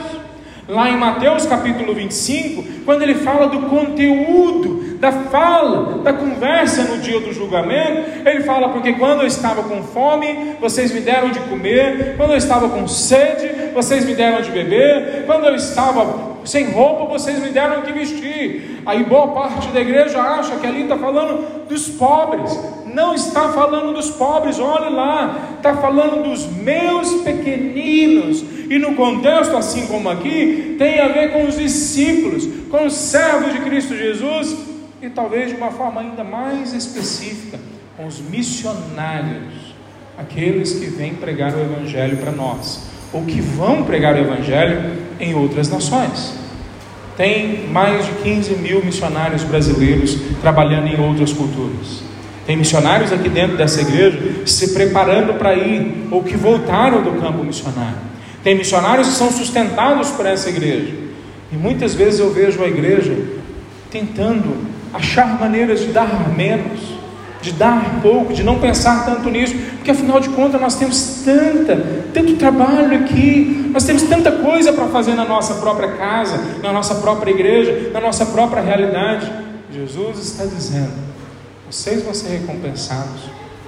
Lá 0.66 0.88
em 0.88 0.96
Mateus 0.96 1.46
capítulo 1.46 1.94
25, 1.94 2.84
quando 2.84 3.02
ele 3.02 3.14
fala 3.14 3.48
do 3.48 3.62
conteúdo 3.68 4.98
da 5.00 5.10
fala, 5.10 5.98
da 6.02 6.12
conversa 6.12 6.84
no 6.84 6.98
dia 6.98 7.18
do 7.18 7.32
julgamento, 7.32 8.28
ele 8.28 8.42
fala: 8.42 8.68
Porque 8.68 8.92
quando 8.92 9.22
eu 9.22 9.26
estava 9.26 9.62
com 9.62 9.82
fome, 9.82 10.56
vocês 10.60 10.92
me 10.92 11.00
deram 11.00 11.30
de 11.30 11.40
comer, 11.40 12.14
quando 12.16 12.32
eu 12.32 12.36
estava 12.36 12.68
com 12.68 12.86
sede, 12.86 13.50
vocês 13.72 14.04
me 14.04 14.14
deram 14.14 14.42
de 14.42 14.50
beber, 14.50 15.24
quando 15.26 15.46
eu 15.46 15.54
estava 15.54 16.30
sem 16.44 16.70
roupa, 16.70 17.04
vocês 17.06 17.38
me 17.38 17.50
deram 17.50 17.82
que 17.82 17.92
vestir. 17.92 18.82
Aí 18.86 19.04
boa 19.04 19.28
parte 19.28 19.68
da 19.68 19.80
igreja 19.80 20.20
acha 20.20 20.56
que 20.56 20.66
ali 20.66 20.82
está 20.82 20.96
falando 20.96 21.66
dos 21.68 21.88
pobres. 21.88 22.58
Não 22.92 23.14
está 23.14 23.50
falando 23.50 23.92
dos 23.94 24.10
pobres, 24.10 24.58
olhe 24.58 24.94
lá, 24.94 25.54
está 25.56 25.76
falando 25.76 26.24
dos 26.24 26.46
meus 26.46 27.22
pequeninos. 27.22 28.42
E 28.68 28.78
no 28.78 28.94
contexto, 28.94 29.56
assim 29.56 29.86
como 29.86 30.08
aqui, 30.08 30.76
tem 30.78 31.00
a 31.00 31.08
ver 31.08 31.32
com 31.32 31.44
os 31.44 31.56
discípulos, 31.56 32.46
com 32.70 32.86
os 32.86 32.94
servos 32.94 33.52
de 33.52 33.60
Cristo 33.60 33.96
Jesus 33.96 34.70
e 35.02 35.08
talvez 35.08 35.50
de 35.50 35.56
uma 35.56 35.70
forma 35.70 36.00
ainda 36.00 36.22
mais 36.22 36.72
específica, 36.74 37.58
com 37.96 38.06
os 38.06 38.20
missionários, 38.20 39.74
aqueles 40.18 40.74
que 40.74 40.86
vêm 40.86 41.14
pregar 41.14 41.54
o 41.54 41.60
Evangelho 41.60 42.18
para 42.18 42.32
nós, 42.32 42.89
ou 43.12 43.24
que 43.24 43.40
vão 43.40 43.82
pregar 43.82 44.14
o 44.14 44.18
Evangelho 44.18 44.92
em 45.18 45.34
outras 45.34 45.68
nações. 45.68 46.34
Tem 47.16 47.68
mais 47.68 48.06
de 48.06 48.12
15 48.22 48.54
mil 48.54 48.84
missionários 48.84 49.42
brasileiros 49.42 50.16
trabalhando 50.40 50.86
em 50.86 51.00
outras 51.00 51.32
culturas. 51.32 52.02
Tem 52.46 52.56
missionários 52.56 53.12
aqui 53.12 53.28
dentro 53.28 53.56
dessa 53.56 53.80
igreja 53.80 54.46
se 54.46 54.72
preparando 54.72 55.34
para 55.38 55.54
ir, 55.54 56.08
ou 56.10 56.22
que 56.22 56.36
voltaram 56.36 57.02
do 57.02 57.20
campo 57.20 57.44
missionário. 57.44 57.98
Tem 58.42 58.54
missionários 58.54 59.08
que 59.08 59.14
são 59.14 59.30
sustentados 59.30 60.10
por 60.10 60.24
essa 60.24 60.48
igreja. 60.48 60.94
E 61.52 61.56
muitas 61.56 61.94
vezes 61.94 62.20
eu 62.20 62.32
vejo 62.32 62.62
a 62.62 62.66
igreja 62.66 63.14
tentando 63.90 64.66
achar 64.94 65.38
maneiras 65.38 65.80
de 65.80 65.92
dar 65.92 66.28
menos, 66.34 66.80
de 67.40 67.52
dar 67.52 68.00
pouco, 68.02 68.34
de 68.34 68.42
não 68.42 68.58
pensar 68.58 69.04
tanto 69.04 69.30
nisso, 69.30 69.54
porque 69.76 69.90
afinal 69.90 70.20
de 70.20 70.28
contas 70.28 70.60
nós 70.60 70.74
temos 70.74 71.22
tanta, 71.24 71.76
tanto 72.12 72.36
trabalho 72.36 72.98
aqui, 72.98 73.70
nós 73.72 73.84
temos 73.84 74.02
tanta 74.02 74.30
coisa 74.32 74.72
para 74.72 74.88
fazer 74.88 75.14
na 75.14 75.24
nossa 75.24 75.54
própria 75.54 75.92
casa, 75.92 76.38
na 76.62 76.72
nossa 76.72 76.96
própria 76.96 77.30
igreja, 77.30 77.90
na 77.92 78.00
nossa 78.00 78.26
própria 78.26 78.62
realidade. 78.62 79.30
Jesus 79.72 80.18
está 80.18 80.44
dizendo: 80.44 80.92
vocês 81.70 82.02
vão 82.02 82.12
ser 82.12 82.28
recompensados 82.40 83.22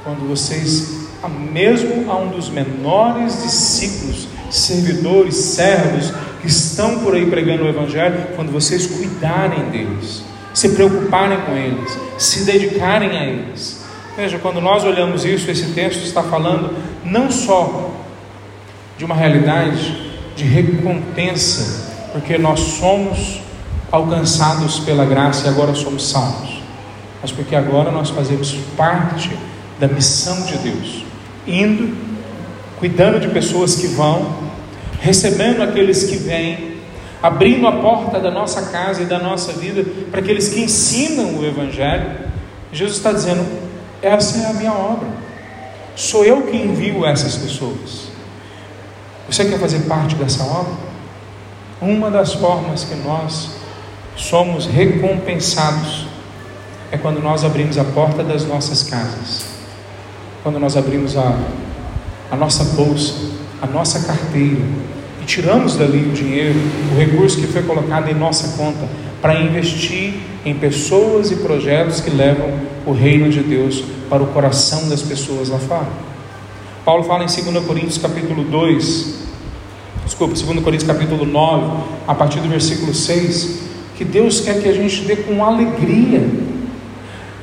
quando 0.05 0.29
vocês, 0.29 1.09
mesmo 1.53 2.11
a 2.11 2.17
um 2.17 2.29
dos 2.29 2.51
menores 2.51 3.43
discípulos, 3.43 4.29
servidores, 4.51 5.37
servos 5.37 6.13
que 6.43 6.49
estão 6.49 6.99
por 6.99 7.15
aí 7.15 7.25
pregando 7.25 7.65
o 7.65 7.69
Evangelho, 7.69 8.27
quando 8.35 8.51
vocês 8.53 8.87
cuidarem 8.87 9.71
deles 9.71 10.32
se 10.53 10.71
preocuparem 10.71 11.41
com 11.43 11.53
eles, 11.57 11.99
se 12.19 12.45
dedicarem 12.45 13.17
a 13.17 13.25
eles. 13.25 13.83
Veja, 14.17 14.39
quando 14.39 14.61
nós 14.61 14.85
olhamos 14.85 15.25
isso, 15.25 15.51
esse 15.51 15.73
texto 15.73 16.05
está 16.05 16.23
falando 16.23 16.77
não 17.05 17.31
só 17.31 17.91
de 18.99 19.05
uma 19.05 19.15
realidade 19.15 20.13
de 20.37 20.45
recompensa, 20.45 21.91
porque 22.13 22.37
nós 22.37 22.61
somos 22.61 23.41
alcançados 23.91 24.81
pela 24.81 25.05
graça 25.05 25.47
e 25.47 25.51
agora 25.51 25.75
somos 25.75 26.09
salvos, 26.09 26.63
mas 27.21 27.31
porque 27.31 27.57
agora 27.57 27.91
nós 27.91 28.11
fazemos 28.11 28.55
parte 28.77 29.31
da 29.81 29.89
missão 29.89 30.45
de 30.45 30.57
Deus, 30.59 31.05
indo, 31.47 31.97
cuidando 32.79 33.21
de 33.21 33.29
pessoas 33.29 33.77
que 33.77 33.87
vão, 33.89 34.35
recebendo 35.01 35.63
aqueles 35.63 36.05
que 36.05 36.17
vêm 36.17 36.72
abrindo 37.23 37.67
a 37.69 37.73
porta 37.73 38.19
da 38.19 38.31
nossa 38.31 38.63
casa 38.71 39.03
e 39.03 39.07
da 39.07 39.19
nossa 39.19 39.53
vida 39.53 39.85
para 40.11 40.21
aqueles 40.21 40.49
que 40.49 40.61
ensinam 40.61 41.39
o 41.39 41.47
Evangelho. 41.47 42.11
Jesus 42.73 42.97
está 42.97 43.13
dizendo: 43.13 43.47
essa 44.03 44.39
é 44.39 44.51
a 44.51 44.55
minha 44.55 44.73
obra, 44.73 45.07
sou 45.95 46.25
eu 46.25 46.43
que 46.43 46.57
envio 46.57 47.07
essas 47.07 47.37
pessoas. 47.37 48.11
Você 49.31 49.45
quer 49.45 49.59
fazer 49.59 49.81
parte 49.81 50.17
dessa 50.17 50.43
obra? 50.43 50.73
Uma 51.81 52.11
das 52.11 52.35
formas 52.35 52.85
que 52.85 52.95
nós 52.97 53.51
somos 54.17 54.67
recompensados 54.67 56.07
é 56.91 56.99
quando 56.99 57.23
nós 57.23 57.45
abrimos 57.45 57.79
a 57.79 57.85
porta 57.85 58.23
das 58.23 58.45
nossas 58.45 58.83
casas, 58.83 59.47
quando 60.43 60.59
nós 60.59 60.77
abrimos 60.77 61.17
a, 61.17 61.39
a 62.31 62.37
nossa 62.37 62.65
bolsa, 62.65 63.15
a 63.63 63.67
nossa 63.67 64.01
carteira, 64.07 64.61
e 65.23 65.25
tiramos 65.25 65.77
dali 65.77 66.01
o 66.01 66.13
dinheiro, 66.13 66.59
o 66.93 66.99
recurso 66.99 67.41
que 67.41 67.47
foi 67.47 67.63
colocado 67.63 68.11
em 68.11 68.15
nossa 68.15 68.57
conta, 68.57 68.89
para 69.21 69.41
investir 69.41 70.15
em 70.45 70.53
pessoas 70.53 71.31
e 71.31 71.37
projetos 71.37 72.01
que 72.01 72.11
levam 72.11 72.51
o 72.85 72.93
reino 72.93 73.31
de 73.31 73.41
Deus 73.41 73.85
para 74.11 74.21
o 74.21 74.27
coração 74.27 74.89
das 74.89 75.01
pessoas 75.01 75.49
lá 75.49 75.59
fora. 75.59 75.87
Paulo 76.85 77.05
fala 77.05 77.23
em 77.23 77.27
2 77.27 77.65
Coríntios 77.65 77.99
capítulo 77.99 78.43
2, 78.43 79.15
desculpa, 80.05 80.35
2 80.35 80.59
Coríntios 80.65 80.91
capítulo 80.91 81.25
9, 81.25 81.85
a 82.09 82.15
partir 82.17 82.41
do 82.41 82.49
versículo 82.49 82.93
6, 82.93 83.61
que 83.97 84.05
Deus 84.05 84.41
quer 84.41 84.61
que 84.61 84.69
a 84.69 84.73
gente 84.73 85.03
dê 85.03 85.15
com 85.15 85.45
alegria, 85.45 86.29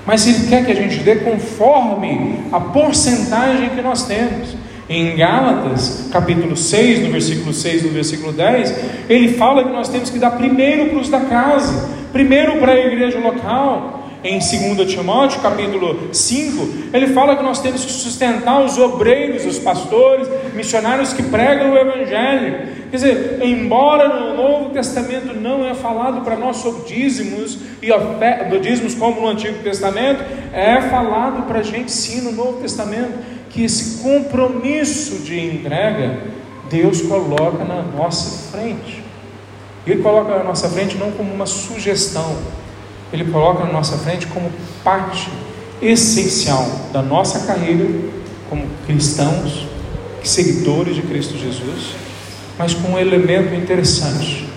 mas 0.06 0.28
Ele 0.28 0.50
quer 0.50 0.66
que 0.66 0.72
a 0.74 0.76
gente 0.76 0.98
dê 0.98 1.16
conforme 1.16 2.40
a 2.52 2.60
porcentagem 2.60 3.70
que 3.70 3.82
nós 3.82 4.06
temos. 4.06 4.50
Em 4.90 5.16
Gálatas, 5.16 6.10
capítulo 6.12 6.58
6, 6.58 7.04
no 7.04 7.12
versículo 7.12 7.54
6 7.54 7.84
no 7.84 7.90
versículo 7.90 8.32
10, 8.34 8.76
ele 9.08 9.34
fala 9.34 9.64
que 9.64 9.72
nós 9.72 9.88
temos 9.88 10.10
que 10.10 10.18
dar 10.18 10.32
primeiro 10.32 10.88
para 10.90 10.98
os 10.98 11.10
da 11.10 11.20
casa, 11.20 11.92
primeiro 12.12 12.58
para 12.58 12.72
a 12.72 12.80
igreja 12.80 13.20
local. 13.20 14.10
Em 14.24 14.40
2 14.40 14.92
Timóteo, 14.92 15.42
capítulo 15.42 16.10
5, 16.12 16.70
ele 16.92 17.08
fala 17.14 17.38
que 17.38 17.44
nós 17.44 17.62
temos 17.62 17.86
que 17.86 17.92
sustentar 17.92 18.62
os 18.64 18.80
obreiros, 18.80 19.46
os 19.46 19.60
pastores, 19.60 20.28
missionários 20.56 21.14
que 21.14 21.22
pregam 21.22 21.72
o 21.72 21.78
Evangelho. 21.78 22.80
Quer 22.90 22.98
dizer, 22.98 23.40
embora 23.44 24.10
no 24.10 24.36
Novo 24.36 24.72
Testamento 24.72 25.40
não 25.40 25.64
é 25.70 25.76
falado 25.76 26.22
para 26.22 26.36
nós 26.36 26.58
sobre 26.58 26.92
dízimos 26.92 27.60
e 27.82 27.90
dízimos 28.60 28.96
como 28.96 29.22
no 29.22 29.28
Antigo 29.28 29.60
Testamento, 29.64 30.24
é 30.52 30.82
falado 30.82 31.44
para 31.44 31.60
a 31.60 31.64
gente 31.64 31.92
sim 31.92 32.22
no 32.22 32.32
Novo 32.32 32.60
Testamento 32.60 33.39
que 33.50 33.64
esse 33.64 34.02
compromisso 34.02 35.20
de 35.20 35.40
entrega 35.40 36.20
Deus 36.70 37.02
coloca 37.02 37.64
na 37.66 37.82
nossa 37.82 38.52
frente. 38.52 39.04
Ele 39.86 40.02
coloca 40.02 40.38
na 40.38 40.44
nossa 40.44 40.70
frente 40.70 40.98
não 40.98 41.12
como 41.12 41.34
uma 41.34 41.48
sugestão, 41.48 42.38
ele 43.12 43.26
coloca 43.32 43.64
na 43.66 43.74
nossa 43.74 43.98
frente 43.98 44.28
como 44.28 44.52
parte 44.84 45.30
essencial 45.82 46.64
da 46.94 47.02
nossa 47.02 47.48
carreira 47.48 47.88
como 48.50 48.66
cristãos, 48.86 49.68
seguidores 50.24 50.96
de 50.96 51.02
Cristo 51.02 51.38
Jesus, 51.38 51.96
mas 52.58 52.74
com 52.74 52.90
um 52.90 53.00
elemento 53.00 53.56
interessante 53.56 54.48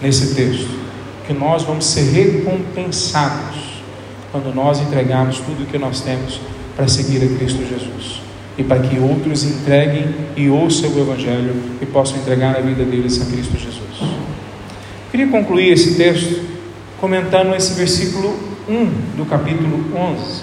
nesse 0.00 0.34
texto, 0.34 0.78
que 1.26 1.32
nós 1.32 1.64
vamos 1.64 1.86
ser 1.86 2.02
recompensados 2.12 3.82
quando 4.30 4.54
nós 4.54 4.80
entregarmos 4.80 5.38
tudo 5.38 5.64
o 5.64 5.66
que 5.66 5.78
nós 5.78 6.02
temos 6.02 6.40
para 6.76 6.86
seguir 6.86 7.22
a 7.24 7.38
Cristo 7.38 7.66
Jesus 7.66 8.27
e 8.58 8.64
para 8.64 8.80
que 8.80 8.98
outros 8.98 9.44
entreguem 9.44 10.12
e 10.36 10.50
ouçam 10.50 10.90
o 10.90 10.98
Evangelho 10.98 11.54
e 11.80 11.86
possam 11.86 12.18
entregar 12.18 12.56
a 12.56 12.60
vida 12.60 12.84
deles 12.84 13.22
a 13.22 13.24
Cristo 13.24 13.56
Jesus. 13.56 14.12
Queria 15.12 15.28
concluir 15.28 15.72
esse 15.72 15.94
texto 15.94 16.42
comentando 17.00 17.54
esse 17.54 17.74
versículo 17.74 18.36
1 18.68 19.16
do 19.16 19.24
capítulo 19.24 19.84
11. 19.96 20.42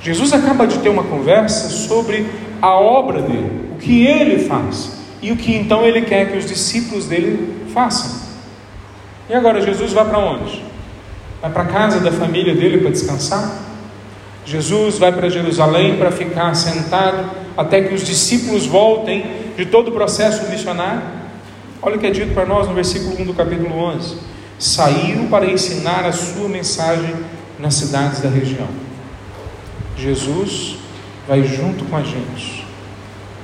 Jesus 0.00 0.32
acaba 0.32 0.66
de 0.66 0.78
ter 0.78 0.88
uma 0.88 1.02
conversa 1.02 1.68
sobre 1.68 2.26
a 2.62 2.78
obra 2.78 3.20
dele, 3.22 3.70
o 3.74 3.78
que 3.78 4.06
ele 4.06 4.44
faz 4.44 4.92
e 5.20 5.32
o 5.32 5.36
que 5.36 5.56
então 5.56 5.84
ele 5.84 6.02
quer 6.02 6.30
que 6.30 6.38
os 6.38 6.46
discípulos 6.46 7.06
dele 7.06 7.66
façam. 7.74 8.22
E 9.28 9.34
agora 9.34 9.60
Jesus 9.60 9.92
vai 9.92 10.04
para 10.04 10.18
onde? 10.18 10.62
Vai 11.42 11.50
para 11.50 11.62
a 11.62 11.66
casa 11.66 11.98
da 11.98 12.12
família 12.12 12.54
dele 12.54 12.78
para 12.78 12.90
descansar? 12.90 13.73
Jesus 14.44 14.98
vai 14.98 15.10
para 15.10 15.28
Jerusalém 15.30 15.96
para 15.96 16.10
ficar 16.10 16.54
sentado 16.54 17.30
até 17.56 17.82
que 17.82 17.94
os 17.94 18.04
discípulos 18.04 18.66
voltem 18.66 19.24
de 19.56 19.64
todo 19.64 19.88
o 19.88 19.92
processo 19.92 20.50
missionário. 20.50 21.02
Olha 21.80 21.96
o 21.96 21.98
que 21.98 22.06
é 22.06 22.10
dito 22.10 22.34
para 22.34 22.44
nós 22.44 22.68
no 22.68 22.74
versículo 22.74 23.20
1 23.20 23.24
do 23.24 23.34
capítulo 23.34 23.74
11: 23.74 24.16
Saiu 24.58 25.28
para 25.28 25.46
ensinar 25.46 26.04
a 26.04 26.12
sua 26.12 26.48
mensagem 26.48 27.14
nas 27.58 27.74
cidades 27.74 28.20
da 28.20 28.28
região. 28.28 28.68
Jesus 29.96 30.76
vai 31.26 31.42
junto 31.42 31.84
com 31.86 31.96
a 31.96 32.02
gente. 32.02 32.66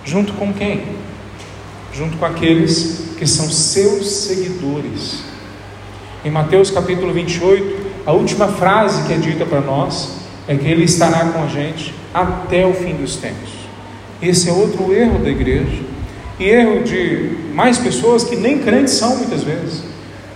Junto 0.05 0.35
com 0.35 0.52
quem? 0.52 0.82
Junto 1.94 2.18
com 2.18 2.27
aqueles 2.27 3.14
que 3.18 3.27
são 3.27 3.48
seus 3.48 4.06
seguidores. 4.06 5.22
Em 6.24 6.31
Mateus 6.31 6.70
capítulo 6.70 7.12
28, 7.12 8.02
a 8.05 8.12
última 8.12 8.48
frase 8.48 9.06
que 9.06 9.14
é 9.14 9.16
dita 9.16 9.47
para 9.47 9.60
nós 9.60 10.19
é 10.51 10.56
que 10.56 10.66
Ele 10.66 10.82
estará 10.82 11.27
com 11.27 11.44
a 11.44 11.47
gente 11.47 11.94
até 12.12 12.66
o 12.66 12.74
fim 12.74 12.94
dos 12.94 13.14
tempos. 13.14 13.51
Esse 14.20 14.48
é 14.48 14.52
outro 14.52 14.93
erro 14.93 15.20
da 15.20 15.31
igreja, 15.31 15.81
e 16.40 16.44
erro 16.44 16.82
de 16.82 17.52
mais 17.55 17.78
pessoas 17.78 18.24
que 18.24 18.35
nem 18.35 18.59
crentes 18.59 18.94
são 18.94 19.16
muitas 19.16 19.44
vezes, 19.44 19.85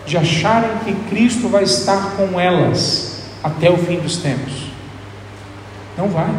de 0.06 0.16
acharem 0.16 0.70
que 0.84 0.94
Cristo 1.10 1.48
vai 1.48 1.64
estar 1.64 2.12
com 2.16 2.38
elas 2.38 3.24
até 3.42 3.68
o 3.68 3.76
fim 3.76 3.98
dos 3.98 4.18
tempos. 4.18 4.68
Não 5.98 6.08
vai. 6.08 6.32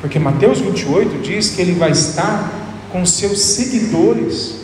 Porque 0.00 0.20
Mateus 0.20 0.60
28 0.60 1.20
diz 1.20 1.50
que 1.50 1.60
ele 1.60 1.72
vai 1.72 1.90
estar 1.90 2.52
com 2.92 3.04
seus 3.04 3.40
seguidores, 3.40 4.54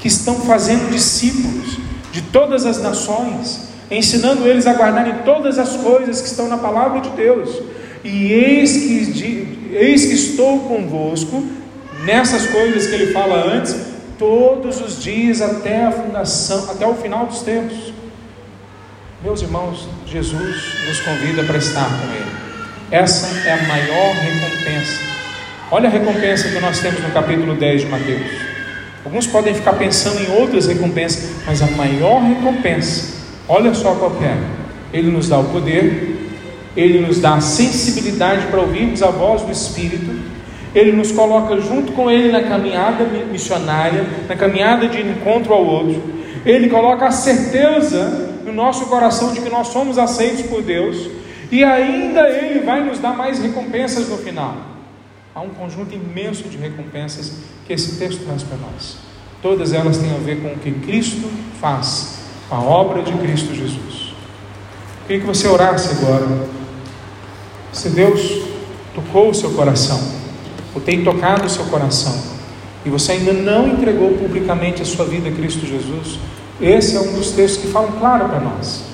que 0.00 0.08
estão 0.08 0.34
fazendo 0.40 0.90
discípulos 0.90 1.78
de 2.10 2.22
todas 2.22 2.66
as 2.66 2.82
nações, 2.82 3.69
ensinando 3.90 4.46
eles 4.46 4.66
a 4.66 4.74
guardarem 4.74 5.14
todas 5.24 5.58
as 5.58 5.76
coisas 5.76 6.20
que 6.20 6.28
estão 6.28 6.48
na 6.48 6.58
palavra 6.58 7.00
de 7.00 7.10
Deus. 7.10 7.60
E 8.04 8.32
eis 8.32 8.72
que, 8.72 9.70
eis 9.72 10.06
que 10.06 10.14
estou 10.14 10.60
convosco, 10.60 11.44
nessas 12.04 12.46
coisas 12.46 12.86
que 12.86 12.94
ele 12.94 13.12
fala 13.12 13.54
antes, 13.54 13.76
todos 14.18 14.80
os 14.80 15.02
dias 15.02 15.40
até 15.40 15.84
a 15.84 15.90
fundação, 15.90 16.70
até 16.70 16.86
o 16.86 16.94
final 16.94 17.26
dos 17.26 17.40
tempos. 17.40 17.92
Meus 19.22 19.42
irmãos, 19.42 19.86
Jesus 20.06 20.64
nos 20.86 21.00
convida 21.00 21.42
para 21.44 21.58
estar 21.58 21.84
com 21.84 22.14
Ele. 22.14 22.30
Essa 22.90 23.46
é 23.46 23.52
a 23.52 23.62
maior 23.64 24.14
recompensa. 24.14 24.98
Olha 25.70 25.88
a 25.88 25.92
recompensa 25.92 26.48
que 26.48 26.58
nós 26.58 26.80
temos 26.80 27.02
no 27.02 27.10
capítulo 27.10 27.54
10 27.54 27.82
de 27.82 27.86
Mateus. 27.86 28.30
Alguns 29.04 29.26
podem 29.26 29.54
ficar 29.54 29.74
pensando 29.74 30.20
em 30.20 30.40
outras 30.40 30.66
recompensas, 30.66 31.30
mas 31.46 31.62
a 31.62 31.66
maior 31.68 32.20
recompensa, 32.22 33.19
olha 33.50 33.74
só 33.74 33.94
qual 33.96 34.12
é. 34.22 34.38
Ele 34.96 35.10
nos 35.10 35.28
dá 35.28 35.38
o 35.38 35.44
poder, 35.44 36.16
ele 36.76 37.00
nos 37.00 37.20
dá 37.20 37.34
a 37.34 37.40
sensibilidade 37.40 38.46
para 38.46 38.60
ouvirmos 38.60 39.02
a 39.02 39.10
voz 39.10 39.42
do 39.42 39.50
Espírito, 39.50 40.10
ele 40.72 40.92
nos 40.92 41.10
coloca 41.10 41.60
junto 41.60 41.92
com 41.92 42.08
ele 42.08 42.30
na 42.30 42.42
caminhada 42.42 43.04
missionária, 43.30 44.06
na 44.28 44.36
caminhada 44.36 44.88
de 44.88 45.00
encontro 45.00 45.52
ao 45.52 45.64
outro. 45.64 46.00
Ele 46.46 46.68
coloca 46.68 47.06
a 47.06 47.10
certeza 47.10 48.30
no 48.46 48.52
nosso 48.52 48.86
coração 48.86 49.32
de 49.32 49.40
que 49.40 49.50
nós 49.50 49.68
somos 49.68 49.98
aceitos 49.98 50.46
por 50.46 50.62
Deus, 50.62 51.10
e 51.50 51.64
ainda 51.64 52.28
ele 52.28 52.60
vai 52.60 52.84
nos 52.84 53.00
dar 53.00 53.16
mais 53.16 53.40
recompensas 53.40 54.08
no 54.08 54.16
final. 54.16 54.56
Há 55.34 55.40
um 55.40 55.50
conjunto 55.50 55.92
imenso 55.92 56.48
de 56.48 56.56
recompensas 56.56 57.32
que 57.66 57.72
esse 57.72 57.96
texto 57.98 58.24
traz 58.24 58.44
para 58.44 58.56
nós. 58.58 58.96
Todas 59.42 59.72
elas 59.72 59.98
têm 59.98 60.14
a 60.14 60.18
ver 60.18 60.40
com 60.40 60.48
o 60.48 60.58
que 60.58 60.70
Cristo 60.70 61.28
faz, 61.60 62.19
a 62.50 62.60
obra 62.60 63.02
de 63.02 63.12
Cristo 63.12 63.54
Jesus. 63.54 64.12
Eu 65.02 65.06
queria 65.06 65.20
que 65.20 65.26
você 65.26 65.46
orasse 65.48 65.90
agora. 65.90 66.26
Se 67.72 67.88
Deus 67.90 68.42
tocou 68.94 69.30
o 69.30 69.34
seu 69.34 69.50
coração, 69.52 70.00
ou 70.74 70.80
tem 70.80 71.04
tocado 71.04 71.46
o 71.46 71.50
seu 71.50 71.64
coração, 71.66 72.16
e 72.84 72.90
você 72.90 73.12
ainda 73.12 73.32
não 73.32 73.68
entregou 73.68 74.12
publicamente 74.14 74.82
a 74.82 74.84
sua 74.84 75.04
vida 75.04 75.28
a 75.28 75.32
Cristo 75.32 75.64
Jesus, 75.66 76.18
esse 76.60 76.96
é 76.96 77.00
um 77.00 77.12
dos 77.14 77.32
textos 77.32 77.62
que 77.62 77.68
falam 77.68 77.92
claro 77.92 78.28
para 78.28 78.40
nós 78.40 78.90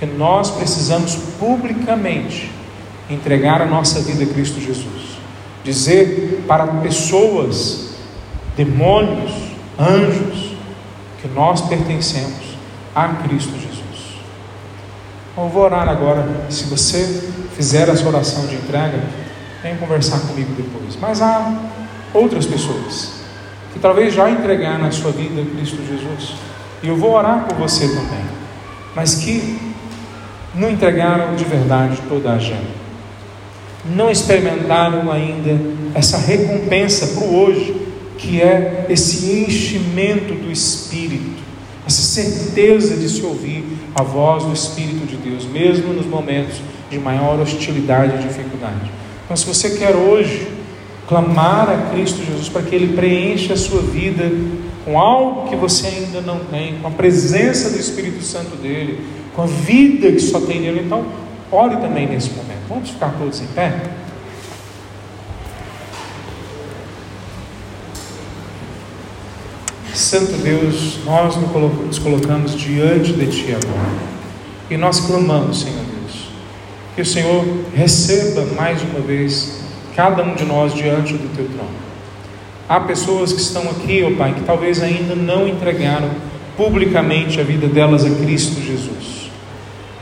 que 0.00 0.06
nós 0.06 0.50
precisamos 0.50 1.14
publicamente 1.38 2.50
entregar 3.10 3.60
a 3.60 3.66
nossa 3.66 4.00
vida 4.00 4.24
a 4.24 4.26
Cristo 4.26 4.58
Jesus. 4.58 5.18
Dizer 5.62 6.42
para 6.48 6.66
pessoas, 6.66 7.90
demônios, 8.56 9.30
anjos, 9.78 10.54
que 11.20 11.28
nós 11.28 11.60
pertencemos 11.60 12.49
a 12.94 13.08
Cristo 13.08 13.52
Jesus. 13.52 13.80
Eu 15.36 15.48
vou 15.48 15.62
orar 15.62 15.88
agora. 15.88 16.26
Se 16.48 16.64
você 16.64 17.30
fizer 17.56 17.88
essa 17.88 18.06
oração 18.06 18.46
de 18.46 18.56
entrega, 18.56 18.98
vem 19.62 19.76
conversar 19.76 20.20
comigo 20.20 20.52
depois. 20.56 20.96
Mas 21.00 21.22
há 21.22 21.52
outras 22.12 22.46
pessoas 22.46 23.20
que 23.72 23.78
talvez 23.78 24.12
já 24.12 24.30
entregaram 24.30 24.86
a 24.86 24.90
sua 24.90 25.12
vida 25.12 25.40
a 25.40 25.44
Cristo 25.44 25.78
Jesus. 25.86 26.34
E 26.82 26.88
eu 26.88 26.96
vou 26.96 27.12
orar 27.12 27.44
por 27.44 27.56
você 27.56 27.86
também. 27.88 28.24
Mas 28.94 29.16
que 29.16 29.70
não 30.54 30.70
entregaram 30.70 31.36
de 31.36 31.44
verdade 31.44 31.98
toda 32.08 32.30
a 32.30 32.34
agenda. 32.34 32.80
Não 33.84 34.10
experimentaram 34.10 35.10
ainda 35.10 35.58
essa 35.94 36.18
recompensa 36.18 37.06
para 37.08 37.24
o 37.24 37.36
hoje, 37.36 37.88
que 38.18 38.42
é 38.42 38.86
esse 38.88 39.44
enchimento 39.46 40.34
do 40.34 40.50
Espírito, 40.50 41.40
essa 41.90 42.02
certeza 42.02 42.96
de 42.96 43.08
se 43.08 43.20
ouvir 43.24 43.64
a 43.96 44.02
voz 44.04 44.44
do 44.44 44.52
Espírito 44.52 45.04
de 45.06 45.16
Deus, 45.16 45.44
mesmo 45.44 45.92
nos 45.92 46.06
momentos 46.06 46.60
de 46.88 46.98
maior 47.00 47.40
hostilidade 47.40 48.14
e 48.14 48.28
dificuldade. 48.28 48.90
Então, 49.24 49.36
se 49.36 49.44
você 49.44 49.70
quer 49.70 49.96
hoje 49.96 50.46
clamar 51.08 51.68
a 51.68 51.90
Cristo 51.90 52.24
Jesus 52.24 52.48
para 52.48 52.62
que 52.62 52.76
Ele 52.76 52.94
preencha 52.94 53.54
a 53.54 53.56
sua 53.56 53.82
vida 53.82 54.30
com 54.84 55.00
algo 55.00 55.48
que 55.48 55.56
você 55.56 55.88
ainda 55.88 56.20
não 56.20 56.38
tem, 56.44 56.76
com 56.80 56.86
a 56.86 56.92
presença 56.92 57.70
do 57.70 57.78
Espírito 57.78 58.22
Santo 58.22 58.56
dele, 58.56 59.00
com 59.34 59.42
a 59.42 59.46
vida 59.46 60.12
que 60.12 60.20
só 60.20 60.40
tem 60.40 60.60
nele, 60.60 60.82
então 60.86 61.04
ore 61.50 61.76
também 61.78 62.06
nesse 62.06 62.30
momento. 62.30 62.68
Vamos 62.68 62.90
ficar 62.90 63.16
todos 63.18 63.40
em 63.40 63.46
pé? 63.48 63.74
Santo 70.10 70.32
Deus, 70.38 70.98
nós 71.04 71.36
nos 71.36 72.00
colocamos 72.00 72.56
diante 72.56 73.12
de 73.12 73.26
Ti 73.28 73.52
agora 73.52 73.92
e 74.68 74.76
nós 74.76 74.98
clamamos, 74.98 75.60
Senhor 75.60 75.84
Deus, 75.84 76.24
que 76.96 77.02
o 77.02 77.06
Senhor 77.06 77.44
receba 77.72 78.44
mais 78.56 78.82
uma 78.82 78.98
vez 78.98 79.62
cada 79.94 80.24
um 80.24 80.34
de 80.34 80.44
nós 80.44 80.74
diante 80.74 81.12
do 81.12 81.32
Teu 81.36 81.44
trono. 81.44 81.70
Há 82.68 82.80
pessoas 82.80 83.32
que 83.32 83.40
estão 83.40 83.62
aqui, 83.70 84.02
ó 84.02 84.08
oh 84.08 84.16
Pai, 84.16 84.34
que 84.34 84.40
talvez 84.40 84.82
ainda 84.82 85.14
não 85.14 85.46
entregaram 85.46 86.10
publicamente 86.56 87.38
a 87.38 87.44
vida 87.44 87.68
delas 87.68 88.04
a 88.04 88.10
Cristo 88.10 88.60
Jesus. 88.60 89.30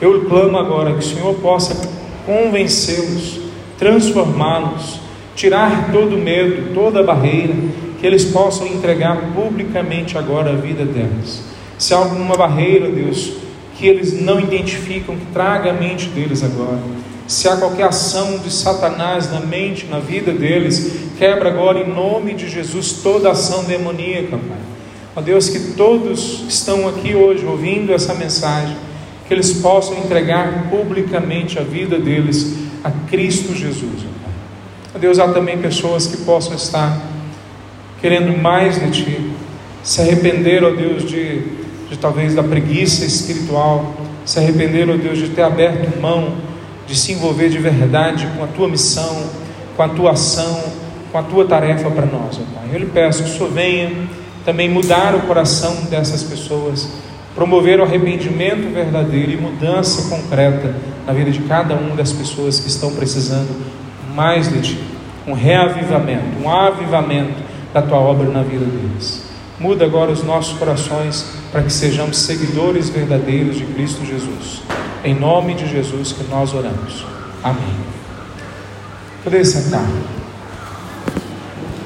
Eu 0.00 0.24
clamo 0.24 0.56
agora 0.56 0.94
que 0.94 1.00
o 1.00 1.06
Senhor 1.06 1.34
possa 1.34 1.86
convencê-los, 2.24 3.40
transformá-los, 3.78 5.00
tirar 5.36 5.92
todo 5.92 6.16
medo, 6.16 6.72
toda 6.72 7.02
barreira, 7.02 7.52
que 7.98 8.06
eles 8.06 8.24
possam 8.26 8.66
entregar 8.66 9.32
publicamente 9.34 10.16
agora 10.16 10.52
a 10.52 10.56
vida 10.56 10.84
delas. 10.84 11.42
Se 11.78 11.94
há 11.94 11.98
alguma 11.98 12.36
barreira, 12.36 12.90
Deus, 12.90 13.32
que 13.76 13.86
eles 13.86 14.20
não 14.20 14.40
identificam, 14.40 15.16
que 15.16 15.26
traga 15.26 15.70
a 15.70 15.74
mente 15.74 16.08
deles 16.08 16.42
agora 16.42 16.80
se 17.28 17.46
há 17.46 17.58
qualquer 17.58 17.84
ação 17.84 18.38
de 18.38 18.50
Satanás 18.50 19.30
na 19.30 19.40
mente, 19.40 19.84
na 19.84 19.98
vida 19.98 20.32
deles, 20.32 21.10
quebra 21.18 21.50
agora 21.50 21.80
em 21.80 21.86
nome 21.86 22.32
de 22.32 22.48
Jesus 22.48 23.00
toda 23.02 23.30
ação 23.30 23.64
demoníaca, 23.64 24.38
Pai. 24.38 24.58
Ó 25.14 25.20
Deus, 25.20 25.50
que 25.50 25.74
todos 25.74 26.44
que 26.46 26.50
estão 26.50 26.88
aqui 26.88 27.14
hoje 27.14 27.44
ouvindo 27.44 27.92
essa 27.92 28.14
mensagem, 28.14 28.74
que 29.26 29.34
eles 29.34 29.52
possam 29.60 29.98
entregar 29.98 30.70
publicamente 30.70 31.58
a 31.58 31.62
vida 31.62 31.98
deles 31.98 32.54
a 32.82 32.90
Cristo 33.10 33.54
Jesus. 33.54 34.06
Ó 34.94 34.98
Deus, 34.98 35.18
há 35.18 35.28
também 35.28 35.58
pessoas 35.58 36.06
que 36.06 36.16
possam 36.24 36.54
estar 36.54 36.98
querendo 38.00 38.36
mais 38.40 38.80
de 38.80 38.90
Ti, 38.90 39.32
se 39.82 40.00
arrepender, 40.00 40.64
ó 40.64 40.70
Deus, 40.70 41.04
de, 41.04 41.42
de 41.88 41.96
talvez 42.00 42.34
da 42.34 42.42
preguiça 42.42 43.04
espiritual, 43.04 43.94
se 44.24 44.38
arrepender, 44.38 44.88
ó 44.88 44.96
Deus, 44.96 45.18
de 45.18 45.28
ter 45.30 45.42
aberto 45.42 46.00
mão 46.00 46.48
de 46.88 46.96
se 46.96 47.12
envolver 47.12 47.50
de 47.50 47.58
verdade 47.58 48.26
com 48.36 48.42
a 48.42 48.46
tua 48.46 48.66
missão, 48.66 49.22
com 49.76 49.82
a 49.82 49.88
tua 49.88 50.12
ação, 50.12 50.64
com 51.12 51.18
a 51.18 51.22
tua 51.22 51.44
tarefa 51.44 51.90
para 51.90 52.06
nós, 52.06 52.40
ó 52.40 52.58
Pai. 52.58 52.70
Eu 52.72 52.80
lhe 52.80 52.86
peço 52.86 53.22
que 53.22 53.30
o 53.30 53.32
Senhor 53.32 53.50
venha 53.50 53.92
também 54.44 54.70
mudar 54.70 55.14
o 55.14 55.20
coração 55.20 55.84
dessas 55.90 56.22
pessoas, 56.22 56.88
promover 57.34 57.78
o 57.78 57.82
arrependimento 57.82 58.72
verdadeiro 58.72 59.32
e 59.32 59.36
mudança 59.36 60.08
concreta 60.08 60.74
na 61.06 61.12
vida 61.12 61.30
de 61.30 61.40
cada 61.40 61.74
uma 61.74 61.94
das 61.94 62.10
pessoas 62.10 62.58
que 62.58 62.68
estão 62.68 62.94
precisando 62.94 63.54
mais 64.14 64.48
de 64.48 64.60
Ti. 64.62 64.78
Um 65.26 65.34
reavivamento, 65.34 66.42
um 66.42 66.50
avivamento 66.50 67.47
da 67.72 67.82
Tua 67.82 67.98
obra 67.98 68.28
na 68.28 68.42
vida 68.42 68.64
deles. 68.64 69.22
Muda 69.58 69.84
agora 69.84 70.12
os 70.12 70.22
nossos 70.22 70.56
corações 70.56 71.26
para 71.50 71.62
que 71.62 71.72
sejamos 71.72 72.18
seguidores 72.18 72.88
verdadeiros 72.88 73.56
de 73.56 73.64
Cristo 73.64 74.04
Jesus. 74.04 74.62
Em 75.04 75.14
nome 75.14 75.54
de 75.54 75.66
Jesus 75.66 76.12
que 76.12 76.24
nós 76.30 76.54
oramos. 76.54 77.04
Amém. 77.42 77.76
Poder 79.24 79.44
sentar. 79.44 79.86